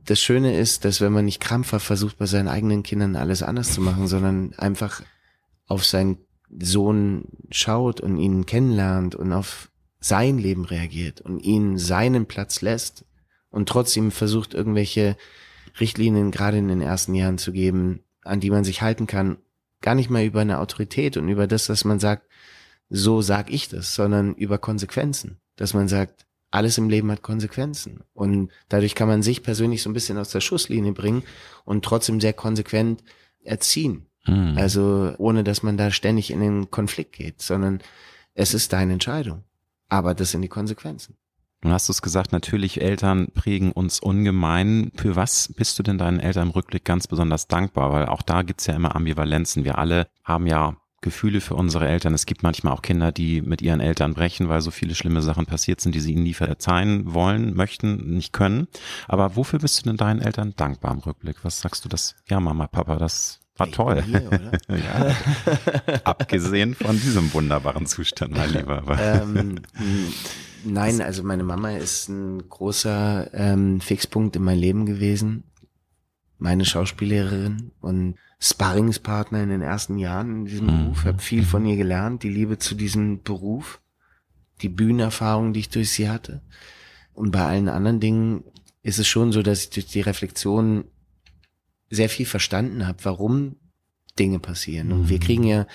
das 0.10 0.20
Schöne 0.20 0.58
ist, 0.58 0.86
dass 0.86 1.02
wenn 1.02 1.14
man 1.14 1.26
nicht 1.26 1.40
krampfhaft 1.40 1.86
versucht, 1.86 2.18
bei 2.18 2.26
seinen 2.26 2.48
eigenen 2.48 2.82
Kindern 2.82 3.16
alles 3.16 3.44
anders 3.44 3.74
zu 3.74 3.82
machen, 3.82 4.08
sondern 4.08 4.54
einfach 4.58 5.04
auf 5.68 5.86
seinen 5.86 6.18
Sohn 6.50 7.26
schaut 7.52 8.02
und 8.02 8.18
ihn 8.18 8.48
kennenlernt 8.48 9.14
und 9.14 9.32
auf 9.32 9.70
sein 10.00 10.40
Leben 10.40 10.66
reagiert 10.66 11.22
und 11.22 11.40
ihn 11.40 11.78
seinen 11.78 12.26
Platz 12.26 12.62
lässt 12.62 13.06
und 13.52 13.70
trotzdem 13.70 14.10
versucht, 14.10 14.56
irgendwelche 14.56 15.16
Richtlinien 15.80 16.32
gerade 16.32 16.58
in 16.58 16.70
den 16.70 16.82
ersten 16.82 17.14
Jahren 17.14 17.38
zu 17.38 17.52
geben, 17.52 18.04
an 18.24 18.40
die 18.40 18.50
man 18.50 18.64
sich 18.64 18.82
halten 18.82 19.06
kann, 19.06 19.38
gar 19.82 19.94
nicht 19.94 20.10
mal 20.10 20.26
über 20.26 20.42
eine 20.42 20.60
Autorität 20.60 21.18
und 21.18 21.30
über 21.30 21.46
das, 21.46 21.68
dass 21.68 21.86
man 21.86 22.00
sagt, 22.00 22.28
so 22.90 23.22
sag 23.22 23.52
ich 23.52 23.70
das, 23.70 23.94
sondern 23.94 24.34
über 24.34 24.58
Konsequenzen, 24.58 25.40
dass 25.56 25.76
man 25.76 25.88
sagt, 25.88 26.26
alles 26.52 26.78
im 26.78 26.90
Leben 26.90 27.12
hat 27.12 27.22
Konsequenzen. 27.22 28.02
Und 28.14 28.50
dadurch 28.70 28.96
kann 28.96 29.08
man 29.08 29.22
sich 29.22 29.44
persönlich 29.44 29.82
so 29.82 29.90
ein 29.90 29.94
bisschen 29.94 30.18
aus 30.18 30.30
der 30.30 30.42
Schusslinie 30.42 30.94
bringen 30.94 31.24
und 31.66 31.86
trotzdem 31.86 32.20
sehr 32.20 32.34
konsequent 32.34 33.04
erziehen. 33.44 34.08
Mhm. 34.26 34.56
Also 34.58 35.14
ohne 35.18 35.44
dass 35.44 35.64
man 35.64 35.78
da 35.78 35.92
ständig 35.92 36.32
in 36.32 36.40
den 36.40 36.72
Konflikt 36.72 37.14
geht, 37.14 37.42
sondern 37.42 37.80
es 38.34 38.54
ist 38.54 38.74
deine 38.74 38.94
Entscheidung. 38.94 39.44
Aber 39.90 40.14
das 40.14 40.32
sind 40.32 40.42
die 40.42 40.48
Konsequenzen. 40.48 41.16
Nun 41.62 41.74
hast 41.74 41.90
du 41.90 41.92
es 41.92 42.02
gesagt, 42.02 42.32
natürlich 42.32 42.80
Eltern 42.80 43.28
prägen 43.34 43.74
uns 43.74 44.00
ungemein. 44.00 44.92
Für 44.96 45.18
was 45.18 45.54
bist 45.54 45.78
du 45.78 45.84
denn 45.84 45.98
deinen 45.98 46.22
Eltern 46.22 46.48
im 46.48 46.52
Rückblick 46.52 46.86
ganz 46.86 47.08
besonders 47.08 47.48
dankbar? 47.48 47.92
Weil 47.92 48.06
auch 48.06 48.22
da 48.22 48.44
gibt's 48.44 48.66
ja 48.68 48.76
immer 48.76 48.96
Ambivalenzen. 48.96 49.66
Wir 49.66 49.78
alle 49.78 50.08
haben 50.24 50.48
ja 50.48 50.78
Gefühle 51.02 51.42
für 51.42 51.56
unsere 51.56 51.88
Eltern. 51.88 52.14
Es 52.14 52.26
gibt 52.26 52.44
manchmal 52.44 52.74
auch 52.74 52.82
Kinder, 52.82 53.12
die 53.12 53.42
mit 53.42 53.62
ihren 53.62 53.80
Eltern 53.80 54.14
brechen, 54.14 54.50
weil 54.50 54.62
so 54.62 54.72
viele 54.72 54.96
schlimme 54.96 55.22
Sachen 55.22 55.46
passiert 55.46 55.82
sind, 55.82 55.96
die 55.96 56.00
sie 56.00 56.14
ihnen 56.14 56.24
nie 56.24 56.34
verzeihen 56.34 57.14
wollen, 57.14 57.56
möchten, 57.56 58.16
nicht 58.16 58.34
können. 58.34 58.68
Aber 59.08 59.36
wofür 59.36 59.60
bist 59.60 59.80
du 59.80 59.90
denn 59.90 59.98
deinen 59.98 60.22
Eltern 60.22 60.54
dankbar 60.56 60.94
im 60.94 61.00
Rückblick? 61.00 61.38
Was 61.44 61.62
sagst 61.62 61.86
du 61.86 61.90
das? 61.90 62.16
Ja, 62.30 62.40
Mama, 62.40 62.68
Papa, 62.68 62.98
das 62.98 63.40
war 63.60 63.68
hey, 63.68 63.74
toll. 63.74 64.04
Hier, 64.04 64.52
ja. 64.78 66.00
Abgesehen 66.04 66.76
von 66.76 67.00
diesem 67.00 67.34
wunderbaren 67.34 67.86
Zustand, 67.86 68.36
mein 68.36 68.52
Lieber. 68.52 68.84
Ähm, 69.00 69.62
nein, 70.64 71.02
also 71.02 71.24
meine 71.24 71.44
Mama 71.44 71.72
ist 71.72 72.10
ein 72.10 72.50
großer 72.50 73.34
ähm, 73.34 73.82
Fixpunkt 73.82 74.36
in 74.36 74.44
meinem 74.44 74.60
Leben 74.60 74.86
gewesen. 74.86 75.44
Meine 76.38 76.64
Schauspiellehrerin 76.64 77.72
und 77.82 78.16
Sparringspartner 78.42 79.44
in 79.44 79.50
den 79.50 79.62
ersten 79.62 79.98
Jahren 79.98 80.40
in 80.40 80.46
diesem 80.46 80.68
mhm. 80.68 80.84
Beruf, 80.86 81.06
habe 81.06 81.20
viel 81.20 81.44
von 81.44 81.66
ihr 81.66 81.76
gelernt, 81.76 82.24
die 82.24 82.30
Liebe 82.30 82.58
zu 82.58 82.76
diesem 82.76 83.22
Beruf, 83.22 83.82
die 84.62 84.70
Bühnenerfahrung, 84.70 85.54
die 85.54 85.62
ich 85.62 85.70
durch 85.70 85.92
sie 85.92 86.10
hatte. 86.10 86.42
Und 87.14 87.32
bei 87.32 87.46
allen 87.46 87.68
anderen 87.68 88.00
Dingen 88.00 88.44
ist 88.82 89.00
es 89.00 89.08
schon 89.08 89.32
so, 89.32 89.42
dass 89.42 89.64
ich 89.64 89.70
durch 89.72 89.88
die 89.88 90.02
Reflexion 90.02 90.86
sehr 91.90 92.10
viel 92.10 92.26
verstanden 92.26 92.88
habe, 92.88 93.04
warum 93.04 93.58
Dinge 94.18 94.40
passieren. 94.40 94.92
Und 94.92 95.10
wir 95.10 95.18
mhm. 95.18 95.24
kriegen 95.24 95.44
ja, 95.44 95.68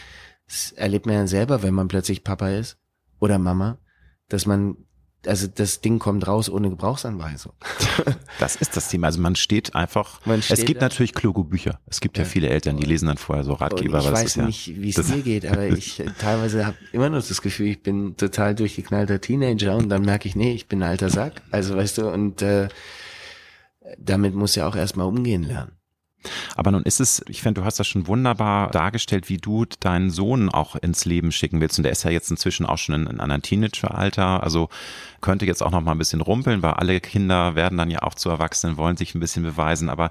das 0.46 0.72
erlebt 0.72 1.06
man 1.06 1.14
ja 1.16 1.26
selber, 1.26 1.62
wenn 1.62 1.74
man 1.74 1.88
plötzlich 1.88 2.24
Papa 2.24 2.48
ist 2.50 2.78
oder 3.18 3.38
Mama, 3.38 3.78
dass 4.28 4.46
man 4.46 4.76
also 5.26 5.46
das 5.46 5.80
Ding 5.80 5.98
kommt 5.98 6.26
raus 6.26 6.48
ohne 6.48 6.70
Gebrauchsanweisung. 6.70 7.52
Das 8.40 8.56
ist 8.56 8.76
das 8.76 8.88
Thema. 8.88 9.06
Also 9.06 9.20
man 9.20 9.36
steht 9.36 9.76
einfach. 9.76 10.20
Man 10.26 10.42
steht 10.42 10.58
es 10.58 10.64
gibt 10.64 10.82
da. 10.82 10.86
natürlich 10.86 11.14
kluge 11.14 11.44
Bücher. 11.44 11.78
Es 11.86 12.00
gibt 12.00 12.18
ja, 12.18 12.24
ja, 12.24 12.28
viele 12.28 12.48
Eltern, 12.48 12.76
die 12.76 12.84
lesen 12.84 13.06
dann 13.06 13.16
vorher 13.16 13.44
so 13.44 13.52
Ratgeber. 13.52 13.98
Und 13.98 14.06
ich 14.06 14.12
weiß 14.12 14.36
nicht, 14.38 14.66
ja, 14.66 14.74
wie 14.76 14.90
es 14.90 15.08
mir 15.08 15.22
geht, 15.22 15.46
aber 15.46 15.68
ich 15.68 16.02
teilweise 16.18 16.66
habe 16.66 16.76
immer 16.92 17.08
noch 17.10 17.26
das 17.26 17.40
Gefühl, 17.40 17.68
ich 17.68 17.82
bin 17.82 18.16
total 18.16 18.56
durchgeknallter 18.56 19.20
Teenager 19.20 19.76
und 19.76 19.88
dann 19.88 20.02
merke 20.02 20.26
ich, 20.28 20.34
nee, 20.34 20.52
ich 20.52 20.66
bin 20.66 20.82
ein 20.82 20.90
alter 20.90 21.10
Sack. 21.10 21.42
Also 21.52 21.76
weißt 21.76 21.98
du, 21.98 22.08
und 22.08 22.42
äh, 22.42 22.68
damit 23.98 24.34
muss 24.34 24.56
ja 24.56 24.66
auch 24.66 24.76
erstmal 24.76 25.06
umgehen 25.06 25.44
lernen. 25.44 25.72
Aber 26.56 26.70
nun 26.70 26.82
ist 26.82 27.00
es, 27.00 27.24
ich 27.28 27.42
finde, 27.42 27.60
du 27.60 27.64
hast 27.64 27.78
das 27.78 27.86
schon 27.86 28.06
wunderbar 28.06 28.70
dargestellt, 28.70 29.28
wie 29.28 29.38
du 29.38 29.64
deinen 29.80 30.10
Sohn 30.10 30.48
auch 30.48 30.76
ins 30.76 31.04
Leben 31.04 31.32
schicken 31.32 31.60
willst. 31.60 31.78
Und 31.78 31.84
der 31.84 31.92
ist 31.92 32.04
ja 32.04 32.10
jetzt 32.10 32.30
inzwischen 32.30 32.66
auch 32.66 32.78
schon 32.78 32.94
in, 32.94 33.06
in 33.06 33.20
einem 33.20 33.42
Teenageralter. 33.42 34.42
Also 34.42 34.68
könnte 35.20 35.46
jetzt 35.46 35.62
auch 35.62 35.70
noch 35.70 35.80
mal 35.80 35.92
ein 35.92 35.98
bisschen 35.98 36.20
rumpeln, 36.20 36.62
weil 36.62 36.74
alle 36.74 37.00
Kinder 37.00 37.54
werden 37.54 37.78
dann 37.78 37.90
ja 37.90 38.02
auch 38.02 38.14
zu 38.14 38.30
Erwachsenen, 38.30 38.76
wollen 38.76 38.96
sich 38.96 39.14
ein 39.14 39.20
bisschen 39.20 39.42
beweisen. 39.42 39.88
Aber 39.88 40.10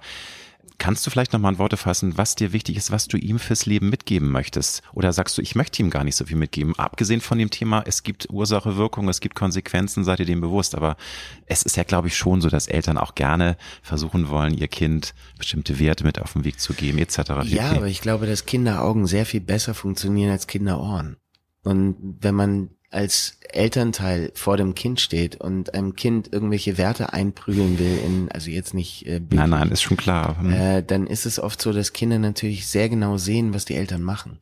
Kannst 0.78 1.06
du 1.06 1.12
vielleicht 1.12 1.34
nochmal 1.34 1.54
in 1.54 1.60
Worte 1.60 1.78
fassen, 1.78 2.18
was 2.18 2.36
dir 2.36 2.54
wichtig 2.54 2.78
ist, 2.78 2.92
was 2.92 3.08
du 3.08 3.18
ihm 3.18 3.40
fürs 3.40 3.66
Leben 3.66 3.90
mitgeben 3.90 4.32
möchtest? 4.32 4.82
Oder 4.94 5.14
sagst 5.14 5.38
du, 5.38 5.42
ich 5.42 5.56
möchte 5.56 5.82
ihm 5.82 5.90
gar 5.90 6.04
nicht 6.04 6.16
so 6.16 6.26
viel 6.26 6.38
mitgeben? 6.38 6.78
Abgesehen 6.78 7.22
von 7.22 7.38
dem 7.38 7.50
Thema, 7.50 7.84
es 7.86 8.04
gibt 8.04 8.30
Ursache, 8.30 8.76
Wirkung, 8.76 9.08
es 9.10 9.20
gibt 9.20 9.36
Konsequenzen, 9.36 10.04
seid 10.04 10.20
ihr 10.20 10.26
dem 10.26 10.42
bewusst. 10.42 10.76
Aber 10.76 10.98
es 11.46 11.64
ist 11.64 11.78
ja, 11.78 11.84
glaube 11.84 12.08
ich, 12.08 12.18
schon 12.18 12.42
so, 12.42 12.50
dass 12.50 12.68
Eltern 12.68 12.98
auch 12.98 13.16
gerne 13.16 13.58
versuchen 13.82 14.30
wollen, 14.30 14.54
ihr 14.54 14.68
Kind 14.68 15.14
bestimmte 15.38 15.80
Werte 15.80 16.04
mit 16.04 16.20
auf 16.20 16.34
den 16.34 16.44
Weg 16.44 16.60
zu 16.60 16.74
geben, 16.74 16.98
etc. 16.98 17.44
Ja, 17.46 17.72
aber 17.72 17.88
ich 17.88 18.02
glaube, 18.02 18.26
dass 18.26 18.46
Kinderaugen 18.46 19.08
sehr 19.08 19.26
viel 19.26 19.42
besser 19.42 19.74
funktionieren 19.74 20.32
als 20.32 20.48
Kinderohren. 20.48 21.18
Und 21.64 21.96
wenn 22.20 22.36
man 22.36 22.70
als 22.94 23.38
Elternteil 23.50 24.32
vor 24.34 24.58
dem 24.58 24.76
Kind 24.76 25.00
steht 25.00 25.36
und 25.36 25.74
einem 25.74 25.96
Kind 25.96 26.32
irgendwelche 26.32 26.78
Werte 26.78 27.14
einprügeln 27.14 27.80
will, 27.80 28.00
in, 28.06 28.32
also 28.32 28.50
jetzt 28.50 28.74
nicht 28.74 29.06
äh, 29.06 29.22
Nein, 29.30 29.50
nein, 29.50 29.72
ist 29.72 29.82
schon 29.82 29.98
klar. 29.98 30.40
Hm. 30.40 30.54
Äh, 30.54 30.84
dann 30.84 31.08
ist 31.08 31.26
es 31.26 31.40
oft 31.40 31.62
so, 31.62 31.72
dass 31.72 31.94
Kinder 31.94 32.20
natürlich 32.20 32.68
sehr 32.68 32.90
genau 32.90 33.18
sehen, 33.18 33.54
was 33.54 33.66
die 33.66 33.76
Eltern 33.76 34.02
machen. 34.02 34.40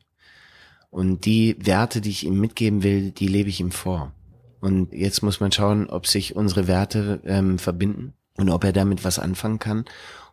Und 0.90 1.24
die 1.24 1.56
Werte, 1.58 2.00
die 2.00 2.10
ich 2.10 2.24
ihm 2.24 2.38
mitgeben 2.38 2.82
will, 2.82 3.12
die 3.12 3.28
lebe 3.28 3.48
ich 3.48 3.60
ihm 3.60 3.70
vor. 3.70 4.12
Und 4.60 4.92
jetzt 4.92 5.22
muss 5.22 5.40
man 5.40 5.50
schauen, 5.50 5.88
ob 5.88 6.06
sich 6.06 6.36
unsere 6.36 6.68
Werte 6.68 7.20
ähm, 7.24 7.58
verbinden 7.58 8.12
und 8.36 8.50
ob 8.50 8.64
er 8.64 8.72
damit 8.72 9.04
was 9.04 9.18
anfangen 9.18 9.58
kann. 9.58 9.84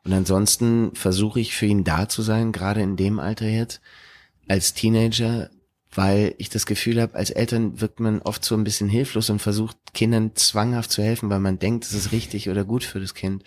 Und 0.03 0.13
ansonsten 0.13 0.91
versuche 0.95 1.39
ich 1.39 1.55
für 1.55 1.65
ihn 1.65 1.84
da 1.84 2.07
zu 2.09 2.22
sein, 2.22 2.51
gerade 2.51 2.82
in 2.82 2.95
dem 2.95 3.20
Alter 3.20 3.47
jetzt, 3.47 3.82
als 4.47 4.74
Teenager, 4.74 5.49
weil 5.93 6.35
ich 6.37 6.49
das 6.49 6.65
Gefühl 6.65 7.01
habe, 7.01 7.15
als 7.15 7.31
Eltern 7.31 7.81
wirkt 7.81 7.99
man 7.99 8.21
oft 8.21 8.43
so 8.43 8.55
ein 8.55 8.63
bisschen 8.63 8.89
hilflos 8.89 9.29
und 9.29 9.41
versucht 9.41 9.77
Kindern 9.93 10.35
zwanghaft 10.35 10.91
zu 10.91 11.01
helfen, 11.01 11.29
weil 11.29 11.39
man 11.39 11.59
denkt, 11.59 11.85
es 11.85 11.93
ist 11.93 12.11
richtig 12.11 12.49
oder 12.49 12.63
gut 12.63 12.83
für 12.83 12.99
das 12.99 13.15
Kind. 13.15 13.43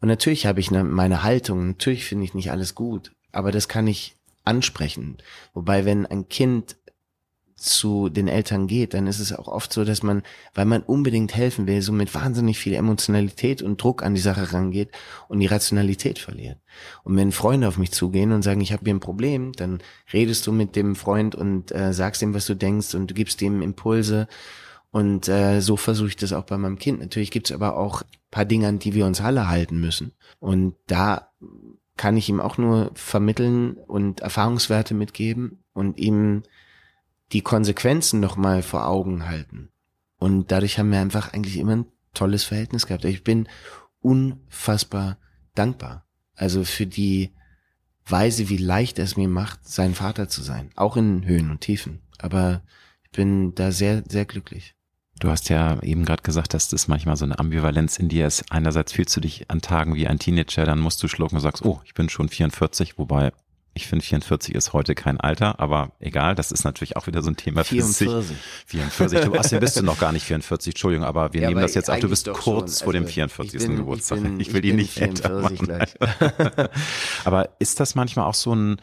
Und 0.00 0.08
natürlich 0.08 0.46
habe 0.46 0.60
ich 0.60 0.70
meine 0.70 1.22
Haltung, 1.22 1.68
natürlich 1.68 2.04
finde 2.04 2.24
ich 2.24 2.34
nicht 2.34 2.50
alles 2.50 2.74
gut, 2.74 3.12
aber 3.30 3.52
das 3.52 3.68
kann 3.68 3.86
ich 3.86 4.16
ansprechen. 4.44 5.18
Wobei, 5.54 5.84
wenn 5.84 6.06
ein 6.06 6.28
Kind 6.28 6.76
zu 7.62 8.08
den 8.08 8.28
Eltern 8.28 8.66
geht, 8.66 8.94
dann 8.94 9.06
ist 9.06 9.20
es 9.20 9.32
auch 9.32 9.48
oft 9.48 9.72
so, 9.72 9.84
dass 9.84 10.02
man, 10.02 10.22
weil 10.54 10.64
man 10.64 10.82
unbedingt 10.82 11.34
helfen 11.34 11.66
will, 11.66 11.80
so 11.82 11.92
mit 11.92 12.14
wahnsinnig 12.14 12.58
viel 12.58 12.74
Emotionalität 12.74 13.62
und 13.62 13.82
Druck 13.82 14.02
an 14.02 14.14
die 14.14 14.20
Sache 14.20 14.52
rangeht 14.52 14.90
und 15.28 15.40
die 15.40 15.46
Rationalität 15.46 16.18
verliert. 16.18 16.58
Und 17.04 17.16
wenn 17.16 17.32
Freunde 17.32 17.68
auf 17.68 17.78
mich 17.78 17.92
zugehen 17.92 18.32
und 18.32 18.42
sagen, 18.42 18.60
ich 18.60 18.72
habe 18.72 18.84
hier 18.84 18.94
ein 18.94 19.00
Problem, 19.00 19.52
dann 19.52 19.80
redest 20.12 20.46
du 20.46 20.52
mit 20.52 20.76
dem 20.76 20.96
Freund 20.96 21.34
und 21.34 21.72
äh, 21.72 21.92
sagst 21.92 22.22
ihm, 22.22 22.34
was 22.34 22.46
du 22.46 22.54
denkst 22.54 22.94
und 22.94 23.10
du 23.10 23.14
gibst 23.14 23.40
ihm 23.42 23.62
Impulse. 23.62 24.28
Und 24.90 25.28
äh, 25.28 25.60
so 25.60 25.76
versuche 25.76 26.08
ich 26.08 26.16
das 26.16 26.32
auch 26.32 26.44
bei 26.44 26.58
meinem 26.58 26.78
Kind. 26.78 27.00
Natürlich 27.00 27.30
gibt 27.30 27.48
es 27.48 27.54
aber 27.54 27.76
auch 27.78 28.02
paar 28.32 28.44
Dinge, 28.44 28.66
an 28.66 28.80
die 28.80 28.94
wir 28.94 29.06
uns 29.06 29.20
alle 29.20 29.48
halten 29.48 29.78
müssen. 29.78 30.12
Und 30.40 30.74
da 30.88 31.28
kann 31.96 32.16
ich 32.16 32.28
ihm 32.28 32.40
auch 32.40 32.58
nur 32.58 32.90
vermitteln 32.94 33.74
und 33.74 34.20
Erfahrungswerte 34.20 34.94
mitgeben 34.94 35.62
und 35.72 35.98
ihm 35.98 36.42
die 37.32 37.42
Konsequenzen 37.42 38.20
nochmal 38.20 38.62
vor 38.62 38.86
Augen 38.86 39.26
halten. 39.26 39.70
Und 40.18 40.52
dadurch 40.52 40.78
haben 40.78 40.92
wir 40.92 41.00
einfach 41.00 41.32
eigentlich 41.32 41.56
immer 41.56 41.76
ein 41.76 41.86
tolles 42.14 42.44
Verhältnis 42.44 42.86
gehabt. 42.86 43.04
Ich 43.04 43.24
bin 43.24 43.48
unfassbar 44.00 45.18
dankbar. 45.54 46.06
Also 46.34 46.64
für 46.64 46.86
die 46.86 47.32
Weise, 48.06 48.48
wie 48.48 48.56
leicht 48.56 48.98
es 48.98 49.16
mir 49.16 49.28
macht, 49.28 49.66
sein 49.66 49.94
Vater 49.94 50.28
zu 50.28 50.42
sein. 50.42 50.70
Auch 50.76 50.96
in 50.96 51.24
Höhen 51.24 51.50
und 51.50 51.60
Tiefen. 51.60 52.02
Aber 52.18 52.62
ich 53.04 53.10
bin 53.10 53.54
da 53.54 53.72
sehr, 53.72 54.02
sehr 54.08 54.24
glücklich. 54.24 54.74
Du 55.18 55.28
hast 55.28 55.48
ja 55.50 55.80
eben 55.82 56.04
gerade 56.04 56.22
gesagt, 56.22 56.52
dass 56.52 56.68
das 56.68 56.88
manchmal 56.88 57.16
so 57.16 57.24
eine 57.24 57.38
Ambivalenz 57.38 57.98
in 57.98 58.08
dir 58.08 58.26
ist. 58.26 58.44
Einerseits 58.50 58.92
fühlst 58.92 59.16
du 59.16 59.20
dich 59.20 59.50
an 59.50 59.60
Tagen 59.60 59.94
wie 59.94 60.08
ein 60.08 60.18
Teenager, 60.18 60.64
dann 60.64 60.80
musst 60.80 61.02
du 61.02 61.08
schlucken 61.08 61.36
und 61.36 61.42
sagst, 61.42 61.64
oh, 61.64 61.80
ich 61.84 61.94
bin 61.94 62.08
schon 62.08 62.28
44, 62.28 62.98
wobei 62.98 63.32
ich 63.74 63.86
finde 63.86 64.04
44 64.04 64.54
ist 64.54 64.72
heute 64.72 64.94
kein 64.94 65.18
Alter, 65.18 65.58
aber 65.58 65.92
egal, 65.98 66.34
das 66.34 66.52
ist 66.52 66.64
natürlich 66.64 66.96
auch 66.96 67.06
wieder 67.06 67.22
so 67.22 67.30
ein 67.30 67.36
Thema 67.36 67.64
44. 67.64 68.08
für 68.08 68.22
sich. 68.22 68.36
44. 68.66 69.20
Du 69.20 69.32
ja 69.34 69.58
bist 69.58 69.76
du 69.76 69.82
noch 69.82 69.98
gar 69.98 70.12
nicht 70.12 70.24
44, 70.24 70.74
Entschuldigung, 70.74 71.06
aber 71.06 71.32
wir 71.32 71.42
ja, 71.42 71.48
nehmen 71.48 71.62
das 71.62 71.74
jetzt 71.74 71.90
auch, 71.90 71.98
du 71.98 72.08
bist 72.08 72.30
kurz 72.32 72.78
schon. 72.78 72.84
vor 72.84 72.92
dem 72.92 73.06
44. 73.06 73.54
Also 73.54 73.66
bin, 73.66 73.76
Geburtstag. 73.76 74.18
Ich, 74.18 74.24
bin, 74.24 74.40
ich 74.40 74.52
will 74.52 74.64
ich 74.64 74.70
ihn 74.70 74.76
nicht 74.76 75.00
älter 75.00 75.40
machen. 75.40 75.72
aber 77.24 77.48
ist 77.58 77.80
das 77.80 77.94
manchmal 77.94 78.26
auch 78.26 78.34
so 78.34 78.54
ein 78.54 78.76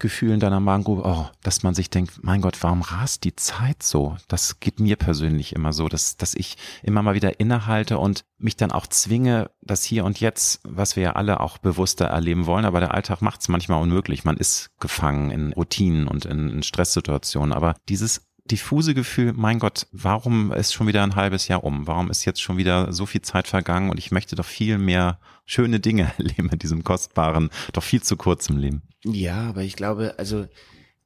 Gefühl 0.00 0.32
in 0.32 0.40
deiner 0.40 0.58
Magengrube, 0.58 1.02
oh, 1.04 1.28
dass 1.42 1.62
man 1.62 1.74
sich 1.74 1.90
denkt, 1.90 2.24
mein 2.24 2.40
Gott, 2.40 2.62
warum 2.62 2.82
rast 2.82 3.24
die 3.24 3.36
Zeit 3.36 3.82
so? 3.82 4.16
Das 4.26 4.58
geht 4.58 4.80
mir 4.80 4.96
persönlich 4.96 5.54
immer 5.54 5.72
so, 5.72 5.88
dass, 5.88 6.16
dass 6.16 6.34
ich 6.34 6.56
immer 6.82 7.02
mal 7.02 7.14
wieder 7.14 7.38
innehalte 7.38 7.98
und 7.98 8.24
mich 8.38 8.56
dann 8.56 8.72
auch 8.72 8.86
zwinge, 8.86 9.50
das 9.62 9.84
hier 9.84 10.04
und 10.04 10.18
jetzt, 10.18 10.60
was 10.64 10.96
wir 10.96 11.02
ja 11.02 11.12
alle 11.12 11.40
auch 11.40 11.58
bewusster 11.58 12.06
erleben 12.06 12.46
wollen, 12.46 12.64
aber 12.64 12.80
der 12.80 12.94
Alltag 12.94 13.22
macht 13.22 13.42
es 13.42 13.48
manchmal 13.48 13.82
unmöglich. 13.82 14.24
Man 14.24 14.36
ist 14.36 14.70
gefangen 14.80 15.30
in 15.30 15.52
Routinen 15.52 16.08
und 16.08 16.24
in, 16.24 16.48
in 16.48 16.62
Stresssituationen, 16.62 17.52
aber 17.52 17.76
dieses 17.88 18.29
diffuse 18.50 18.94
Gefühl, 18.94 19.32
mein 19.32 19.58
Gott, 19.58 19.86
warum 19.92 20.52
ist 20.52 20.72
schon 20.72 20.86
wieder 20.86 21.02
ein 21.02 21.14
halbes 21.14 21.48
Jahr 21.48 21.64
um? 21.64 21.86
Warum 21.86 22.10
ist 22.10 22.24
jetzt 22.24 22.42
schon 22.42 22.56
wieder 22.56 22.92
so 22.92 23.06
viel 23.06 23.22
Zeit 23.22 23.48
vergangen 23.48 23.90
und 23.90 23.98
ich 23.98 24.10
möchte 24.10 24.36
doch 24.36 24.44
viel 24.44 24.78
mehr 24.78 25.18
schöne 25.46 25.80
Dinge 25.80 26.12
erleben 26.18 26.48
in 26.50 26.58
diesem 26.58 26.84
kostbaren, 26.84 27.50
doch 27.72 27.82
viel 27.82 28.02
zu 28.02 28.16
kurzen 28.16 28.58
Leben? 28.58 28.82
Ja, 29.04 29.48
aber 29.48 29.62
ich 29.62 29.76
glaube, 29.76 30.14
also 30.18 30.46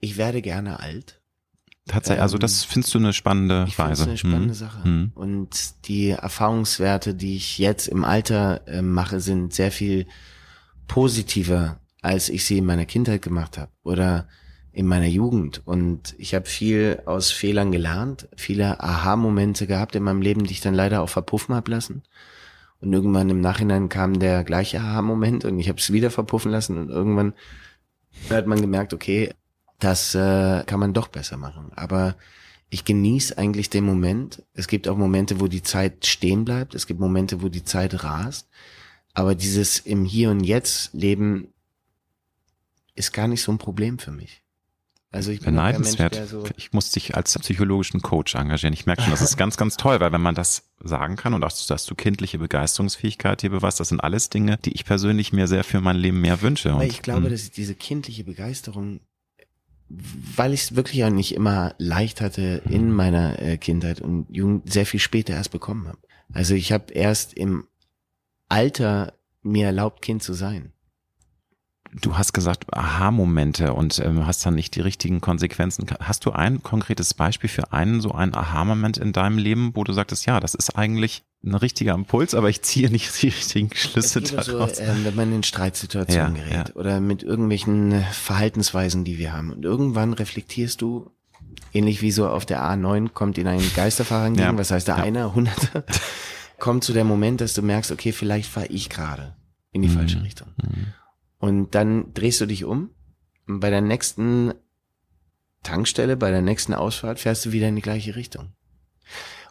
ich 0.01 0.17
werde 0.17 0.43
gerne 0.43 0.81
alt. 0.81 1.21
Tatsächlich, 1.87 2.23
also 2.23 2.39
das 2.39 2.65
ähm, 2.65 2.69
findest 2.71 2.95
du 2.95 2.99
eine 2.99 3.13
spannende 3.13 3.67
ich 3.69 3.79
Weise. 3.79 4.05
eine 4.05 4.17
spannende 4.17 4.49
hm. 4.49 4.55
Sache. 4.55 4.85
Hm. 4.85 5.13
Und 5.15 5.87
die 5.87 6.11
Erfahrungswerte, 6.11 7.15
die 7.15 7.37
ich 7.37 7.59
jetzt 7.59 7.89
im 7.89 8.05
Alter 8.05 8.67
äh, 8.67 8.81
mache, 8.81 9.21
sind 9.21 9.53
sehr 9.53 9.71
viel 9.71 10.07
positiver, 10.89 11.81
als 12.01 12.31
ich 12.31 12.47
sie 12.47 12.59
in 12.59 12.65
meiner 12.65 12.87
Kindheit 12.87 13.21
gemacht 13.21 13.59
habe. 13.59 13.71
Oder 13.83 14.29
in 14.75 14.87
meiner 14.87 15.07
Jugend 15.07 15.63
und 15.65 16.17
ich 16.19 16.35
habe 16.35 16.47
viel 16.47 17.01
aus 17.07 17.31
Fehlern 17.31 17.71
gelernt, 17.71 18.29
viele 18.37 18.81
Aha-Momente 18.81 19.69
gehabt 19.69 19.95
in 19.95 20.03
meinem 20.03 20.21
Leben, 20.21 20.45
die 20.45 20.53
ich 20.53 20.61
dann 20.61 20.75
leider 20.75 21.01
auch 21.01 21.09
verpuffen 21.09 21.55
hab 21.55 21.69
lassen. 21.69 22.03
Und 22.81 22.93
irgendwann 22.93 23.31
im 23.31 23.41
Nachhinein 23.41 23.89
kam 23.89 24.19
der 24.19 24.43
gleiche 24.43 24.81
Aha-Moment 24.81 25.45
und 25.45 25.61
ich 25.61 25.69
habe 25.69 25.79
es 25.79 25.93
wieder 25.93 26.11
verpuffen 26.11 26.51
lassen 26.51 26.77
und 26.77 26.91
irgendwann 26.91 27.35
hat 28.29 28.49
man 28.49 28.61
gemerkt, 28.61 28.93
okay, 28.93 29.33
das 29.79 30.15
äh, 30.17 30.65
kann 30.67 30.81
man 30.81 30.93
doch 30.93 31.07
besser 31.09 31.37
machen. 31.37 31.71
Aber 31.77 32.17
ich 32.69 32.85
genieße 32.85 33.39
eigentlich 33.39 33.71
den 33.71 33.85
Moment. 33.85 34.43
Es 34.55 34.67
gibt 34.67 34.89
auch 34.89 34.97
Momente, 34.97 35.41
wo 35.41 35.47
die 35.47 35.63
Zeit 35.63 36.05
stehen 36.05 36.45
bleibt. 36.45 36.75
Es 36.75 36.87
gibt 36.87 36.99
Momente, 36.99 37.43
wo 37.43 37.49
die 37.49 37.65
Zeit 37.65 38.03
rast. 38.03 38.49
Aber 39.13 39.37
dieses 39.37 39.79
im 39.79 40.05
Hier 40.05 40.31
und 40.31 40.41
Jetzt 40.41 40.93
Leben 40.95 41.49
ist 42.97 43.13
gar 43.13 43.29
nicht 43.29 43.43
so 43.43 43.53
ein 43.53 43.59
Problem 43.59 43.99
für 43.99 44.11
mich. 44.11 44.44
Also 45.15 45.31
ich 45.31 45.41
bin 45.41 45.55
beneidenswert. 45.55 46.17
Mensch, 46.17 46.29
so 46.29 46.45
ich 46.57 46.73
muss 46.73 46.91
dich 46.91 47.15
als 47.15 47.39
psychologischen 47.39 48.03
Coach 48.03 48.35
engagieren. 48.35 48.75
Ich 48.75 48.85
merke 48.85 49.03
schon, 49.03 49.13
das 49.13 49.23
ist 49.23 49.37
ganz, 49.37 49.57
ganz 49.57 49.77
toll, 49.77 50.01
weil 50.01 50.11
wenn 50.11 50.21
man 50.21 50.35
das 50.35 50.73
sagen 50.83 51.15
kann 51.15 51.35
und 51.35 51.45
auch, 51.45 51.53
dass 51.69 51.87
du 51.87 51.95
kindliche 51.95 52.39
Begeisterungsfähigkeit 52.39 53.41
hier 53.41 53.51
beweist, 53.51 53.79
das 53.79 53.91
sind 53.91 54.01
alles 54.01 54.29
Dinge, 54.29 54.59
die 54.65 54.73
ich 54.73 54.85
persönlich 54.85 55.33
mir 55.33 55.47
sehr 55.47 55.63
für 55.63 55.81
mein 55.81 55.97
Leben 55.97 56.21
mehr 56.21 56.43
wünsche. 56.43 56.75
Weil 56.75 56.89
ich 56.89 57.01
glaube, 57.01 57.25
hm. 57.25 57.31
dass 57.31 57.45
ich 57.45 57.53
diese 57.53 57.77
kindliche 57.77 58.25
Begeisterung, 58.25 59.01
weil 59.89 60.53
ich 60.53 60.63
es 60.63 60.77
wirklich 60.77 61.05
auch 61.05 61.11
nicht 61.11 61.33
immer 61.33 61.77
leicht 61.79 62.21
hatte 62.21 62.63
in 62.69 62.91
meiner 62.91 63.41
äh, 63.41 63.57
Kindheit 63.57 64.01
und 64.01 64.27
Jugend, 64.31 64.73
sehr 64.73 64.85
viel 64.85 64.99
später 64.99 65.35
erst 65.35 65.53
bekommen 65.53 65.87
habe. 65.87 65.99
Also 66.33 66.57
ich 66.57 66.73
habe 66.73 66.93
erst 66.93 67.35
im 67.35 67.69
Alter 68.49 69.15
mir 69.43 69.67
erlaubt, 69.67 70.03
Kind 70.03 70.25
zu 70.25 70.33
sein 70.35 70.74
du 72.01 72.17
hast 72.17 72.33
gesagt, 72.33 72.65
Aha-Momente 72.73 73.73
und 73.73 73.99
ähm, 74.01 74.27
hast 74.27 74.45
dann 74.45 74.55
nicht 74.55 74.75
die 74.75 74.81
richtigen 74.81 75.21
Konsequenzen. 75.21 75.87
Hast 76.01 76.27
du 76.27 76.33
ein 76.33 76.63
konkretes 76.63 77.15
Beispiel 77.15 77.49
für 77.49 77.73
einen 77.73 78.01
so 78.01 78.13
einen 78.13 78.35
Aha-Moment 78.35 78.99
in 78.99 79.13
deinem 79.13 79.39
Leben, 79.39 79.73
wo 79.75 79.85
du 79.85 79.93
sagtest, 79.93 80.27
ja, 80.27 80.41
das 80.41 80.55
ist 80.55 80.77
eigentlich 80.77 81.23
ein 81.45 81.55
richtiger 81.55 81.95
Impuls, 81.95 82.35
aber 82.35 82.49
ich 82.49 82.63
ziehe 82.63 82.91
nicht 82.91 83.23
die 83.23 83.29
richtigen 83.29 83.71
Schlüsse 83.75 84.23
daraus. 84.23 84.77
So, 84.77 84.83
äh, 84.83 85.05
wenn 85.05 85.15
man 85.15 85.33
in 85.33 85.43
Streitsituationen 85.43 86.37
ja, 86.37 86.43
gerät 86.43 86.69
ja. 86.71 86.75
oder 86.75 87.01
mit 87.01 87.23
irgendwelchen 87.23 88.05
Verhaltensweisen, 88.13 89.05
die 89.05 89.19
wir 89.19 89.33
haben. 89.33 89.53
Und 89.53 89.65
irgendwann 89.65 90.15
reflektierst 90.15 90.81
du, 90.81 91.11
ähnlich 91.73 92.03
wie 92.03 92.11
so 92.11 92.29
auf 92.29 92.47
der 92.47 92.63
A9 92.63 93.11
kommt 93.11 93.39
in 93.39 93.47
einen 93.47 93.71
Geisterfahrer 93.75 94.27
entgegen, 94.27 94.53
ja, 94.53 94.59
was 94.59 94.71
heißt 94.71 94.89
der 94.89 94.99
ja. 94.99 95.03
einer, 95.05 95.35
hunderte, 95.35 95.85
kommt 96.59 96.83
zu 96.83 96.93
der 96.93 97.05
Moment, 97.05 97.41
dass 97.41 97.53
du 97.55 97.63
merkst, 97.63 97.93
okay, 97.93 98.13
vielleicht 98.13 98.51
fahre 98.51 98.67
ich 98.67 98.89
gerade 98.89 99.37
in 99.71 99.83
die 99.83 99.89
mhm. 99.89 99.93
falsche 99.93 100.23
Richtung. 100.23 100.49
Mhm. 100.57 100.87
Und 101.45 101.75
dann 101.75 102.15
drehst 102.15 102.41
du 102.41 102.47
dich 102.47 102.65
um 102.65 102.89
und 103.47 103.61
bei 103.61 103.69
der 103.69 103.83
nächsten 103.83 104.55
Tankstelle, 105.63 106.17
bei 106.17 106.31
der 106.31 106.41
nächsten 106.41 106.73
Ausfahrt 106.73 107.21
fährst 107.21 107.45
du 107.45 107.53
wieder 107.53 107.69
in 107.69 107.77
die 107.77 107.83
gleiche 107.83 108.17
Richtung. 108.17 108.55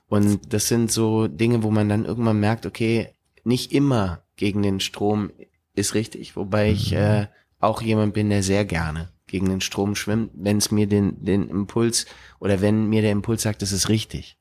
Und 0.07 0.51
das 0.51 0.67
sind 0.67 0.91
so 0.91 1.27
Dinge, 1.27 1.61
wo 1.61 1.69
man 1.69 1.89
dann 1.89 2.05
irgendwann 2.05 2.39
merkt, 2.39 2.65
okay, 2.65 3.09
nicht 3.43 3.71
immer 3.71 4.23
gegen 4.37 4.63
den 4.63 4.79
Strom 4.79 5.29
ist 5.75 5.93
richtig, 5.93 6.35
wobei 6.35 6.71
ich 6.71 6.93
mhm. 6.93 6.97
äh, 6.97 7.27
auch 7.59 7.79
jemand 7.83 8.15
bin, 8.15 8.31
der 8.31 8.41
sehr 8.41 8.65
gerne 8.65 9.11
gegen 9.27 9.47
den 9.47 9.61
Strom 9.61 9.93
schwimmt, 9.95 10.31
wenn 10.33 10.57
es 10.57 10.71
mir 10.71 10.87
den, 10.87 11.23
den 11.23 11.47
Impuls 11.47 12.07
oder 12.39 12.59
wenn 12.59 12.87
mir 12.87 13.03
der 13.03 13.11
Impuls 13.11 13.43
sagt, 13.43 13.61
das 13.61 13.71
ist 13.71 13.87
richtig. 13.87 14.39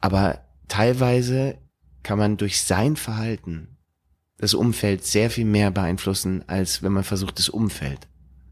Aber 0.00 0.40
teilweise 0.68 1.58
kann 2.02 2.18
man 2.18 2.38
durch 2.38 2.62
sein 2.62 2.96
Verhalten 2.96 3.73
das 4.44 4.54
Umfeld 4.54 5.04
sehr 5.04 5.30
viel 5.30 5.46
mehr 5.46 5.70
beeinflussen, 5.70 6.44
als 6.46 6.82
wenn 6.82 6.92
man 6.92 7.02
versucht, 7.02 7.38
das 7.38 7.48
Umfeld 7.48 8.06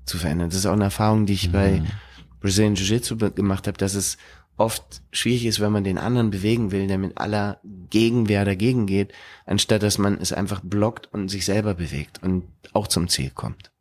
zu 0.07 0.17
verändern. 0.17 0.49
Das 0.49 0.59
ist 0.59 0.67
auch 0.67 0.73
eine 0.73 0.85
Erfahrung, 0.85 1.27
die 1.27 1.35
ich 1.35 1.49
mhm. 1.49 1.53
bei 1.53 1.83
Brazilian 2.41 2.75
Jiu-Jitsu 2.75 3.17
gemacht 3.17 3.67
habe, 3.67 3.77
dass 3.77 3.95
es 3.95 4.17
oft 4.57 5.03
schwierig 5.13 5.47
ist, 5.47 5.61
wenn 5.61 5.73
man 5.73 5.85
den 5.85 5.99
anderen 5.99 6.31
bewegen 6.31 6.73
will, 6.73 6.87
der 6.87 6.99
mit 6.99 7.19
aller 7.19 7.61
Gegenwehr 7.91 8.45
dagegen 8.45 8.87
geht, 8.87 9.13
anstatt 9.45 9.83
dass 9.83 9.99
man 9.99 10.19
es 10.19 10.33
einfach 10.33 10.61
blockt 10.63 11.13
und 11.13 11.29
sich 11.29 11.45
selber 11.45 11.75
bewegt 11.75 12.23
und 12.23 12.45
auch 12.73 12.87
zum 12.87 13.09
Ziel 13.09 13.31
kommt. 13.31 13.72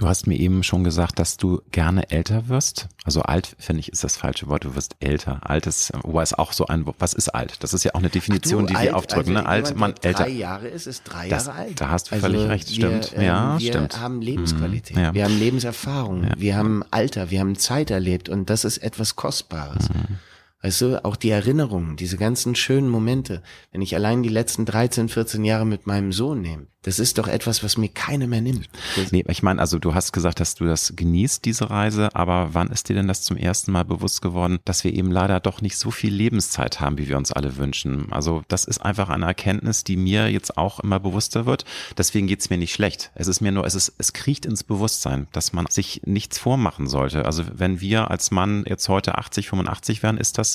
Du 0.00 0.08
hast 0.08 0.26
mir 0.26 0.38
eben 0.38 0.62
schon 0.62 0.82
gesagt, 0.82 1.18
dass 1.18 1.36
du 1.36 1.60
gerne 1.72 2.10
älter 2.10 2.48
wirst. 2.48 2.88
Also 3.04 3.20
alt, 3.20 3.54
finde 3.58 3.80
ich, 3.80 3.92
ist 3.92 4.02
das 4.02 4.16
falsche 4.16 4.48
Wort. 4.48 4.64
Du 4.64 4.74
wirst 4.74 4.96
älter. 5.00 5.40
Alt 5.42 5.66
ist, 5.66 5.92
wobei 6.04 6.22
es 6.22 6.32
auch 6.32 6.54
so 6.54 6.66
ein, 6.66 6.86
was 6.98 7.12
ist 7.12 7.28
alt? 7.28 7.62
Das 7.62 7.74
ist 7.74 7.84
ja 7.84 7.90
auch 7.92 7.98
eine 7.98 8.08
Definition, 8.08 8.62
du, 8.62 8.68
die 8.68 8.76
alt, 8.76 8.86
wir 8.86 8.96
aufdrücken. 8.96 9.36
Also 9.36 9.42
ne? 9.42 9.46
Alt, 9.46 9.76
man, 9.76 9.94
älter. 10.00 10.24
Drei 10.24 10.30
Jahre 10.30 10.68
ist, 10.68 10.86
ist 10.86 11.02
drei 11.04 11.28
das, 11.28 11.48
Jahre 11.48 11.58
alt. 11.58 11.80
Da 11.82 11.90
hast 11.90 12.10
du 12.10 12.14
also 12.14 12.26
völlig 12.26 12.48
recht. 12.48 12.70
Stimmt. 12.70 13.12
Wir, 13.14 13.24
ja, 13.24 13.58
wir 13.58 13.68
stimmt. 13.68 13.92
Wir 13.92 14.00
haben 14.00 14.22
Lebensqualität. 14.22 14.96
Mhm, 14.96 15.02
ja. 15.02 15.12
Wir 15.12 15.24
haben 15.24 15.38
Lebenserfahrung. 15.38 16.24
Ja. 16.24 16.30
Wir 16.38 16.56
haben 16.56 16.82
Alter. 16.90 17.30
Wir 17.30 17.40
haben 17.40 17.56
Zeit 17.56 17.90
erlebt. 17.90 18.30
Und 18.30 18.48
das 18.48 18.64
ist 18.64 18.78
etwas 18.78 19.16
Kostbares. 19.16 19.90
Mhm. 19.90 20.16
Weißt 20.62 20.82
du, 20.82 21.04
auch 21.04 21.16
die 21.16 21.30
Erinnerungen, 21.30 21.96
diese 21.96 22.18
ganzen 22.18 22.54
schönen 22.54 22.88
Momente, 22.88 23.42
wenn 23.72 23.80
ich 23.80 23.94
allein 23.94 24.22
die 24.22 24.28
letzten 24.28 24.66
13, 24.66 25.08
14 25.08 25.44
Jahre 25.44 25.64
mit 25.64 25.86
meinem 25.86 26.12
Sohn 26.12 26.42
nehme, 26.42 26.66
das 26.82 26.98
ist 26.98 27.18
doch 27.18 27.28
etwas, 27.28 27.62
was 27.62 27.76
mir 27.76 27.90
keiner 27.90 28.26
mehr 28.26 28.40
nimmt. 28.40 28.68
Nee, 29.10 29.22
ich 29.28 29.42
meine, 29.42 29.60
also 29.60 29.78
du 29.78 29.94
hast 29.94 30.12
gesagt, 30.12 30.40
dass 30.40 30.54
du 30.54 30.64
das 30.64 30.94
genießt, 30.96 31.44
diese 31.44 31.68
Reise, 31.68 32.14
aber 32.14 32.54
wann 32.54 32.70
ist 32.70 32.88
dir 32.88 32.94
denn 32.94 33.06
das 33.06 33.20
zum 33.20 33.36
ersten 33.36 33.70
Mal 33.70 33.84
bewusst 33.84 34.22
geworden, 34.22 34.60
dass 34.64 34.82
wir 34.82 34.94
eben 34.94 35.10
leider 35.10 35.40
doch 35.40 35.60
nicht 35.60 35.76
so 35.76 35.90
viel 35.90 36.12
Lebenszeit 36.12 36.80
haben, 36.80 36.96
wie 36.96 37.08
wir 37.08 37.18
uns 37.18 37.32
alle 37.32 37.58
wünschen? 37.58 38.10
Also 38.10 38.42
das 38.48 38.64
ist 38.64 38.78
einfach 38.78 39.10
eine 39.10 39.26
Erkenntnis, 39.26 39.84
die 39.84 39.98
mir 39.98 40.28
jetzt 40.30 40.56
auch 40.56 40.80
immer 40.80 40.98
bewusster 40.98 41.44
wird. 41.44 41.66
Deswegen 41.98 42.26
geht's 42.26 42.48
mir 42.48 42.56
nicht 42.56 42.72
schlecht. 42.72 43.10
Es 43.14 43.28
ist 43.28 43.42
mir 43.42 43.52
nur, 43.52 43.66
es 43.66 43.74
ist, 43.74 43.92
es 43.98 44.14
kriecht 44.14 44.46
ins 44.46 44.64
Bewusstsein, 44.64 45.26
dass 45.32 45.52
man 45.52 45.66
sich 45.68 46.00
nichts 46.06 46.38
vormachen 46.38 46.86
sollte. 46.86 47.26
Also 47.26 47.44
wenn 47.52 47.82
wir 47.82 48.10
als 48.10 48.30
Mann 48.30 48.64
jetzt 48.66 48.88
heute 48.88 49.18
80, 49.18 49.50
85 49.50 50.02
wären, 50.02 50.16
ist 50.16 50.38
das 50.38 50.49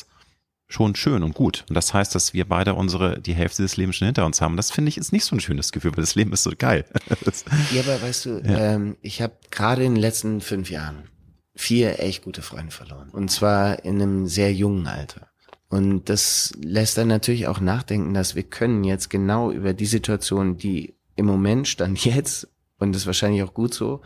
schon 0.67 0.95
schön 0.95 1.23
und 1.23 1.33
gut. 1.33 1.65
Und 1.69 1.75
das 1.75 1.93
heißt, 1.93 2.15
dass 2.15 2.33
wir 2.33 2.45
beide 2.45 2.73
unsere, 2.73 3.19
die 3.19 3.33
Hälfte 3.33 3.61
des 3.61 3.77
Lebens 3.77 3.97
schon 3.97 4.07
hinter 4.07 4.25
uns 4.25 4.41
haben. 4.41 4.57
Das 4.57 4.71
finde 4.71 4.89
ich 4.89 4.97
ist 4.97 5.13
nicht 5.13 5.25
so 5.25 5.35
ein 5.35 5.39
schönes 5.39 5.71
Gefühl, 5.71 5.91
weil 5.95 6.03
das 6.03 6.15
Leben 6.15 6.33
ist 6.33 6.43
so 6.43 6.51
geil. 6.57 6.85
ja, 7.71 7.81
aber 7.81 8.01
weißt 8.01 8.25
du, 8.25 8.41
ja. 8.43 8.73
ähm, 8.73 8.97
ich 9.01 9.21
habe 9.21 9.33
gerade 9.51 9.83
in 9.83 9.95
den 9.95 10.01
letzten 10.01 10.41
fünf 10.41 10.69
Jahren 10.69 11.09
vier 11.55 11.99
echt 11.99 12.23
gute 12.23 12.41
Freunde 12.41 12.71
verloren. 12.71 13.09
Und 13.09 13.29
zwar 13.29 13.85
in 13.85 14.01
einem 14.01 14.27
sehr 14.27 14.53
jungen 14.53 14.87
Alter. 14.87 15.29
Und 15.69 16.09
das 16.09 16.51
lässt 16.61 16.97
dann 16.97 17.07
natürlich 17.07 17.47
auch 17.47 17.59
nachdenken, 17.59 18.13
dass 18.13 18.35
wir 18.35 18.43
können 18.43 18.83
jetzt 18.83 19.09
genau 19.09 19.51
über 19.51 19.73
die 19.73 19.85
Situation, 19.85 20.57
die 20.57 20.95
im 21.15 21.25
Moment 21.25 21.67
stand 21.67 22.03
jetzt, 22.05 22.47
und 22.77 22.91
das 22.91 23.03
ist 23.03 23.07
wahrscheinlich 23.07 23.43
auch 23.43 23.53
gut 23.53 23.73
so, 23.73 24.01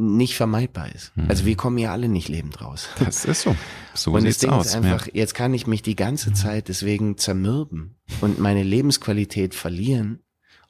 nicht 0.00 0.34
vermeidbar 0.34 0.92
ist. 0.94 1.16
Mhm. 1.16 1.26
Also 1.28 1.44
wir 1.44 1.56
kommen 1.56 1.78
ja 1.78 1.92
alle 1.92 2.08
nicht 2.08 2.28
lebend 2.28 2.60
raus. 2.60 2.88
Das 2.98 3.24
ist 3.24 3.42
so. 3.42 3.56
So 3.94 4.12
und 4.12 4.24
das 4.24 4.38
Ding 4.38 4.50
aus. 4.50 4.66
ist 4.66 4.74
einfach, 4.76 5.06
ja. 5.06 5.12
jetzt 5.14 5.34
kann 5.34 5.54
ich 5.54 5.66
mich 5.66 5.82
die 5.82 5.96
ganze 5.96 6.32
Zeit 6.32 6.68
deswegen 6.68 7.18
zermürben 7.18 7.96
und 8.20 8.38
meine 8.38 8.62
Lebensqualität 8.62 9.54
verlieren 9.54 10.20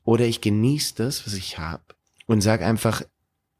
oder 0.04 0.24
ich 0.24 0.40
genieße 0.40 0.94
das, 0.96 1.26
was 1.26 1.34
ich 1.34 1.58
habe 1.58 1.84
und 2.26 2.40
sag 2.40 2.62
einfach, 2.62 3.02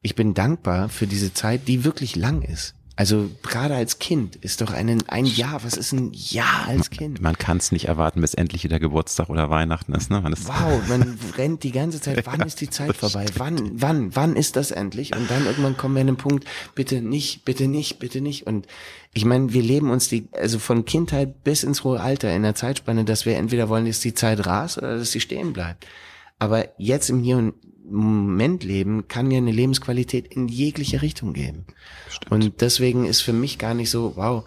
ich 0.03 0.15
bin 0.15 0.35
dankbar 0.35 0.89
für 0.89 1.07
diese 1.07 1.35
Zeit, 1.35 1.69
die 1.69 1.85
wirklich 1.85 2.17
lang 2.17 2.43
ist. 2.43 2.75
Also 2.97 3.31
gerade 3.43 3.75
als 3.75 3.99
Kind 3.99 4.37
ist 4.37 4.61
doch 4.61 4.73
ein, 4.73 5.03
ein 5.09 5.25
Jahr, 5.25 5.65
was 5.65 5.75
ist 5.75 5.93
ein 5.93 6.11
Jahr 6.13 6.69
als 6.69 6.91
Kind? 6.91 7.21
Man, 7.21 7.39
kann 7.39 7.57
es 7.57 7.73
nicht 7.73 7.87
erwarten, 7.89 8.21
bis 8.21 8.35
endlich 8.35 8.65
wieder 8.65 8.79
Geburtstag 8.79 9.31
oder 9.31 9.49
Weihnachten 9.49 9.95
ist. 9.95 10.11
Ne? 10.11 10.21
Man 10.21 10.33
ist 10.33 10.47
wow, 10.47 10.83
man 10.89 11.19
rennt 11.39 11.63
die 11.63 11.73
ganze 11.73 12.01
Zeit, 12.01 12.27
wann 12.27 12.41
ist 12.41 12.61
die 12.61 12.69
Zeit 12.69 12.95
vorbei? 12.95 13.25
Wann, 13.37 13.81
wann, 13.81 14.15
wann 14.15 14.37
ist 14.37 14.57
das 14.57 14.71
endlich? 14.71 15.17
Und 15.17 15.31
dann 15.31 15.47
irgendwann 15.47 15.77
kommen 15.77 15.95
wir 15.95 16.03
an 16.03 16.09
den 16.09 16.17
Punkt, 16.17 16.45
bitte 16.75 17.01
nicht, 17.01 17.45
bitte 17.45 17.69
nicht, 17.69 18.01
bitte 18.01 18.21
nicht. 18.21 18.47
Und 18.47 18.67
ich 19.15 19.25
meine, 19.25 19.53
wir 19.53 19.63
leben 19.63 19.91
uns 19.91 20.09
die, 20.09 20.29
also 20.33 20.59
von 20.59 20.85
Kindheit 20.85 21.43
bis 21.43 21.65
ins 21.65 21.85
hohe 21.85 22.01
Alter 22.01 22.35
in 22.35 22.43
der 22.43 22.55
Zeitspanne, 22.55 23.05
dass 23.05 23.25
wir 23.25 23.37
entweder 23.37 23.69
wollen, 23.69 23.87
dass 23.87 24.01
die 24.01 24.15
Zeit 24.15 24.47
rast 24.47 24.79
oder 24.79 24.99
dass 24.99 25.11
sie 25.11 25.21
stehen 25.21 25.53
bleibt. 25.53 25.87
Aber 26.39 26.69
jetzt 26.79 27.09
im 27.09 27.23
Hier 27.23 27.39
und 27.39 27.55
Moment 27.85 28.63
leben, 28.63 29.09
kann 29.09 29.29
mir 29.29 29.39
eine 29.39 29.53
Lebensqualität 29.53 30.27
in 30.29 30.49
jegliche 30.49 31.03
Richtung 31.03 31.33
geben. 31.33 31.67
Stimmt. 32.09 32.33
Und 32.33 32.61
deswegen 32.61 33.07
ist 33.07 33.23
für 33.23 33.33
mich 33.33 33.59
gar 33.59 33.75
nicht 33.75 33.91
so, 33.91 34.13
wow, 34.17 34.45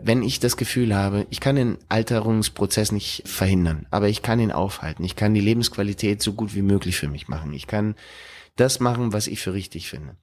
wenn 0.00 0.22
ich 0.22 0.38
das 0.40 0.56
Gefühl 0.56 0.94
habe, 0.94 1.26
ich 1.30 1.40
kann 1.40 1.56
den 1.56 1.78
Alterungsprozess 1.88 2.92
nicht 2.92 3.22
verhindern, 3.26 3.86
aber 3.90 4.08
ich 4.08 4.22
kann 4.22 4.38
ihn 4.38 4.52
aufhalten. 4.52 5.04
Ich 5.04 5.16
kann 5.16 5.34
die 5.34 5.40
Lebensqualität 5.40 6.22
so 6.22 6.32
gut 6.32 6.54
wie 6.54 6.62
möglich 6.62 6.96
für 6.96 7.08
mich 7.08 7.28
machen. 7.28 7.52
Ich 7.52 7.66
kann 7.66 7.96
das 8.56 8.80
machen, 8.80 9.12
was 9.12 9.26
ich 9.26 9.40
für 9.40 9.54
richtig 9.54 9.88
finde. 9.88 10.16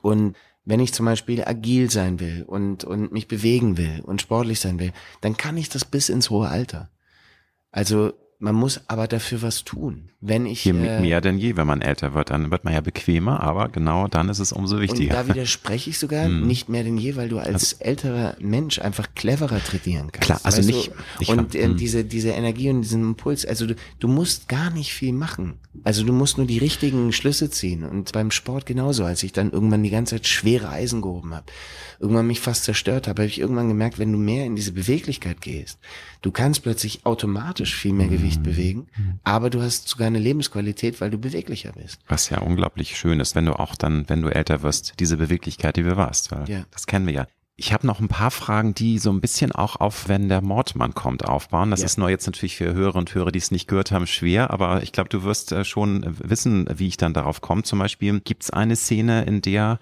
Und 0.00 0.36
wenn 0.64 0.80
ich 0.80 0.94
zum 0.94 1.06
Beispiel 1.06 1.44
agil 1.44 1.90
sein 1.90 2.20
will 2.20 2.44
und, 2.46 2.84
und 2.84 3.12
mich 3.12 3.26
bewegen 3.26 3.76
will 3.76 4.00
und 4.04 4.22
sportlich 4.22 4.60
sein 4.60 4.78
will, 4.78 4.92
dann 5.20 5.36
kann 5.36 5.56
ich 5.56 5.68
das 5.68 5.84
bis 5.84 6.08
ins 6.08 6.30
hohe 6.30 6.48
Alter. 6.48 6.90
Also 7.72 8.12
man 8.38 8.54
muss 8.54 8.88
aber 8.88 9.08
dafür 9.08 9.42
was 9.42 9.64
tun. 9.64 10.11
Wenn 10.24 10.46
ich 10.46 10.64
je 10.64 10.70
äh, 10.70 11.00
mehr 11.00 11.20
denn 11.20 11.36
je, 11.36 11.56
wenn 11.56 11.66
man 11.66 11.82
älter 11.82 12.14
wird, 12.14 12.30
dann 12.30 12.50
wird 12.50 12.64
man 12.64 12.72
ja 12.72 12.80
bequemer, 12.80 13.40
aber 13.40 13.68
genau 13.68 14.08
dann 14.08 14.28
ist 14.30 14.38
es 14.38 14.52
umso 14.52 14.80
wichtiger. 14.80 15.18
Und 15.18 15.28
da 15.28 15.34
widerspreche 15.34 15.90
ich 15.90 15.98
sogar 15.98 16.24
hm. 16.24 16.46
nicht 16.46 16.68
mehr 16.70 16.82
denn 16.82 16.96
je, 16.96 17.16
weil 17.16 17.28
du 17.28 17.38
als 17.38 17.74
also, 17.74 17.76
älterer 17.84 18.36
Mensch 18.40 18.78
einfach 18.78 19.08
cleverer 19.14 19.62
trainieren 19.62 20.10
kannst. 20.10 20.26
Klar, 20.26 20.40
also 20.42 20.62
nicht, 20.62 20.90
und 21.26 21.54
äh, 21.54 21.64
hm. 21.64 21.76
diese 21.76 22.04
diese 22.04 22.30
Energie 22.30 22.70
und 22.70 22.82
diesen 22.82 23.02
Impuls, 23.02 23.44
also 23.44 23.66
du, 23.66 23.74
du 23.98 24.08
musst 24.08 24.48
gar 24.48 24.70
nicht 24.70 24.92
viel 24.92 25.12
machen. 25.12 25.54
Also 25.84 26.04
du 26.04 26.12
musst 26.12 26.36
nur 26.36 26.46
die 26.46 26.58
richtigen 26.58 27.12
Schlüsse 27.12 27.50
ziehen 27.50 27.82
und 27.82 28.12
beim 28.12 28.30
Sport 28.30 28.66
genauso, 28.66 29.04
als 29.04 29.22
ich 29.22 29.32
dann 29.32 29.50
irgendwann 29.50 29.82
die 29.82 29.90
ganze 29.90 30.16
Zeit 30.16 30.26
schwere 30.26 30.68
Eisen 30.68 31.00
gehoben 31.00 31.34
habe, 31.34 31.46
irgendwann 31.98 32.26
mich 32.26 32.40
fast 32.40 32.64
zerstört 32.64 33.08
habe, 33.08 33.22
habe 33.22 33.28
ich 33.28 33.40
irgendwann 33.40 33.68
gemerkt, 33.68 33.98
wenn 33.98 34.12
du 34.12 34.18
mehr 34.18 34.44
in 34.44 34.54
diese 34.54 34.72
Beweglichkeit 34.72 35.40
gehst, 35.40 35.78
du 36.20 36.30
kannst 36.30 36.62
plötzlich 36.62 37.06
automatisch 37.06 37.74
viel 37.74 37.94
mehr 37.94 38.08
Gewicht 38.08 38.22
Gewicht 38.22 38.42
bewegen, 38.42 38.86
aber 39.24 39.50
du 39.50 39.60
hast 39.60 39.88
sogar 39.88 40.10
eine 40.14 40.22
Lebensqualität, 40.22 41.00
weil 41.00 41.10
du 41.10 41.18
beweglicher 41.18 41.72
bist. 41.72 42.00
Was 42.08 42.30
ja 42.30 42.40
unglaublich 42.40 42.96
schön 42.96 43.20
ist, 43.20 43.34
wenn 43.34 43.46
du 43.46 43.58
auch 43.58 43.74
dann, 43.74 44.08
wenn 44.08 44.22
du 44.22 44.28
älter 44.28 44.62
wirst, 44.62 44.94
diese 45.00 45.16
Beweglichkeit, 45.16 45.76
die 45.76 45.82
bewahrst, 45.82 46.32
weil 46.32 46.48
ja. 46.48 46.64
das 46.70 46.86
kennen 46.86 47.06
wir 47.06 47.14
ja. 47.14 47.26
Ich 47.56 47.72
habe 47.72 47.86
noch 47.86 48.00
ein 48.00 48.08
paar 48.08 48.30
Fragen, 48.30 48.74
die 48.74 48.98
so 48.98 49.12
ein 49.12 49.20
bisschen 49.20 49.52
auch 49.52 49.76
auf, 49.76 50.08
wenn 50.08 50.28
der 50.28 50.40
Mordmann 50.40 50.94
kommt, 50.94 51.24
aufbauen. 51.24 51.70
Das 51.70 51.80
ja. 51.80 51.86
ist 51.86 51.98
nur 51.98 52.08
jetzt 52.08 52.26
natürlich 52.26 52.56
für 52.56 52.72
Hörer 52.72 52.96
und 52.96 53.14
Hörer, 53.14 53.30
die 53.30 53.38
es 53.38 53.50
nicht 53.50 53.68
gehört 53.68 53.92
haben, 53.92 54.06
schwer, 54.06 54.50
aber 54.50 54.82
ich 54.82 54.92
glaube, 54.92 55.10
du 55.10 55.22
wirst 55.22 55.52
äh, 55.52 55.64
schon 55.64 56.16
wissen, 56.18 56.66
wie 56.74 56.88
ich 56.88 56.96
dann 56.96 57.12
darauf 57.12 57.40
komme. 57.40 57.62
Zum 57.62 57.78
Beispiel 57.78 58.20
gibt 58.20 58.44
es 58.44 58.50
eine 58.50 58.74
Szene, 58.74 59.24
in 59.24 59.42
der 59.42 59.78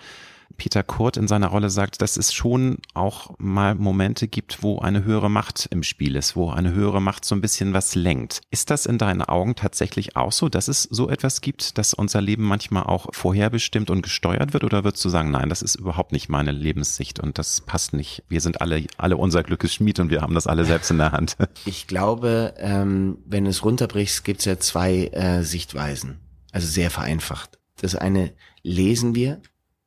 Peter 0.57 0.83
Kurt 0.83 1.17
in 1.17 1.29
seiner 1.29 1.49
Rolle 1.49 1.71
sagt, 1.71 2.03
dass 2.03 2.17
es 2.17 2.33
schon 2.33 2.79
auch 2.95 3.35
mal 3.39 3.75
Momente 3.75 4.29
gibt, 4.29 4.63
wo 4.63 4.79
eine 4.79 5.05
höhere 5.05 5.31
Macht 5.31 5.69
im 5.71 5.83
Spiel 5.83 6.17
ist, 6.17 6.37
wo 6.37 6.51
eine 6.51 6.73
höhere 6.73 7.01
Macht 7.01 7.25
so 7.25 7.35
ein 7.35 7.41
bisschen 7.41 7.73
was 7.73 7.95
lenkt. 7.95 8.41
Ist 8.51 8.71
das 8.71 8.87
in 8.87 8.99
deinen 8.99 9.23
Augen 9.23 9.55
tatsächlich 9.55 10.17
auch 10.17 10.33
so, 10.33 10.49
dass 10.49 10.69
es 10.69 10.83
so 10.85 11.09
etwas 11.09 11.41
gibt, 11.41 11.79
dass 11.79 11.95
unser 11.95 12.21
Leben 12.21 12.45
manchmal 12.45 12.85
auch 12.85 13.09
vorherbestimmt 13.13 13.91
und 13.91 14.03
gesteuert 14.03 14.53
wird? 14.53 14.65
Oder 14.65 14.85
würdest 14.85 15.05
du 15.05 15.09
sagen, 15.09 15.31
nein, 15.31 15.49
das 15.49 15.63
ist 15.63 15.77
überhaupt 15.77 16.13
nicht 16.13 16.29
meine 16.29 16.53
Lebenssicht 16.53 17.21
und 17.21 17.39
das 17.39 17.61
passt 17.61 17.93
nicht. 17.93 18.23
Wir 18.29 18.41
sind 18.41 18.61
alle, 18.61 18.85
alle 18.99 19.17
unser 19.17 19.43
Glückes 19.43 19.75
Schmied 19.75 19.99
und 20.01 20.11
wir 20.11 20.21
haben 20.21 20.35
das 20.35 20.47
alle 20.47 20.65
selbst 20.65 20.91
in 20.91 20.99
der 20.99 21.13
Hand. 21.13 21.37
Ich 21.67 21.87
glaube, 21.87 22.55
ähm, 22.59 23.19
wenn 23.27 23.47
es 23.47 23.65
runterbrichst, 23.65 24.25
gibt 24.25 24.41
es 24.41 24.47
ja 24.47 24.59
zwei 24.59 25.07
äh, 25.09 25.43
Sichtweisen. 25.43 26.19
Also 26.53 26.67
sehr 26.67 26.91
vereinfacht. 26.91 27.59
Das 27.81 27.95
eine 27.95 28.33
lesen 28.63 29.15
wir 29.15 29.41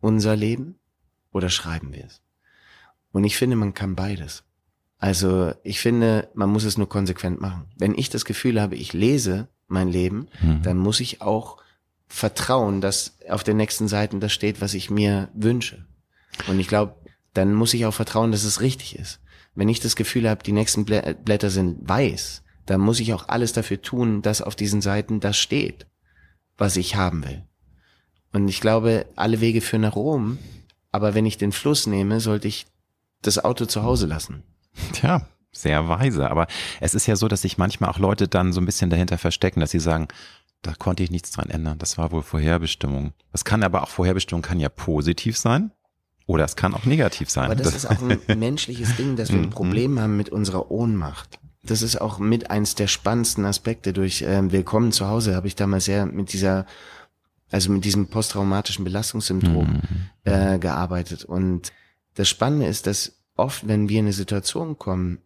unser 0.03 0.35
Leben 0.35 0.75
oder 1.31 1.49
schreiben 1.49 1.93
wir 1.93 2.05
es? 2.05 2.21
Und 3.11 3.23
ich 3.23 3.37
finde, 3.37 3.55
man 3.55 3.73
kann 3.73 3.95
beides. 3.95 4.43
Also 4.97 5.53
ich 5.63 5.79
finde, 5.79 6.29
man 6.33 6.49
muss 6.49 6.63
es 6.63 6.77
nur 6.77 6.89
konsequent 6.89 7.41
machen. 7.41 7.67
Wenn 7.77 7.97
ich 7.97 8.09
das 8.09 8.25
Gefühl 8.25 8.61
habe, 8.61 8.75
ich 8.75 8.93
lese 8.93 9.47
mein 9.67 9.89
Leben, 9.89 10.27
mhm. 10.41 10.61
dann 10.61 10.77
muss 10.77 10.99
ich 10.99 11.21
auch 11.21 11.57
vertrauen, 12.07 12.81
dass 12.81 13.17
auf 13.29 13.43
den 13.43 13.57
nächsten 13.57 13.87
Seiten 13.87 14.19
das 14.19 14.33
steht, 14.33 14.61
was 14.61 14.73
ich 14.73 14.89
mir 14.89 15.29
wünsche. 15.33 15.85
Und 16.47 16.59
ich 16.59 16.67
glaube, 16.67 16.95
dann 17.33 17.53
muss 17.53 17.73
ich 17.73 17.85
auch 17.85 17.93
vertrauen, 17.93 18.31
dass 18.31 18.43
es 18.43 18.61
richtig 18.61 18.97
ist. 18.97 19.19
Wenn 19.55 19.69
ich 19.69 19.79
das 19.79 19.95
Gefühl 19.95 20.29
habe, 20.29 20.43
die 20.43 20.51
nächsten 20.51 20.85
Blätter 20.85 21.49
sind 21.49 21.87
weiß, 21.87 22.43
dann 22.65 22.81
muss 22.81 22.99
ich 22.99 23.13
auch 23.13 23.27
alles 23.29 23.53
dafür 23.53 23.81
tun, 23.81 24.21
dass 24.21 24.41
auf 24.41 24.55
diesen 24.55 24.81
Seiten 24.81 25.19
das 25.19 25.37
steht, 25.37 25.87
was 26.57 26.77
ich 26.77 26.95
haben 26.95 27.23
will. 27.25 27.43
Und 28.33 28.47
ich 28.47 28.59
glaube, 28.59 29.05
alle 29.15 29.39
Wege 29.39 29.61
führen 29.61 29.81
nach 29.81 29.95
Rom. 29.95 30.39
Aber 30.91 31.13
wenn 31.13 31.25
ich 31.25 31.37
den 31.37 31.51
Fluss 31.51 31.87
nehme, 31.87 32.19
sollte 32.19 32.47
ich 32.47 32.65
das 33.21 33.43
Auto 33.43 33.65
zu 33.65 33.83
Hause 33.83 34.07
lassen. 34.07 34.43
Tja, 34.91 35.27
sehr 35.51 35.87
weise. 35.87 36.29
Aber 36.29 36.47
es 36.81 36.93
ist 36.93 37.07
ja 37.07 37.15
so, 37.15 37.27
dass 37.27 37.43
sich 37.43 37.57
manchmal 37.57 37.89
auch 37.89 37.99
Leute 37.99 38.27
dann 38.27 38.51
so 38.51 38.59
ein 38.59 38.65
bisschen 38.65 38.89
dahinter 38.89 39.17
verstecken, 39.17 39.59
dass 39.59 39.71
sie 39.71 39.79
sagen, 39.79 40.07
da 40.63 40.73
konnte 40.73 41.03
ich 41.03 41.11
nichts 41.11 41.31
dran 41.31 41.49
ändern. 41.49 41.77
Das 41.77 41.97
war 41.97 42.11
wohl 42.11 42.23
Vorherbestimmung. 42.23 43.13
Das 43.31 43.45
kann 43.45 43.63
aber 43.63 43.83
auch 43.83 43.89
Vorherbestimmung 43.89 44.41
kann 44.41 44.59
ja 44.59 44.69
positiv 44.69 45.37
sein. 45.37 45.71
Oder 46.25 46.45
es 46.45 46.55
kann 46.55 46.73
auch 46.73 46.85
negativ 46.85 47.29
sein. 47.29 47.45
Aber 47.45 47.55
das, 47.55 47.67
das 47.67 47.83
ist 47.83 47.85
auch 47.85 48.01
ein 48.01 48.19
menschliches 48.39 48.95
Ding, 48.95 49.15
dass 49.15 49.29
wir 49.29 49.39
ein 49.39 49.47
mhm. 49.47 49.51
Problem 49.51 49.99
haben 49.99 50.17
mit 50.17 50.29
unserer 50.29 50.71
Ohnmacht. 50.71 51.39
das 51.63 51.81
ist 51.81 51.99
auch 51.99 52.17
mit 52.17 52.49
eins 52.49 52.75
der 52.75 52.87
spannendsten 52.87 53.45
Aspekte. 53.45 53.93
Durch 53.93 54.23
ähm, 54.25 54.51
Willkommen 54.51 54.91
zu 54.91 55.07
Hause 55.07 55.35
habe 55.35 55.47
ich 55.47 55.55
damals 55.55 55.85
sehr 55.85 56.05
mit 56.05 56.31
dieser, 56.31 56.65
also 57.53 57.71
mit 57.71 57.85
diesem 57.85 58.07
posttraumatischen 58.07 58.83
Belastungssyndrom 58.83 59.67
mhm. 59.67 59.81
äh, 60.23 60.57
gearbeitet. 60.57 61.23
Und 61.23 61.71
das 62.15 62.27
Spannende 62.27 62.65
ist, 62.65 62.87
dass 62.87 63.19
oft, 63.35 63.67
wenn 63.67 63.89
wir 63.89 63.99
in 63.99 64.05
eine 64.05 64.13
Situation 64.13 64.79
kommen, 64.79 65.19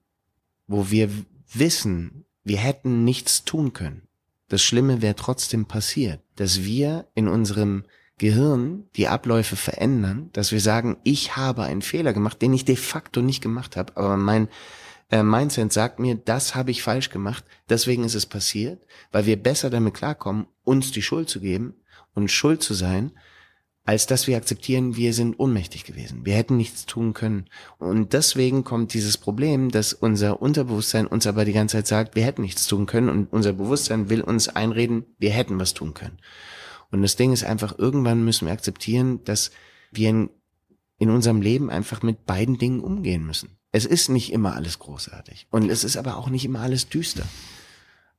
wo 0.68 0.92
wir 0.92 1.10
wissen, 1.54 2.26
wir 2.44 2.58
hätten 2.58 3.06
nichts 3.06 3.46
tun 3.46 3.72
können, 3.72 4.02
das 4.50 4.62
Schlimme 4.62 5.02
wäre 5.02 5.16
trotzdem 5.16 5.66
passiert, 5.66 6.20
dass 6.36 6.64
wir 6.64 7.08
in 7.16 7.30
unserem 7.30 7.86
Gehirn 8.18 8.84
die 8.98 9.08
Abläufe 9.08 9.56
verändern, 9.56 10.30
dass 10.34 10.52
wir 10.52 10.62
sagen, 10.62 10.98
ich 11.04 11.38
habe 11.38 11.64
einen 11.64 11.82
Fehler 11.82 12.12
gemacht, 12.12 12.42
den 12.42 12.54
ich 12.54 12.66
de 12.66 12.76
facto 12.76 13.22
nicht 13.22 13.42
gemacht 13.42 13.78
habe, 13.78 13.96
aber 13.96 14.18
mein 14.18 14.50
äh, 15.12 15.24
Mindset 15.24 15.72
sagt 15.72 16.00
mir, 16.00 16.16
das 16.16 16.56
habe 16.56 16.72
ich 16.72 16.84
falsch 16.84 17.10
gemacht, 17.10 17.46
deswegen 17.70 18.04
ist 18.04 18.16
es 18.16 18.26
passiert, 18.26 18.86
weil 19.14 19.26
wir 19.26 19.42
besser 19.42 19.70
damit 19.70 19.94
klarkommen, 19.94 20.48
uns 20.64 20.92
die 20.92 21.02
Schuld 21.02 21.30
zu 21.30 21.40
geben 21.40 21.74
und 22.18 22.32
schuld 22.32 22.64
zu 22.64 22.74
sein, 22.74 23.12
als 23.86 24.08
dass 24.08 24.28
wir 24.28 24.36
akzeptieren, 24.36 24.98
wir 24.98 25.14
sind 25.14 25.40
ohnmächtig 25.40 25.86
gewesen. 25.86 26.26
Wir 26.26 26.34
hätten 26.34 26.58
nichts 26.58 26.86
tun 26.86 27.14
können. 27.14 27.46
Und 27.78 28.12
deswegen 28.12 28.66
kommt 28.66 28.94
dieses 28.94 29.18
Problem, 29.18 29.70
dass 29.70 29.94
unser 29.94 30.42
Unterbewusstsein 30.42 31.08
uns 31.08 31.26
aber 31.28 31.46
die 31.46 31.54
ganze 31.54 31.78
Zeit 31.78 31.88
sagt, 31.88 32.16
wir 32.16 32.26
hätten 32.26 32.42
nichts 32.42 32.68
tun 32.68 32.88
können 32.88 33.08
und 33.08 33.32
unser 33.32 33.54
Bewusstsein 33.54 34.10
will 34.10 34.22
uns 34.22 34.50
einreden, 34.50 35.06
wir 35.20 35.30
hätten 35.30 35.58
was 35.60 35.74
tun 35.74 35.94
können. 35.94 36.18
Und 36.92 37.02
das 37.02 37.16
Ding 37.16 37.32
ist 37.32 37.46
einfach, 37.46 37.78
irgendwann 37.78 38.26
müssen 38.26 38.48
wir 38.48 38.54
akzeptieren, 38.54 39.24
dass 39.24 39.52
wir 39.92 40.10
in, 40.10 40.30
in 40.98 41.10
unserem 41.10 41.42
Leben 41.42 41.70
einfach 41.70 42.02
mit 42.02 42.26
beiden 42.26 42.58
Dingen 42.58 42.82
umgehen 42.82 43.26
müssen. 43.26 43.58
Es 43.72 43.86
ist 43.86 44.10
nicht 44.10 44.34
immer 44.34 44.56
alles 44.56 44.80
großartig. 44.80 45.48
Und 45.52 45.70
es 45.70 45.84
ist 45.84 45.98
aber 45.98 46.18
auch 46.18 46.30
nicht 46.30 46.44
immer 46.44 46.62
alles 46.62 46.90
düster. 46.90 47.24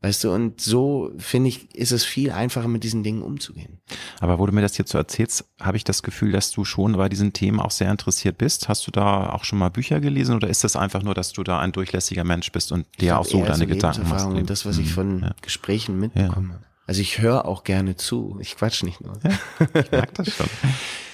Weißt 0.00 0.22
du, 0.22 0.32
und 0.32 0.60
so 0.60 1.10
finde 1.18 1.48
ich, 1.48 1.74
ist 1.74 1.90
es 1.90 2.04
viel 2.04 2.30
einfacher, 2.30 2.68
mit 2.68 2.84
diesen 2.84 3.02
Dingen 3.02 3.20
umzugehen. 3.20 3.80
Aber 4.20 4.38
wo 4.38 4.46
du 4.46 4.52
mir 4.52 4.60
das 4.60 4.78
jetzt 4.78 4.92
so 4.92 4.98
erzählst, 4.98 5.44
habe 5.60 5.76
ich 5.76 5.82
das 5.82 6.04
Gefühl, 6.04 6.30
dass 6.30 6.52
du 6.52 6.64
schon 6.64 6.92
bei 6.92 7.08
diesen 7.08 7.32
Themen 7.32 7.58
auch 7.58 7.72
sehr 7.72 7.90
interessiert 7.90 8.38
bist. 8.38 8.68
Hast 8.68 8.86
du 8.86 8.92
da 8.92 9.30
auch 9.30 9.42
schon 9.42 9.58
mal 9.58 9.70
Bücher 9.70 9.98
gelesen 9.98 10.36
oder 10.36 10.46
ist 10.46 10.62
das 10.62 10.76
einfach 10.76 11.02
nur, 11.02 11.14
dass 11.14 11.32
du 11.32 11.42
da 11.42 11.58
ein 11.58 11.72
durchlässiger 11.72 12.22
Mensch 12.22 12.52
bist 12.52 12.70
und 12.70 12.86
dir 13.00 13.18
auch 13.18 13.24
so 13.24 13.42
deine 13.42 13.56
so 13.56 13.66
Gedanken 13.66 14.08
machst? 14.08 14.26
Und 14.26 14.48
das, 14.48 14.64
was 14.64 14.78
ich 14.78 14.86
mhm. 14.90 14.90
von 14.90 15.20
ja. 15.20 15.34
Gesprächen 15.42 15.98
mitbekomme. 15.98 16.54
Ja. 16.54 16.60
Also 16.86 17.00
ich 17.00 17.18
höre 17.18 17.44
auch 17.44 17.64
gerne 17.64 17.96
zu. 17.96 18.38
Ich 18.40 18.56
quatsch 18.56 18.84
nicht 18.84 19.00
nur. 19.00 19.18
Ja, 19.24 19.80
ich 19.80 19.90
mag 19.90 20.14
das 20.14 20.28
schon. 20.28 20.46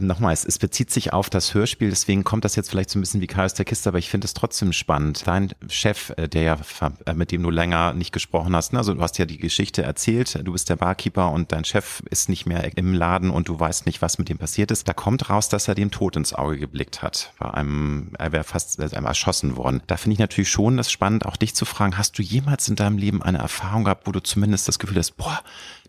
Nochmal, 0.00 0.32
es, 0.32 0.58
bezieht 0.58 0.90
sich 0.90 1.12
auf 1.12 1.30
das 1.30 1.54
Hörspiel, 1.54 1.88
deswegen 1.88 2.24
kommt 2.24 2.44
das 2.44 2.56
jetzt 2.56 2.68
vielleicht 2.68 2.90
so 2.90 2.98
ein 2.98 3.02
bisschen 3.02 3.20
wie 3.20 3.28
Chaos 3.28 3.54
der 3.54 3.64
Kiste, 3.64 3.88
aber 3.88 3.98
ich 3.98 4.10
finde 4.10 4.24
es 4.24 4.34
trotzdem 4.34 4.72
spannend. 4.72 5.22
Dein 5.24 5.52
Chef, 5.68 6.12
äh, 6.16 6.28
der 6.28 6.42
ja, 6.42 6.58
äh, 7.06 7.14
mit 7.14 7.30
dem 7.30 7.44
du 7.44 7.50
länger 7.50 7.92
nicht 7.92 8.10
gesprochen 8.10 8.56
hast, 8.56 8.72
ne? 8.72 8.80
also 8.80 8.94
du 8.94 9.00
hast 9.00 9.18
ja 9.18 9.24
die 9.24 9.38
Geschichte 9.38 9.84
erzählt, 9.84 10.40
du 10.42 10.50
bist 10.50 10.68
der 10.68 10.74
Barkeeper 10.74 11.30
und 11.30 11.52
dein 11.52 11.64
Chef 11.64 12.02
ist 12.10 12.28
nicht 12.28 12.44
mehr 12.44 12.76
im 12.76 12.92
Laden 12.92 13.30
und 13.30 13.48
du 13.48 13.60
weißt 13.60 13.86
nicht, 13.86 14.02
was 14.02 14.18
mit 14.18 14.28
ihm 14.30 14.38
passiert 14.38 14.72
ist. 14.72 14.88
Da 14.88 14.94
kommt 14.94 15.30
raus, 15.30 15.48
dass 15.48 15.68
er 15.68 15.76
dem 15.76 15.92
Tod 15.92 16.16
ins 16.16 16.34
Auge 16.34 16.58
geblickt 16.58 17.02
hat. 17.02 17.32
Bei 17.38 17.54
einem, 17.54 18.10
er 18.18 18.32
wäre 18.32 18.44
fast 18.44 18.80
einmal 18.80 19.12
erschossen 19.12 19.56
worden. 19.56 19.80
Da 19.86 19.96
finde 19.96 20.14
ich 20.14 20.18
natürlich 20.18 20.50
schon 20.50 20.76
das 20.76 20.90
spannend, 20.90 21.24
auch 21.24 21.36
dich 21.36 21.54
zu 21.54 21.66
fragen, 21.66 21.96
hast 21.96 22.18
du 22.18 22.22
jemals 22.22 22.66
in 22.68 22.74
deinem 22.74 22.98
Leben 22.98 23.22
eine 23.22 23.38
Erfahrung 23.38 23.84
gehabt, 23.84 24.08
wo 24.08 24.12
du 24.12 24.20
zumindest 24.20 24.66
das 24.66 24.80
Gefühl 24.80 24.98
hast, 24.98 25.12
boah, 25.12 25.40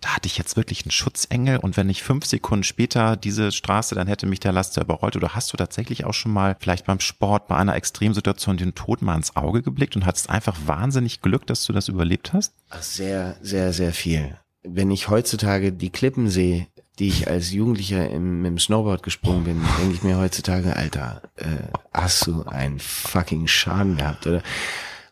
da 0.02 0.10
hatte 0.10 0.28
ich 0.28 0.38
jetzt 0.38 0.56
wirklich 0.58 0.84
einen 0.84 0.92
Schutzengel 0.92 1.58
und 1.58 1.78
wenn 1.78 1.90
ich 1.90 2.04
fünf 2.04 2.26
Sekunden 2.26 2.64
später 2.64 3.16
diese 3.16 3.52
Straße, 3.52 3.95
dann 3.96 4.08
hätte 4.08 4.28
mich 4.28 4.40
der 4.40 4.52
Laster 4.52 4.82
überrollt. 4.82 5.16
Oder 5.16 5.36
hast 5.36 5.52
du 5.52 5.58
tatsächlich 5.58 6.06
auch 6.06 6.14
schon 6.14 6.34
mal 6.34 6.56
vielleicht 6.60 6.86
beim 6.86 7.00
Sport 7.00 7.48
bei 7.48 7.56
einer 7.56 7.76
Extremsituation 7.76 8.58
den 8.58 8.76
Tod 8.76 9.02
mal 9.02 9.16
ins 9.16 9.36
Auge 9.36 9.62
geblickt 9.62 9.96
und 9.96 10.06
hattest 10.06 10.30
einfach 10.30 10.58
wahnsinnig 10.66 11.22
Glück, 11.22 11.48
dass 11.48 11.66
du 11.66 11.74
das 11.74 11.88
überlebt 11.88 12.34
hast? 12.34 12.54
Sehr, 12.80 13.38
sehr, 13.42 13.74
sehr 13.74 13.94
viel. 13.94 14.38
Wenn 14.64 14.92
ich 14.92 15.10
heutzutage 15.10 15.72
die 15.72 15.92
Klippen 15.92 16.30
sehe, 16.30 16.68
die 17.00 17.08
ich 17.08 17.28
als 17.28 17.52
Jugendlicher 17.52 18.10
im, 18.10 18.44
dem 18.44 18.58
Snowboard 18.58 19.04
gesprungen 19.04 19.44
bin, 19.44 19.62
denke 19.80 19.96
ich 19.96 20.04
mir 20.04 20.18
heutzutage, 20.18 20.76
Alter, 20.76 21.22
äh, 21.36 21.46
hast 21.94 22.26
du 22.28 22.44
einen 22.44 22.80
fucking 22.80 23.48
Schaden 23.48 23.98
gehabt, 23.98 24.26
oder? 24.28 24.42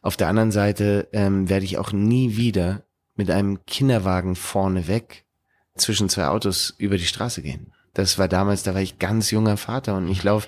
Auf 0.02 0.18
der 0.18 0.28
anderen 0.28 0.52
Seite 0.52 1.08
ähm, 1.14 1.50
werde 1.50 1.66
ich 1.66 1.78
auch 1.78 1.92
nie 1.92 2.36
wieder 2.36 2.84
mit 3.16 3.30
einem 3.30 3.66
Kinderwagen 3.66 4.36
vorne 4.36 4.88
weg 4.88 5.26
zwischen 5.76 6.10
zwei 6.10 6.28
Autos 6.28 6.74
über 6.78 6.98
die 6.98 7.06
Straße 7.06 7.42
gehen. 7.42 7.74
Das 7.94 8.18
war 8.18 8.28
damals, 8.28 8.64
da 8.64 8.74
war 8.74 8.82
ich 8.82 9.00
ganz 9.00 9.32
junger 9.32 9.58
Vater 9.58 9.96
und 9.96 10.08
ich 10.08 10.24
laufe 10.24 10.48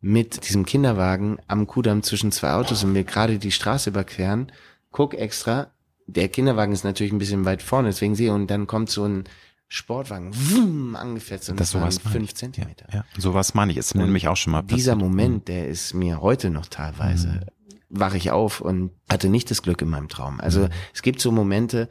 mit 0.00 0.48
diesem 0.48 0.66
Kinderwagen 0.66 1.38
am 1.48 1.66
Kudamm 1.66 2.02
zwischen 2.02 2.32
zwei 2.32 2.52
Autos 2.52 2.84
und 2.84 2.94
wir 2.94 3.04
gerade 3.04 3.38
die 3.38 3.52
Straße 3.52 3.90
überqueren, 3.90 4.52
guck 4.90 5.14
extra, 5.14 5.68
der 6.06 6.28
Kinderwagen 6.28 6.72
ist 6.72 6.84
natürlich 6.84 7.12
ein 7.12 7.18
bisschen 7.18 7.44
weit 7.44 7.62
vorne, 7.62 7.88
deswegen 7.88 8.14
sehe 8.14 8.32
und 8.32 8.48
dann 8.48 8.66
kommt 8.66 8.90
so 8.90 9.04
ein 9.04 9.24
Sportwagen 9.68 10.30
wumm, 10.32 10.94
angefetzt 10.94 11.50
und 11.50 11.58
das, 11.58 11.74
waren 11.74 11.90
fünf 11.90 12.34
Zentimeter. 12.34 12.86
Ja, 12.90 12.98
ja. 12.98 13.04
sowas 13.18 13.54
meine 13.54 13.72
ich, 13.72 13.78
ist 13.78 13.94
mir 13.94 14.04
nämlich 14.04 14.28
auch 14.28 14.36
schon 14.36 14.52
mal 14.52 14.62
passiert. 14.62 14.78
Dieser 14.78 14.96
Moment, 14.96 15.48
der 15.48 15.66
ist 15.66 15.94
mir 15.94 16.20
heute 16.20 16.50
noch 16.50 16.66
teilweise 16.66 17.28
mhm 17.28 17.40
wache 17.88 18.16
ich 18.16 18.30
auf 18.30 18.60
und 18.60 18.90
hatte 19.08 19.28
nicht 19.28 19.50
das 19.50 19.62
Glück 19.62 19.82
in 19.82 19.88
meinem 19.88 20.08
Traum. 20.08 20.40
Also 20.40 20.62
mhm. 20.62 20.68
es 20.94 21.02
gibt 21.02 21.20
so 21.20 21.30
Momente, 21.32 21.88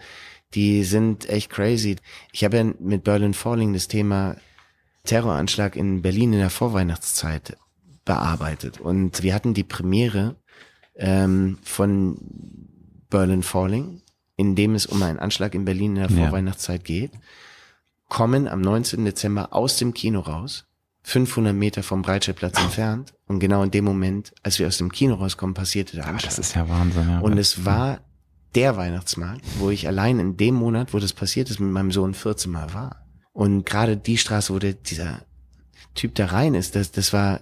die 0.53 0.83
sind 0.83 1.29
echt 1.29 1.49
crazy. 1.49 1.97
Ich 2.31 2.43
habe 2.43 2.57
ja 2.57 2.63
mit 2.79 3.03
Berlin 3.03 3.33
Falling 3.33 3.73
das 3.73 3.87
Thema 3.87 4.35
Terroranschlag 5.05 5.75
in 5.75 6.01
Berlin 6.01 6.33
in 6.33 6.39
der 6.39 6.49
Vorweihnachtszeit 6.49 7.57
bearbeitet. 8.03 8.79
Und 8.79 9.23
wir 9.23 9.33
hatten 9.33 9.53
die 9.53 9.63
Premiere 9.63 10.35
ähm, 10.95 11.57
von 11.63 12.17
Berlin 13.09 13.43
Falling, 13.43 14.01
in 14.35 14.55
dem 14.55 14.75
es 14.75 14.85
um 14.85 15.01
einen 15.01 15.19
Anschlag 15.19 15.55
in 15.55 15.65
Berlin 15.65 15.95
in 15.95 16.07
der 16.07 16.09
Vorweihnachtszeit 16.09 16.83
geht, 16.83 17.11
kommen 18.09 18.47
am 18.47 18.61
19. 18.61 19.05
Dezember 19.05 19.53
aus 19.53 19.77
dem 19.77 19.93
Kino 19.93 20.19
raus 20.19 20.65
500 21.03 21.53
Meter 21.53 21.83
vom 21.83 22.01
Breitscheidplatz 22.01 22.59
entfernt. 22.59 23.13
Und 23.27 23.39
genau 23.39 23.61
in 23.61 23.69
dem 23.69 23.85
Moment, 23.85 24.33
als 24.41 24.57
wir 24.57 24.67
aus 24.67 24.77
dem 24.77 24.91
Kino 24.91 25.15
rauskommen, 25.15 25.53
passierte 25.53 25.95
der 25.95 26.07
Anschlag. 26.07 26.35
das 26.35 26.39
ist 26.39 26.55
ja 26.55 26.67
Wahnsinn. 26.67 27.07
Ja. 27.07 27.19
Und 27.19 27.37
es 27.37 27.63
war 27.63 27.99
der 28.55 28.75
Weihnachtsmarkt, 28.75 29.41
wo 29.59 29.69
ich 29.69 29.87
allein 29.87 30.19
in 30.19 30.35
dem 30.37 30.55
Monat, 30.55 30.93
wo 30.93 30.99
das 30.99 31.13
passiert 31.13 31.49
ist, 31.51 31.59
mit 31.59 31.71
meinem 31.71 31.91
Sohn 31.91 32.15
14 32.15 32.51
Mal 32.51 32.73
war. 32.73 33.04
Und 33.35 33.65
gerade 33.65 33.97
die 33.97 34.17
Straße, 34.17 34.53
wo 34.53 34.59
der, 34.59 34.75
dieser 34.75 35.25
Typ 35.93 36.15
da 36.15 36.27
rein 36.27 36.55
ist, 36.55 36.73
das, 36.73 36.93
das 36.93 37.11
war, 37.11 37.41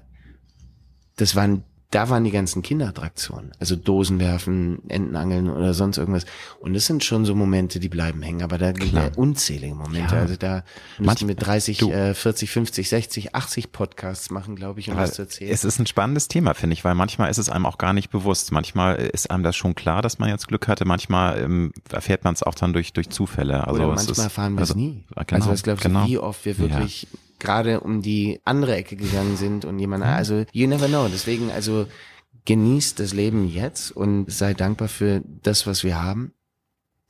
das 1.17 1.35
war 1.35 1.43
ein 1.43 1.63
da 1.93 2.09
waren 2.09 2.23
die 2.23 2.31
ganzen 2.31 2.63
Kinderattraktionen. 2.63 3.51
Also 3.59 3.75
Dosen 3.75 4.19
werfen, 4.19 4.81
Entenangeln 4.89 5.47
oder 5.47 5.75
sonst 5.75 5.97
irgendwas. 5.97 6.25
Und 6.59 6.73
das 6.73 6.87
sind 6.87 7.03
schon 7.03 7.23
so 7.23 7.35
Momente, 7.35 7.79
die 7.79 7.89
bleiben 7.89 8.23
hängen. 8.23 8.41
Aber 8.41 8.57
da 8.57 8.71
gibt 8.71 8.95
es 8.95 9.15
unzählige 9.15 9.75
Momente. 9.75 10.15
Ja. 10.15 10.21
Also 10.21 10.35
da 10.35 10.63
müssen 10.97 11.27
wir 11.27 11.35
30, 11.35 11.77
du. 11.77 11.91
äh, 11.91 12.15
40, 12.15 12.49
50, 12.49 12.89
60, 12.89 13.35
80 13.35 13.71
Podcasts 13.71 14.31
machen, 14.31 14.55
glaube 14.55 14.79
ich, 14.79 14.89
um 14.89 14.97
das 14.97 15.13
zu 15.13 15.21
erzählen. 15.21 15.51
Es 15.51 15.63
ist 15.63 15.77
ein 15.77 15.85
spannendes 15.85 16.27
Thema, 16.27 16.55
finde 16.55 16.73
ich, 16.73 16.83
weil 16.83 16.95
manchmal 16.95 17.29
ist 17.29 17.37
es 17.37 17.49
einem 17.49 17.67
auch 17.67 17.77
gar 17.77 17.93
nicht 17.93 18.09
bewusst. 18.09 18.51
Manchmal 18.51 18.95
ist 18.95 19.29
einem 19.29 19.43
das 19.43 19.55
schon 19.55 19.75
klar, 19.75 20.01
dass 20.01 20.17
man 20.17 20.29
jetzt 20.29 20.47
Glück 20.47 20.67
hatte. 20.67 20.85
Manchmal 20.85 21.39
ähm, 21.41 21.73
erfährt 21.91 22.23
man 22.23 22.33
es 22.33 22.41
auch 22.41 22.55
dann 22.55 22.73
durch, 22.73 22.93
durch 22.93 23.09
Zufälle. 23.09 23.67
Also 23.67 23.75
oder 23.79 23.87
manchmal 23.93 24.11
ist, 24.11 24.17
erfahren 24.17 24.55
wir 24.55 24.63
es 24.63 24.71
also, 24.71 24.79
nie. 24.79 25.03
Genau, 25.15 25.41
also 25.41 25.51
was 25.51 25.61
glaubst 25.61 25.83
genau. 25.83 26.07
wie 26.07 26.17
oft 26.17 26.43
wir 26.45 26.57
wirklich 26.57 27.03
ja 27.03 27.19
gerade 27.43 27.81
um 27.81 28.01
die 28.01 28.39
andere 28.43 28.75
Ecke 28.75 28.95
gegangen 28.95 29.37
sind 29.37 29.65
und 29.65 29.77
jemand, 29.77 30.03
also 30.03 30.45
you 30.51 30.67
never 30.67 30.87
know. 30.87 31.07
Deswegen, 31.07 31.51
also 31.51 31.85
genießt 32.45 32.99
das 32.99 33.13
Leben 33.13 33.47
jetzt 33.47 33.91
und 33.91 34.31
sei 34.31 34.53
dankbar 34.53 34.87
für 34.87 35.21
das, 35.43 35.67
was 35.67 35.83
wir 35.83 36.01
haben. 36.01 36.33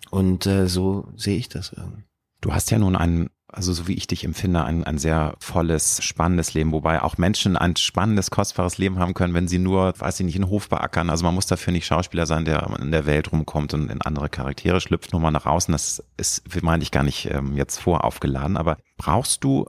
Und 0.10 0.46
äh, 0.46 0.68
so 0.68 1.08
sehe 1.16 1.38
ich 1.38 1.50
das 1.50 1.74
irgendwie. 1.74 2.04
Du 2.42 2.54
hast 2.54 2.70
ja 2.72 2.78
nun 2.78 2.96
ein, 2.96 3.30
also 3.48 3.72
so 3.72 3.88
wie 3.88 3.94
ich 3.94 4.06
dich 4.06 4.26
empfinde, 4.26 4.64
ein, 4.64 4.84
ein 4.84 4.98
sehr 4.98 5.36
volles, 5.40 6.04
spannendes 6.04 6.54
Leben, 6.54 6.72
wobei 6.72 7.02
auch 7.02 7.18
Menschen 7.18 7.56
ein 7.56 7.76
spannendes, 7.78 8.30
kostbares 8.30 8.78
Leben 8.78 9.00
haben 9.00 9.14
können, 9.14 9.34
wenn 9.34 9.48
sie 9.48 9.60
nur, 9.60 9.94
weiß 9.98 10.20
ich 10.20 10.26
nicht, 10.26 10.36
einen 10.36 10.50
Hof 10.50 10.70
beackern. 10.70 11.10
Also 11.10 11.24
man 11.24 11.36
muss 11.36 11.46
dafür 11.46 11.72
nicht 11.72 11.86
Schauspieler 11.86 12.26
sein, 12.26 12.46
der 12.46 12.78
in 12.82 12.92
der 12.92 13.06
Welt 13.06 13.32
rumkommt 13.32 13.74
und 13.74 13.90
in 13.90 14.02
andere 14.02 14.30
Charaktere 14.30 14.82
schlüpft, 14.82 15.14
nur 15.14 15.22
mal 15.22 15.32
nach 15.32 15.46
außen. 15.46 15.72
Das 15.72 16.04
ist, 16.18 16.44
meine 16.62 16.84
ich, 16.84 16.92
gar 16.92 17.04
nicht 17.04 17.30
ähm, 17.32 17.56
jetzt 17.56 17.80
voraufgeladen. 17.80 18.58
Aber 18.58 18.78
brauchst 18.98 19.44
du 19.44 19.68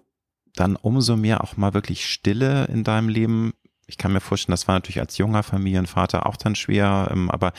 dann 0.55 0.76
umso 0.76 1.16
mehr 1.16 1.42
auch 1.42 1.57
mal 1.57 1.74
wirklich 1.74 2.07
Stille 2.07 2.66
in 2.66 2.84
deinem 2.84 3.09
Leben, 3.09 3.55
ich 3.86 3.98
kann 3.98 4.12
mir 4.12 4.20
vorstellen, 4.20 4.52
das 4.52 4.66
war 4.66 4.76
natürlich 4.76 5.00
als 5.00 5.18
junger 5.18 5.42
Familienvater 5.42 6.26
auch 6.26 6.36
dann 6.36 6.55
schwer. 6.55 7.09
Ähm, 7.12 7.30
aber 7.30 7.52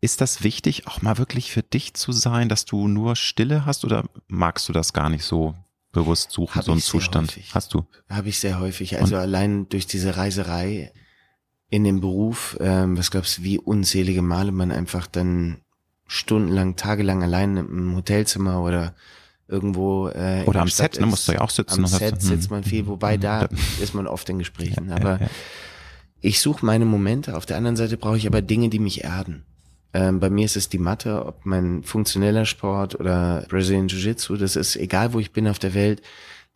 ist 0.00 0.20
das 0.20 0.42
wichtig, 0.42 0.86
auch 0.86 1.02
mal 1.02 1.18
wirklich 1.18 1.52
für 1.52 1.62
dich 1.62 1.94
zu 1.94 2.12
sein, 2.12 2.48
dass 2.48 2.64
du 2.64 2.88
nur 2.88 3.16
Stille 3.16 3.64
hast 3.66 3.84
oder 3.84 4.04
magst 4.28 4.68
du 4.68 4.72
das 4.72 4.92
gar 4.92 5.08
nicht 5.08 5.24
so 5.24 5.54
bewusst 5.92 6.30
suchen, 6.32 6.56
Hab 6.56 6.64
so 6.64 6.72
einen 6.72 6.80
Zustand? 6.80 7.30
Häufig. 7.30 7.54
Hast 7.54 7.74
du? 7.74 7.86
Habe 8.08 8.28
ich 8.28 8.38
sehr 8.38 8.60
häufig. 8.60 8.98
Also 8.98 9.16
Und? 9.16 9.22
allein 9.22 9.68
durch 9.68 9.86
diese 9.86 10.16
Reiserei 10.16 10.92
in 11.70 11.84
dem 11.84 12.00
Beruf, 12.00 12.56
ähm, 12.60 12.98
was 12.98 13.10
glaubst 13.10 13.38
du, 13.38 13.42
wie 13.42 13.58
unzählige 13.58 14.22
Male 14.22 14.52
man 14.52 14.72
einfach 14.72 15.06
dann 15.06 15.62
stundenlang, 16.06 16.76
tagelang 16.76 17.22
allein 17.22 17.56
im 17.56 17.94
Hotelzimmer 17.94 18.62
oder 18.62 18.94
irgendwo 19.50 20.08
äh, 20.08 20.44
oder 20.46 20.60
am 20.60 20.68
Set, 20.68 21.00
ne, 21.00 21.06
musst 21.06 21.28
du 21.28 21.32
ja 21.32 21.40
auch 21.40 21.50
sitzen. 21.50 21.84
Am 21.84 21.86
Set 21.86 22.22
sitzt 22.22 22.50
man 22.50 22.64
viel, 22.64 22.86
wobei 22.86 23.16
da 23.16 23.48
ist 23.80 23.94
man 23.94 24.06
oft 24.06 24.28
in 24.28 24.38
Gesprächen. 24.38 24.92
Aber 24.92 25.18
ich 26.20 26.40
suche 26.40 26.64
meine 26.64 26.84
Momente. 26.84 27.36
Auf 27.36 27.46
der 27.46 27.56
anderen 27.56 27.76
Seite 27.76 27.96
brauche 27.96 28.16
ich 28.16 28.26
aber 28.26 28.42
Dinge, 28.42 28.68
die 28.68 28.78
mich 28.78 29.04
erden. 29.04 29.44
Ähm, 29.92 30.20
bei 30.20 30.30
mir 30.30 30.44
ist 30.44 30.56
es 30.56 30.68
die 30.68 30.78
Mathe, 30.78 31.26
ob 31.26 31.44
mein 31.44 31.82
funktioneller 31.82 32.44
Sport 32.44 32.98
oder 32.98 33.44
Brazilian 33.48 33.88
Jiu-Jitsu, 33.88 34.36
das 34.36 34.54
ist 34.54 34.76
egal, 34.76 35.12
wo 35.12 35.18
ich 35.18 35.32
bin 35.32 35.48
auf 35.48 35.58
der 35.58 35.74
Welt, 35.74 36.00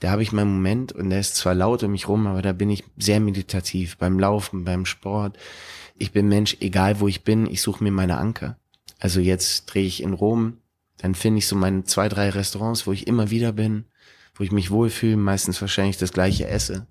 da 0.00 0.10
habe 0.10 0.22
ich 0.22 0.32
meinen 0.32 0.52
Moment 0.52 0.92
und 0.92 1.10
der 1.10 1.20
ist 1.20 1.36
zwar 1.36 1.54
laut 1.54 1.82
um 1.82 1.92
mich 1.92 2.08
rum, 2.08 2.26
aber 2.26 2.42
da 2.42 2.52
bin 2.52 2.70
ich 2.70 2.84
sehr 2.96 3.20
meditativ 3.20 3.96
beim 3.96 4.18
Laufen, 4.18 4.64
beim 4.64 4.86
Sport. 4.86 5.36
Ich 5.96 6.12
bin 6.12 6.28
Mensch, 6.28 6.56
egal 6.60 7.00
wo 7.00 7.08
ich 7.08 7.24
bin, 7.24 7.46
ich 7.46 7.62
suche 7.62 7.82
mir 7.82 7.90
meine 7.90 8.18
Anker. 8.18 8.56
Also 9.00 9.20
jetzt 9.20 9.66
drehe 9.66 9.84
ich 9.84 10.02
in 10.02 10.12
Rom, 10.12 10.58
dann 10.98 11.14
finde 11.14 11.38
ich 11.38 11.48
so 11.48 11.56
meine 11.56 11.84
zwei, 11.84 12.08
drei 12.08 12.30
Restaurants, 12.30 12.86
wo 12.86 12.92
ich 12.92 13.06
immer 13.06 13.30
wieder 13.30 13.52
bin, 13.52 13.86
wo 14.34 14.44
ich 14.44 14.52
mich 14.52 14.70
wohlfühle, 14.70 15.16
meistens 15.16 15.60
wahrscheinlich 15.60 15.98
das 15.98 16.12
gleiche 16.12 16.48
esse. 16.48 16.86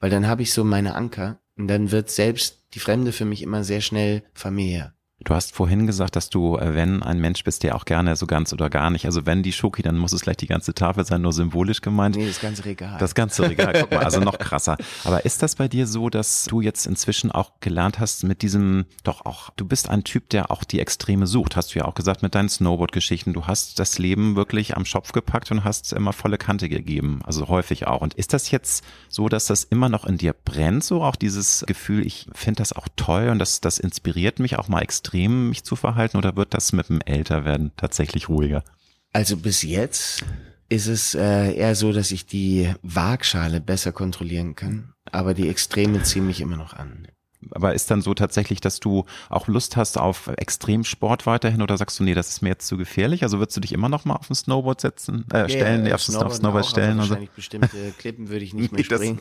Weil 0.00 0.10
dann 0.10 0.26
habe 0.26 0.42
ich 0.42 0.52
so 0.52 0.64
meine 0.64 0.94
Anker 0.94 1.40
und 1.56 1.68
dann 1.68 1.90
wird 1.90 2.10
selbst 2.10 2.64
die 2.74 2.80
Fremde 2.80 3.12
für 3.12 3.24
mich 3.24 3.42
immer 3.42 3.64
sehr 3.64 3.80
schnell 3.80 4.24
familiär. 4.34 4.94
Du 5.24 5.34
hast 5.34 5.54
vorhin 5.54 5.86
gesagt, 5.86 6.16
dass 6.16 6.30
du, 6.30 6.56
äh, 6.56 6.74
wenn 6.74 7.02
ein 7.02 7.18
Mensch 7.18 7.44
bist, 7.44 7.62
der 7.62 7.76
auch 7.76 7.84
gerne 7.84 8.16
so 8.16 8.26
ganz 8.26 8.52
oder 8.52 8.68
gar 8.70 8.90
nicht, 8.90 9.06
also 9.06 9.24
wenn 9.26 9.42
die 9.42 9.52
Schoki, 9.52 9.82
dann 9.82 9.96
muss 9.96 10.12
es 10.12 10.22
gleich 10.22 10.36
die 10.36 10.46
ganze 10.46 10.74
Tafel 10.74 11.04
sein, 11.04 11.22
nur 11.22 11.32
symbolisch 11.32 11.80
gemeint. 11.80 12.16
Nee, 12.16 12.26
das 12.26 12.40
ganze 12.40 12.64
Regal. 12.64 12.98
Das 12.98 13.14
ganze 13.14 13.48
Regal, 13.48 13.72
guck 13.80 13.90
mal, 13.92 14.04
also 14.04 14.20
noch 14.20 14.38
krasser. 14.38 14.76
Aber 15.04 15.24
ist 15.24 15.42
das 15.42 15.56
bei 15.56 15.68
dir 15.68 15.86
so, 15.86 16.10
dass 16.10 16.46
du 16.46 16.60
jetzt 16.60 16.86
inzwischen 16.86 17.30
auch 17.30 17.52
gelernt 17.60 18.00
hast 18.00 18.24
mit 18.24 18.42
diesem, 18.42 18.86
doch 19.04 19.24
auch, 19.24 19.50
du 19.56 19.64
bist 19.64 19.88
ein 19.88 20.04
Typ, 20.04 20.28
der 20.30 20.50
auch 20.50 20.64
die 20.64 20.80
Extreme 20.80 21.26
sucht, 21.26 21.56
hast 21.56 21.74
du 21.74 21.78
ja 21.78 21.84
auch 21.84 21.94
gesagt 21.94 22.22
mit 22.22 22.34
deinen 22.34 22.48
Snowboard-Geschichten. 22.48 23.32
Du 23.32 23.46
hast 23.46 23.78
das 23.78 23.98
Leben 23.98 24.34
wirklich 24.34 24.76
am 24.76 24.84
Schopf 24.84 25.12
gepackt 25.12 25.50
und 25.50 25.64
hast 25.64 25.92
immer 25.92 26.12
volle 26.12 26.38
Kante 26.38 26.68
gegeben, 26.68 27.20
also 27.24 27.48
häufig 27.48 27.86
auch. 27.86 28.00
Und 28.00 28.14
ist 28.14 28.32
das 28.32 28.50
jetzt 28.50 28.84
so, 29.08 29.28
dass 29.28 29.46
das 29.46 29.64
immer 29.64 29.88
noch 29.88 30.04
in 30.04 30.18
dir 30.18 30.34
brennt, 30.44 30.82
so 30.82 31.02
auch 31.02 31.16
dieses 31.16 31.64
Gefühl, 31.66 32.04
ich 32.06 32.26
finde 32.32 32.58
das 32.58 32.72
auch 32.72 32.88
toll 32.96 33.28
und 33.28 33.38
das, 33.38 33.60
das 33.60 33.78
inspiriert 33.78 34.38
mich 34.38 34.58
auch 34.58 34.68
mal 34.68 34.80
extrem 34.80 35.11
extrem 35.12 35.50
mich 35.50 35.62
zu 35.64 35.76
verhalten 35.76 36.16
oder 36.16 36.36
wird 36.36 36.54
das 36.54 36.72
mit 36.72 36.88
dem 36.88 37.00
Älterwerden 37.02 37.72
tatsächlich 37.76 38.30
ruhiger? 38.30 38.64
Also 39.12 39.36
bis 39.36 39.62
jetzt 39.62 40.24
ist 40.70 40.86
es 40.86 41.14
äh, 41.14 41.52
eher 41.52 41.74
so, 41.74 41.92
dass 41.92 42.12
ich 42.12 42.24
die 42.24 42.72
Waagschale 42.82 43.60
besser 43.60 43.92
kontrollieren 43.92 44.54
kann, 44.54 44.94
aber 45.10 45.34
die 45.34 45.50
Extreme 45.50 46.02
ziehen 46.02 46.26
mich 46.26 46.40
immer 46.40 46.56
noch 46.56 46.72
an 46.72 47.06
aber 47.50 47.74
ist 47.74 47.90
dann 47.90 48.02
so 48.02 48.14
tatsächlich, 48.14 48.60
dass 48.60 48.80
du 48.80 49.04
auch 49.28 49.48
Lust 49.48 49.76
hast 49.76 49.98
auf 49.98 50.28
Extremsport 50.36 51.26
weiterhin 51.26 51.62
oder 51.62 51.76
sagst 51.76 51.98
du, 51.98 52.04
nee, 52.04 52.14
das 52.14 52.28
ist 52.28 52.42
mir 52.42 52.50
jetzt 52.50 52.66
zu 52.66 52.76
gefährlich? 52.76 53.22
Also 53.22 53.38
würdest 53.38 53.56
du 53.56 53.60
dich 53.60 53.72
immer 53.72 53.88
noch 53.88 54.04
mal 54.04 54.14
auf 54.14 54.30
ein 54.30 54.34
Snowboard 54.34 54.80
setzen, 54.80 55.24
äh, 55.32 55.48
stellen, 55.48 55.86
ja, 55.86 55.94
auf 55.94 56.02
Snowboard, 56.02 56.34
Snowboard 56.34 56.64
auch, 56.64 56.68
stellen? 56.68 56.98
Wahrscheinlich 56.98 57.30
so? 57.30 57.36
bestimmte 57.36 57.92
Klippen 57.98 58.28
würde 58.28 58.44
ich 58.44 58.54
nicht 58.54 58.72
mehr 58.72 58.84
springen. 58.84 59.20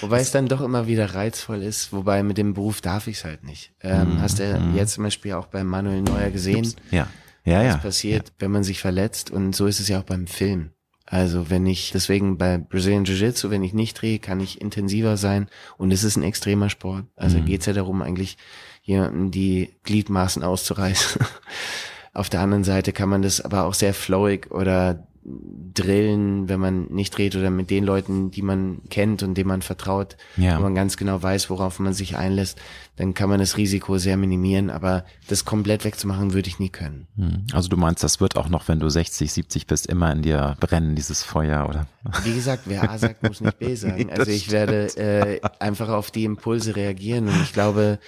Wobei 0.00 0.20
es 0.20 0.30
dann 0.30 0.48
doch 0.48 0.60
immer 0.60 0.86
wieder 0.86 1.14
reizvoll 1.14 1.62
ist, 1.62 1.92
wobei 1.92 2.22
mit 2.22 2.38
dem 2.38 2.54
Beruf 2.54 2.80
darf 2.80 3.06
ich 3.06 3.18
es 3.18 3.24
halt 3.24 3.44
nicht. 3.44 3.72
Ähm, 3.82 4.14
mhm. 4.14 4.20
Hast 4.20 4.38
du 4.38 4.44
mhm. 4.44 4.74
jetzt 4.74 4.94
zum 4.94 5.04
Beispiel 5.04 5.34
auch 5.34 5.46
bei 5.46 5.64
Manuel 5.64 6.02
Neuer 6.02 6.30
gesehen? 6.30 6.66
Ups. 6.66 6.76
Ja. 6.90 7.08
Ja, 7.44 7.62
ja. 7.62 7.74
Was 7.74 7.82
passiert, 7.82 8.28
ja. 8.28 8.34
wenn 8.40 8.50
man 8.50 8.64
sich 8.64 8.80
verletzt 8.80 9.30
und 9.30 9.54
so 9.54 9.66
ist 9.66 9.78
es 9.78 9.86
ja 9.86 10.00
auch 10.00 10.04
beim 10.04 10.26
Film. 10.26 10.70
Also 11.06 11.50
wenn 11.50 11.66
ich, 11.66 11.92
deswegen 11.92 12.36
bei 12.36 12.58
Brazilian 12.58 13.04
Jiu-Jitsu, 13.04 13.48
wenn 13.50 13.62
ich 13.62 13.72
nicht 13.72 14.00
drehe, 14.00 14.18
kann 14.18 14.40
ich 14.40 14.60
intensiver 14.60 15.16
sein 15.16 15.48
und 15.78 15.92
es 15.92 16.02
ist 16.02 16.16
ein 16.16 16.24
extremer 16.24 16.68
Sport. 16.68 17.04
Also 17.14 17.38
mhm. 17.38 17.44
geht's 17.44 17.66
ja 17.66 17.72
darum, 17.72 18.02
eigentlich 18.02 18.36
jemanden 18.82 19.30
die 19.30 19.70
Gliedmaßen 19.84 20.42
auszureißen. 20.42 21.24
Auf 22.12 22.28
der 22.28 22.40
anderen 22.40 22.64
Seite 22.64 22.92
kann 22.92 23.08
man 23.08 23.22
das 23.22 23.40
aber 23.40 23.64
auch 23.64 23.74
sehr 23.74 23.94
flowig 23.94 24.50
oder 24.50 25.06
drillen, 25.28 26.48
wenn 26.48 26.60
man 26.60 26.86
nicht 26.86 27.16
dreht 27.16 27.34
oder 27.34 27.50
mit 27.50 27.70
den 27.70 27.84
Leuten, 27.84 28.30
die 28.30 28.42
man 28.42 28.80
kennt 28.90 29.22
und 29.22 29.34
denen 29.34 29.48
man 29.48 29.62
vertraut, 29.62 30.16
ja. 30.36 30.56
wo 30.56 30.62
man 30.62 30.74
ganz 30.74 30.96
genau 30.96 31.20
weiß, 31.20 31.50
worauf 31.50 31.80
man 31.80 31.94
sich 31.94 32.16
einlässt, 32.16 32.58
dann 32.94 33.12
kann 33.12 33.28
man 33.28 33.40
das 33.40 33.56
Risiko 33.56 33.98
sehr 33.98 34.16
minimieren, 34.16 34.70
aber 34.70 35.04
das 35.28 35.44
komplett 35.44 35.84
wegzumachen 35.84 36.32
würde 36.32 36.48
ich 36.48 36.58
nie 36.58 36.68
können. 36.68 37.08
Hm. 37.16 37.46
Also 37.52 37.68
du 37.68 37.76
meinst, 37.76 38.04
das 38.04 38.20
wird 38.20 38.36
auch 38.36 38.48
noch, 38.48 38.68
wenn 38.68 38.78
du 38.78 38.88
60, 38.88 39.32
70 39.32 39.66
bist, 39.66 39.86
immer 39.86 40.12
in 40.12 40.22
dir 40.22 40.56
brennen, 40.60 40.94
dieses 40.94 41.22
Feuer, 41.22 41.68
oder? 41.68 41.86
Wie 42.22 42.34
gesagt, 42.34 42.62
wer 42.66 42.88
A 42.88 42.96
sagt, 42.96 43.22
muss 43.22 43.40
nicht 43.40 43.58
B 43.58 43.74
sagen. 43.74 44.10
Also 44.10 44.30
ich 44.30 44.50
werde 44.50 44.96
äh, 44.96 45.40
einfach 45.58 45.88
auf 45.88 46.10
die 46.10 46.24
Impulse 46.24 46.76
reagieren 46.76 47.28
und 47.28 47.42
ich 47.42 47.52
glaube, 47.52 47.98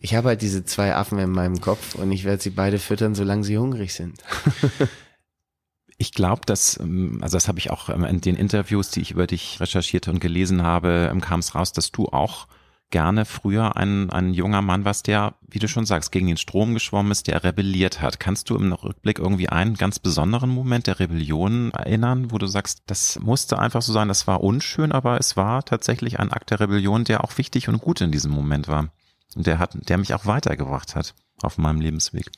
ich 0.00 0.14
habe 0.14 0.28
halt 0.28 0.42
diese 0.42 0.64
zwei 0.64 0.94
Affen 0.94 1.18
in 1.18 1.30
meinem 1.30 1.60
Kopf 1.60 1.94
und 1.94 2.12
ich 2.12 2.24
werde 2.24 2.42
sie 2.42 2.50
beide 2.50 2.78
füttern, 2.78 3.14
solange 3.14 3.44
sie 3.44 3.58
hungrig 3.58 3.92
sind. 3.92 4.22
Ich 5.98 6.12
glaube, 6.12 6.42
dass, 6.44 6.78
ähm, 6.78 7.18
also 7.22 7.36
das 7.36 7.48
habe 7.48 7.58
ich 7.58 7.70
auch 7.70 7.88
ähm, 7.88 8.04
in 8.04 8.20
den 8.20 8.36
Interviews, 8.36 8.90
die 8.90 9.00
ich 9.00 9.12
über 9.12 9.26
dich 9.26 9.60
recherchiert 9.60 10.08
und 10.08 10.20
gelesen 10.20 10.62
habe, 10.62 11.08
ähm, 11.10 11.20
kam 11.20 11.40
es 11.40 11.54
raus, 11.54 11.72
dass 11.72 11.90
du 11.90 12.06
auch 12.06 12.46
gerne 12.90 13.24
früher 13.24 13.76
ein, 13.76 14.10
ein 14.10 14.32
junger 14.32 14.62
Mann 14.62 14.84
warst, 14.84 15.08
der, 15.08 15.34
wie 15.48 15.58
du 15.58 15.66
schon 15.66 15.86
sagst, 15.86 16.12
gegen 16.12 16.28
den 16.28 16.36
Strom 16.36 16.74
geschwommen 16.74 17.10
ist, 17.10 17.26
der 17.26 17.42
rebelliert 17.42 18.00
hat. 18.00 18.20
Kannst 18.20 18.48
du 18.48 18.56
im 18.56 18.72
Rückblick 18.72 19.18
irgendwie 19.18 19.48
einen 19.48 19.74
ganz 19.74 19.98
besonderen 19.98 20.50
Moment 20.50 20.86
der 20.86 21.00
Rebellion 21.00 21.72
erinnern, 21.72 22.30
wo 22.30 22.38
du 22.38 22.46
sagst, 22.46 22.82
das 22.86 23.18
musste 23.18 23.58
einfach 23.58 23.82
so 23.82 23.92
sein, 23.92 24.08
das 24.08 24.26
war 24.26 24.42
unschön, 24.42 24.92
aber 24.92 25.18
es 25.18 25.36
war 25.36 25.64
tatsächlich 25.64 26.20
ein 26.20 26.32
Akt 26.32 26.50
der 26.50 26.60
Rebellion, 26.60 27.04
der 27.04 27.24
auch 27.24 27.36
wichtig 27.38 27.68
und 27.68 27.80
gut 27.80 28.00
in 28.00 28.12
diesem 28.12 28.30
Moment 28.30 28.68
war. 28.68 28.92
Und 29.34 29.46
der 29.46 29.58
hat, 29.58 29.76
der 29.88 29.98
mich 29.98 30.14
auch 30.14 30.26
weitergebracht 30.26 30.94
hat 30.94 31.14
auf 31.42 31.58
meinem 31.58 31.80
Lebensweg. 31.80 32.30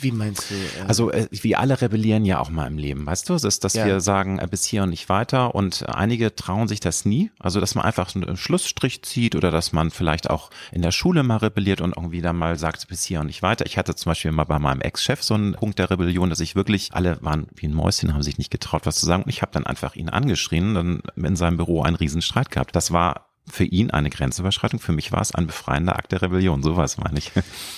Wie 0.00 0.12
meinst 0.12 0.50
du? 0.50 0.54
Äh 0.54 0.86
also 0.88 1.10
äh, 1.10 1.28
wir 1.30 1.58
alle 1.58 1.80
rebellieren 1.80 2.24
ja 2.24 2.38
auch 2.38 2.50
mal 2.50 2.66
im 2.66 2.78
Leben, 2.78 3.06
weißt 3.06 3.28
du? 3.28 3.34
Das 3.34 3.44
ist, 3.44 3.64
dass 3.64 3.74
ja. 3.74 3.86
wir 3.86 4.00
sagen, 4.00 4.38
äh, 4.38 4.46
bis 4.50 4.64
hier 4.64 4.82
und 4.82 4.90
nicht 4.90 5.08
weiter. 5.08 5.54
Und 5.54 5.88
einige 5.88 6.34
trauen 6.34 6.68
sich 6.68 6.80
das 6.80 7.04
nie. 7.04 7.30
Also 7.38 7.60
dass 7.60 7.74
man 7.74 7.84
einfach 7.84 8.14
einen 8.14 8.36
Schlussstrich 8.36 9.02
zieht 9.02 9.34
oder 9.34 9.50
dass 9.50 9.72
man 9.72 9.90
vielleicht 9.90 10.30
auch 10.30 10.50
in 10.72 10.82
der 10.82 10.92
Schule 10.92 11.22
mal 11.22 11.36
rebelliert 11.36 11.80
und 11.80 11.96
irgendwie 11.96 12.20
dann 12.20 12.36
mal 12.36 12.58
sagt, 12.58 12.88
bis 12.88 13.04
hier 13.04 13.20
und 13.20 13.26
nicht 13.26 13.42
weiter. 13.42 13.66
Ich 13.66 13.78
hatte 13.78 13.94
zum 13.94 14.10
Beispiel 14.10 14.32
mal 14.32 14.44
bei 14.44 14.58
meinem 14.58 14.80
Ex-Chef 14.80 15.22
so 15.22 15.34
einen 15.34 15.54
Punkt 15.54 15.78
der 15.78 15.90
Rebellion, 15.90 16.30
dass 16.30 16.40
ich 16.40 16.54
wirklich, 16.54 16.90
alle 16.92 17.18
waren 17.20 17.46
wie 17.54 17.66
ein 17.66 17.74
Mäuschen, 17.74 18.14
haben 18.14 18.22
sich 18.22 18.38
nicht 18.38 18.50
getraut, 18.50 18.86
was 18.86 18.96
zu 18.96 19.06
sagen. 19.06 19.24
Und 19.24 19.30
ich 19.30 19.42
habe 19.42 19.52
dann 19.52 19.66
einfach 19.66 19.96
ihn 19.96 20.08
angeschrien, 20.08 20.74
dann 20.74 21.02
in 21.16 21.36
seinem 21.36 21.56
Büro 21.56 21.82
einen 21.82 21.96
Riesenstreit 21.96 22.50
gehabt. 22.50 22.74
Das 22.74 22.92
war 22.92 23.30
für 23.46 23.64
ihn 23.64 23.90
eine 23.90 24.10
Grenzüberschreitung. 24.10 24.80
Für 24.80 24.92
mich 24.92 25.12
war 25.12 25.20
es 25.20 25.34
ein 25.34 25.46
befreiender 25.46 25.96
Akt 25.96 26.12
der 26.12 26.22
Rebellion. 26.22 26.62
Sowas 26.62 26.98
meine 26.98 27.18
ich. 27.18 27.32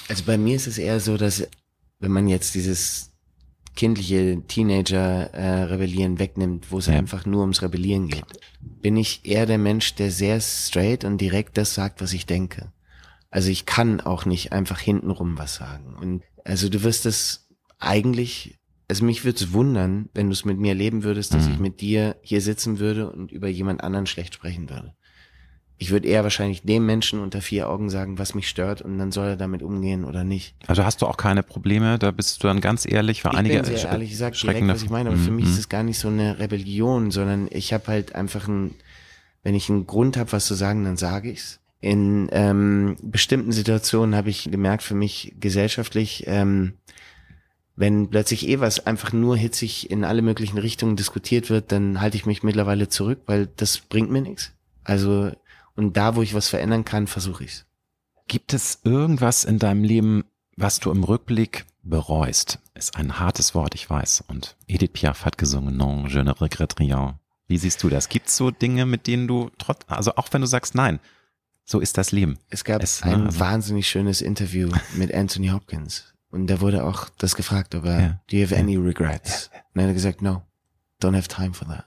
Also 0.08 0.24
bei 0.24 0.36
mir 0.36 0.56
ist 0.56 0.66
es 0.66 0.78
eher 0.78 1.00
so, 1.00 1.16
dass 1.16 1.48
wenn 2.02 2.12
man 2.12 2.28
jetzt 2.28 2.54
dieses 2.54 3.12
kindliche 3.74 4.42
Teenager-Rebellieren 4.46 6.16
äh, 6.16 6.18
wegnimmt, 6.18 6.70
wo 6.70 6.78
es 6.78 6.86
ja. 6.86 6.94
einfach 6.94 7.24
nur 7.24 7.40
ums 7.40 7.62
Rebellieren 7.62 8.08
geht, 8.08 8.26
bin 8.60 8.96
ich 8.98 9.24
eher 9.24 9.46
der 9.46 9.56
Mensch, 9.56 9.94
der 9.94 10.10
sehr 10.10 10.40
straight 10.40 11.04
und 11.04 11.18
direkt 11.18 11.56
das 11.56 11.72
sagt, 11.72 12.02
was 12.02 12.12
ich 12.12 12.26
denke. 12.26 12.70
Also 13.30 13.48
ich 13.48 13.64
kann 13.64 14.00
auch 14.02 14.26
nicht 14.26 14.52
einfach 14.52 14.78
hintenrum 14.78 15.38
was 15.38 15.54
sagen. 15.54 15.94
Und 15.94 16.22
also 16.44 16.68
du 16.68 16.82
wirst 16.82 17.06
es 17.06 17.48
eigentlich, 17.78 18.58
also 18.88 19.04
mich 19.06 19.24
würde 19.24 19.42
es 19.42 19.52
wundern, 19.54 20.10
wenn 20.12 20.26
du 20.26 20.32
es 20.32 20.44
mit 20.44 20.58
mir 20.58 20.74
leben 20.74 21.04
würdest, 21.04 21.32
dass 21.32 21.46
mhm. 21.46 21.52
ich 21.52 21.58
mit 21.60 21.80
dir 21.80 22.16
hier 22.20 22.42
sitzen 22.42 22.78
würde 22.78 23.10
und 23.10 23.32
über 23.32 23.48
jemand 23.48 23.82
anderen 23.82 24.06
schlecht 24.06 24.34
sprechen 24.34 24.68
würde 24.68 24.94
ich 25.82 25.90
würde 25.90 26.06
eher 26.06 26.22
wahrscheinlich 26.22 26.62
dem 26.62 26.86
Menschen 26.86 27.18
unter 27.18 27.42
vier 27.42 27.68
Augen 27.68 27.90
sagen, 27.90 28.16
was 28.16 28.36
mich 28.36 28.48
stört 28.48 28.82
und 28.82 28.98
dann 28.98 29.10
soll 29.10 29.30
er 29.30 29.36
damit 29.36 29.62
umgehen 29.62 30.04
oder 30.04 30.22
nicht. 30.22 30.54
Also 30.68 30.84
hast 30.84 31.02
du 31.02 31.06
auch 31.06 31.16
keine 31.16 31.42
Probleme, 31.42 31.98
da 31.98 32.12
bist 32.12 32.42
du 32.42 32.46
dann 32.46 32.60
ganz 32.60 32.86
ehrlich, 32.88 33.22
für 33.22 33.30
ich 33.30 33.36
einige 33.36 33.56
bin 33.56 33.64
sehr 33.64 33.90
ehrlich, 33.90 34.12
ich 34.12 34.16
sag 34.16 34.34
direkt, 34.34 34.68
was 34.68 34.84
ich 34.84 34.90
meine, 34.90 35.10
aber 35.10 35.18
für 35.18 35.32
mich 35.32 35.44
ist 35.46 35.54
mhm. 35.54 35.58
es 35.58 35.68
gar 35.68 35.82
nicht 35.82 35.98
so 35.98 36.06
eine 36.06 36.38
Rebellion, 36.38 37.10
sondern 37.10 37.48
ich 37.50 37.72
habe 37.72 37.88
halt 37.88 38.14
einfach 38.14 38.46
ein, 38.46 38.76
wenn 39.42 39.56
ich 39.56 39.68
einen 39.68 39.88
Grund 39.88 40.16
habe, 40.16 40.30
was 40.30 40.46
zu 40.46 40.54
sagen, 40.54 40.84
dann 40.84 40.96
sage 40.96 41.30
ich's. 41.30 41.58
In 41.80 42.28
ähm, 42.30 42.96
bestimmten 43.02 43.50
Situationen 43.50 44.14
habe 44.14 44.30
ich 44.30 44.48
gemerkt, 44.52 44.84
für 44.84 44.94
mich 44.94 45.34
gesellschaftlich, 45.40 46.22
ähm, 46.28 46.74
wenn 47.74 48.08
plötzlich 48.08 48.48
eh 48.48 48.60
was 48.60 48.86
einfach 48.86 49.12
nur 49.12 49.36
hitzig 49.36 49.90
in 49.90 50.04
alle 50.04 50.22
möglichen 50.22 50.58
Richtungen 50.58 50.94
diskutiert 50.94 51.50
wird, 51.50 51.72
dann 51.72 52.00
halte 52.00 52.16
ich 52.16 52.24
mich 52.24 52.44
mittlerweile 52.44 52.88
zurück, 52.88 53.22
weil 53.26 53.48
das 53.56 53.78
bringt 53.78 54.12
mir 54.12 54.20
nichts. 54.20 54.52
Also 54.84 55.32
und 55.76 55.96
da, 55.96 56.16
wo 56.16 56.22
ich 56.22 56.34
was 56.34 56.48
verändern 56.48 56.84
kann, 56.84 57.06
versuche 57.06 57.44
ich's. 57.44 57.66
Gibt 58.28 58.52
es 58.52 58.80
irgendwas 58.84 59.44
in 59.44 59.58
deinem 59.58 59.84
Leben, 59.84 60.24
was 60.56 60.80
du 60.80 60.90
im 60.90 61.04
Rückblick 61.04 61.66
bereust? 61.82 62.58
Ist 62.74 62.96
ein 62.96 63.18
hartes 63.18 63.54
Wort, 63.54 63.74
ich 63.74 63.88
weiß. 63.88 64.24
Und 64.28 64.56
Edith 64.66 64.92
Piaf 64.92 65.24
hat 65.24 65.38
gesungen, 65.38 65.76
non, 65.76 66.06
je 66.08 66.22
ne 66.22 66.40
regrette 66.40 66.78
rien. 66.78 67.14
Wie 67.48 67.58
siehst 67.58 67.82
du 67.82 67.88
das? 67.88 68.08
Gibt 68.08 68.28
es 68.28 68.36
so 68.36 68.50
Dinge, 68.50 68.86
mit 68.86 69.06
denen 69.06 69.28
du 69.28 69.50
trotz, 69.58 69.80
also 69.88 70.16
auch 70.16 70.28
wenn 70.30 70.40
du 70.40 70.46
sagst, 70.46 70.74
nein, 70.74 71.00
so 71.64 71.80
ist 71.80 71.98
das 71.98 72.12
Leben. 72.12 72.38
Es 72.48 72.64
gab 72.64 72.82
es, 72.82 73.02
ein 73.02 73.26
also, 73.26 73.40
wahnsinnig 73.40 73.88
schönes 73.88 74.20
Interview 74.20 74.70
mit 74.94 75.12
Anthony 75.12 75.48
Hopkins. 75.48 76.14
Und 76.30 76.46
da 76.46 76.60
wurde 76.60 76.84
auch 76.84 77.10
das 77.18 77.36
gefragt, 77.36 77.74
ob 77.74 77.84
er, 77.84 78.00
ja, 78.00 78.20
do 78.30 78.36
you 78.36 78.42
have 78.44 78.56
any 78.56 78.76
regrets? 78.76 79.50
Ja. 79.52 79.60
Und 79.74 79.80
er 79.82 79.88
hat 79.88 79.94
gesagt, 79.94 80.22
no, 80.22 80.42
don't 81.02 81.14
have 81.14 81.28
time 81.28 81.52
for 81.52 81.68
that. 81.68 81.84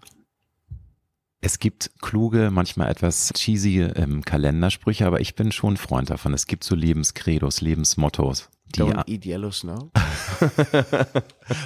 Es 1.45 1.59
gibt 1.59 1.91
kluge, 2.01 2.49
manchmal 2.49 2.89
etwas 2.89 3.31
cheesy 3.35 3.81
ähm, 3.81 4.25
Kalendersprüche, 4.25 5.05
aber 5.05 5.21
ich 5.21 5.35
bin 5.35 5.51
schon 5.51 5.77
Freund 5.77 6.09
davon. 6.09 6.33
Es 6.33 6.47
gibt 6.47 6.63
so 6.63 6.73
Lebenskredos, 6.73 7.61
Lebensmottos, 7.61 8.49
Don't 8.77 9.03
eat 9.07 9.25
yellow 9.25 9.51
snow. 9.51 9.89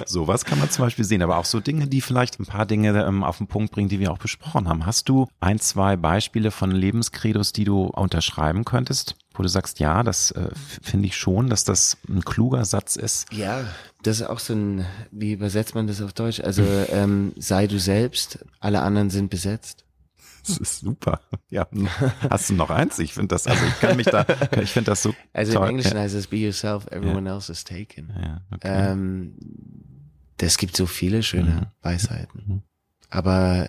Sowas 0.06 0.44
kann 0.44 0.58
man 0.58 0.70
zum 0.70 0.84
Beispiel 0.84 1.04
sehen, 1.04 1.22
aber 1.22 1.36
auch 1.38 1.44
so 1.44 1.60
Dinge, 1.60 1.86
die 1.86 2.00
vielleicht 2.00 2.38
ein 2.40 2.46
paar 2.46 2.66
Dinge 2.66 3.04
ähm, 3.04 3.24
auf 3.24 3.38
den 3.38 3.46
Punkt 3.46 3.72
bringen, 3.72 3.88
die 3.88 4.00
wir 4.00 4.12
auch 4.12 4.18
besprochen 4.18 4.68
haben. 4.68 4.86
Hast 4.86 5.08
du 5.08 5.28
ein, 5.40 5.58
zwei 5.58 5.96
Beispiele 5.96 6.50
von 6.50 6.70
Lebenskredos, 6.70 7.52
die 7.52 7.64
du 7.64 7.84
unterschreiben 7.84 8.64
könntest, 8.64 9.16
wo 9.34 9.42
du 9.42 9.48
sagst, 9.48 9.80
ja, 9.80 10.02
das 10.02 10.30
äh, 10.32 10.50
finde 10.54 11.06
ich 11.06 11.16
schon, 11.16 11.48
dass 11.48 11.64
das 11.64 11.96
ein 12.08 12.24
kluger 12.24 12.64
Satz 12.64 12.96
ist? 12.96 13.32
Ja, 13.32 13.64
das 14.02 14.20
ist 14.20 14.26
auch 14.26 14.38
so 14.38 14.54
ein, 14.54 14.86
wie 15.10 15.32
übersetzt 15.32 15.74
man 15.74 15.86
das 15.86 16.02
auf 16.02 16.12
Deutsch? 16.12 16.40
Also 16.40 16.62
ähm, 16.90 17.32
sei 17.36 17.66
du 17.66 17.78
selbst, 17.78 18.44
alle 18.60 18.82
anderen 18.82 19.10
sind 19.10 19.30
besetzt. 19.30 19.84
Das 20.46 20.56
ist 20.58 20.80
super. 20.80 21.20
Ja. 21.50 21.66
Hast 22.28 22.50
du 22.50 22.54
noch 22.54 22.70
eins? 22.70 22.98
Ich 22.98 23.12
finde 23.14 23.28
das, 23.28 23.46
also 23.46 23.64
ich 23.64 23.80
kann 23.80 23.96
mich 23.96 24.06
da, 24.06 24.24
ich 24.62 24.70
finde 24.70 24.90
das 24.90 25.02
so. 25.02 25.14
Also 25.32 25.52
toll. 25.54 25.64
im 25.64 25.70
Englischen 25.70 25.96
ja. 25.96 26.02
heißt 26.02 26.14
es 26.14 26.26
be 26.26 26.36
yourself, 26.36 26.86
everyone 26.90 27.28
else 27.28 27.50
is 27.52 27.64
taken. 27.64 28.12
Ja, 28.20 28.40
okay. 28.52 28.92
Ähm, 28.92 29.34
das 30.38 30.56
gibt 30.56 30.76
so 30.76 30.86
viele 30.86 31.22
schöne 31.22 31.50
Mhm. 31.50 31.66
Weisheiten. 31.82 32.42
Mhm. 32.46 32.62
Aber 33.10 33.68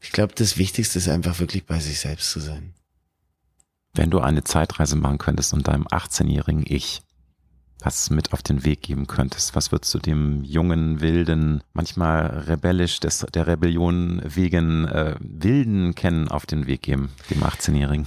ich 0.00 0.12
glaube, 0.12 0.34
das 0.36 0.56
Wichtigste 0.58 0.98
ist 0.98 1.08
einfach 1.08 1.40
wirklich 1.40 1.66
bei 1.66 1.80
sich 1.80 1.98
selbst 2.00 2.30
zu 2.30 2.40
sein. 2.40 2.74
Wenn 3.94 4.10
du 4.10 4.20
eine 4.20 4.44
Zeitreise 4.44 4.94
machen 4.96 5.18
könntest 5.18 5.52
und 5.54 5.66
deinem 5.68 5.86
18-jährigen 5.86 6.64
Ich 6.66 7.02
was 7.80 8.10
mit 8.10 8.32
auf 8.32 8.42
den 8.42 8.64
Weg 8.64 8.82
geben 8.82 9.06
könntest, 9.06 9.54
was 9.54 9.70
würdest 9.72 9.92
du 9.94 9.98
dem 9.98 10.42
jungen, 10.44 11.00
wilden, 11.00 11.62
manchmal 11.72 12.44
rebellisch 12.48 13.00
des, 13.00 13.26
der 13.34 13.46
Rebellion 13.46 14.20
wegen 14.24 14.86
äh, 14.88 15.14
Wilden 15.20 15.94
kennen 15.94 16.28
auf 16.28 16.46
den 16.46 16.66
Weg 16.66 16.82
geben, 16.82 17.10
dem 17.30 17.42
18-Jährigen? 17.42 18.06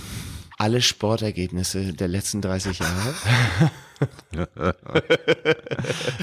Alle 0.57 0.81
Sportergebnisse 0.81 1.93
der 1.93 2.09
letzten 2.09 2.41
30 2.41 2.79
Jahre. 2.79 3.13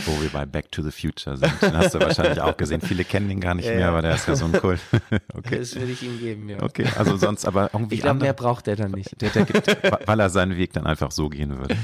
Wo 0.05 0.21
wir 0.23 0.29
bei 0.31 0.45
Back 0.47 0.71
to 0.73 0.83
the 0.83 0.91
Future 0.91 1.37
sind. 1.37 1.53
Den 1.63 1.77
hast 1.77 1.95
du 1.95 2.01
wahrscheinlich 2.01 2.41
auch 2.41 2.57
gesehen. 2.57 2.81
Viele 2.81 3.05
kennen 3.05 3.29
den 3.29 3.41
gar 3.41 3.55
nicht 3.55 3.65
Ja, 3.67 3.73
mehr, 3.73 3.81
ja. 3.81 3.89
aber 3.89 4.03
der 4.03 4.15
ist 4.15 4.27
ja 4.29 4.37
so 4.37 4.45
ein 4.47 4.53
Kult. 4.53 4.81
Okay. 5.35 5.59
Das 5.59 5.75
würde 5.75 5.93
ich 5.93 6.03
ihm 6.03 6.19
geben, 6.19 6.49
ja. 6.49 6.63
Okay, 6.63 6.87
also 6.97 7.17
sonst 7.17 7.45
aber 7.47 7.71
irgendwie 7.73 7.97
Ich 7.97 8.01
glaube, 8.01 8.21
mehr 8.21 8.33
braucht 8.33 8.69
er 8.69 8.77
dann 8.77 8.93
nicht. 8.93 9.21
Der, 9.21 9.31
der 9.31 9.45
gibt, 9.45 9.69
weil 10.07 10.21
er 10.21 10.31
seinen 10.31 10.57
Weg 10.57 10.73
dann 10.73 10.87
einfach 10.87 11.11
so 11.13 11.29
gehen 11.29 11.59
würde. 11.59 11.77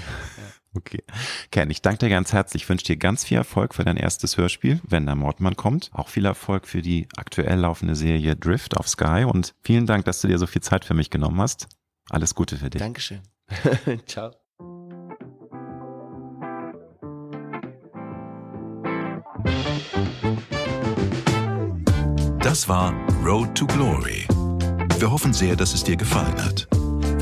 Okay. 0.75 1.03
Ken, 1.51 1.71
ich 1.71 1.83
danke 1.83 1.99
dir 1.99 2.09
ganz 2.09 2.33
herzlich. 2.33 2.63
Ich 2.63 2.69
wünsche 2.69 2.87
dir 2.87 2.97
ganz 2.97 3.25
viel 3.25 3.37
Erfolg 3.37 3.75
für 3.75 3.85
dein 3.85 3.97
erstes 3.97 4.39
Hörspiel, 4.39 4.81
wenn 4.89 5.05
der 5.05 5.15
Mordmann 5.15 5.57
kommt. 5.57 5.91
Auch 5.93 6.09
viel 6.09 6.25
Erfolg 6.25 6.67
für 6.67 6.81
die 6.81 7.09
aktuell 7.17 7.59
laufende 7.59 7.95
Serie 7.95 8.37
Drift 8.37 8.77
auf 8.77 8.89
Sky. 8.89 9.25
Und 9.27 9.55
vielen 9.63 9.87
Dank, 9.87 10.07
dass 10.07 10.21
du 10.23 10.29
dir 10.29 10.39
so 10.39 10.47
viel 10.47 10.63
Zeit 10.63 10.85
für 10.85 10.95
mich 10.95 11.11
genommen 11.11 11.41
hast. 11.41 11.69
Alles 12.09 12.35
Gute 12.35 12.57
für 12.57 12.71
dich. 12.71 12.81
Dankeschön. 12.81 13.21
Ciao. 14.07 14.33
Das 22.41 22.69
war 22.69 22.93
Road 23.25 23.55
to 23.55 23.67
Glory. 23.67 24.27
Wir 24.99 25.11
hoffen 25.11 25.33
sehr, 25.33 25.57
dass 25.57 25.75
es 25.75 25.85
dir 25.85 25.97
gefallen 25.97 26.43
hat. 26.43 26.69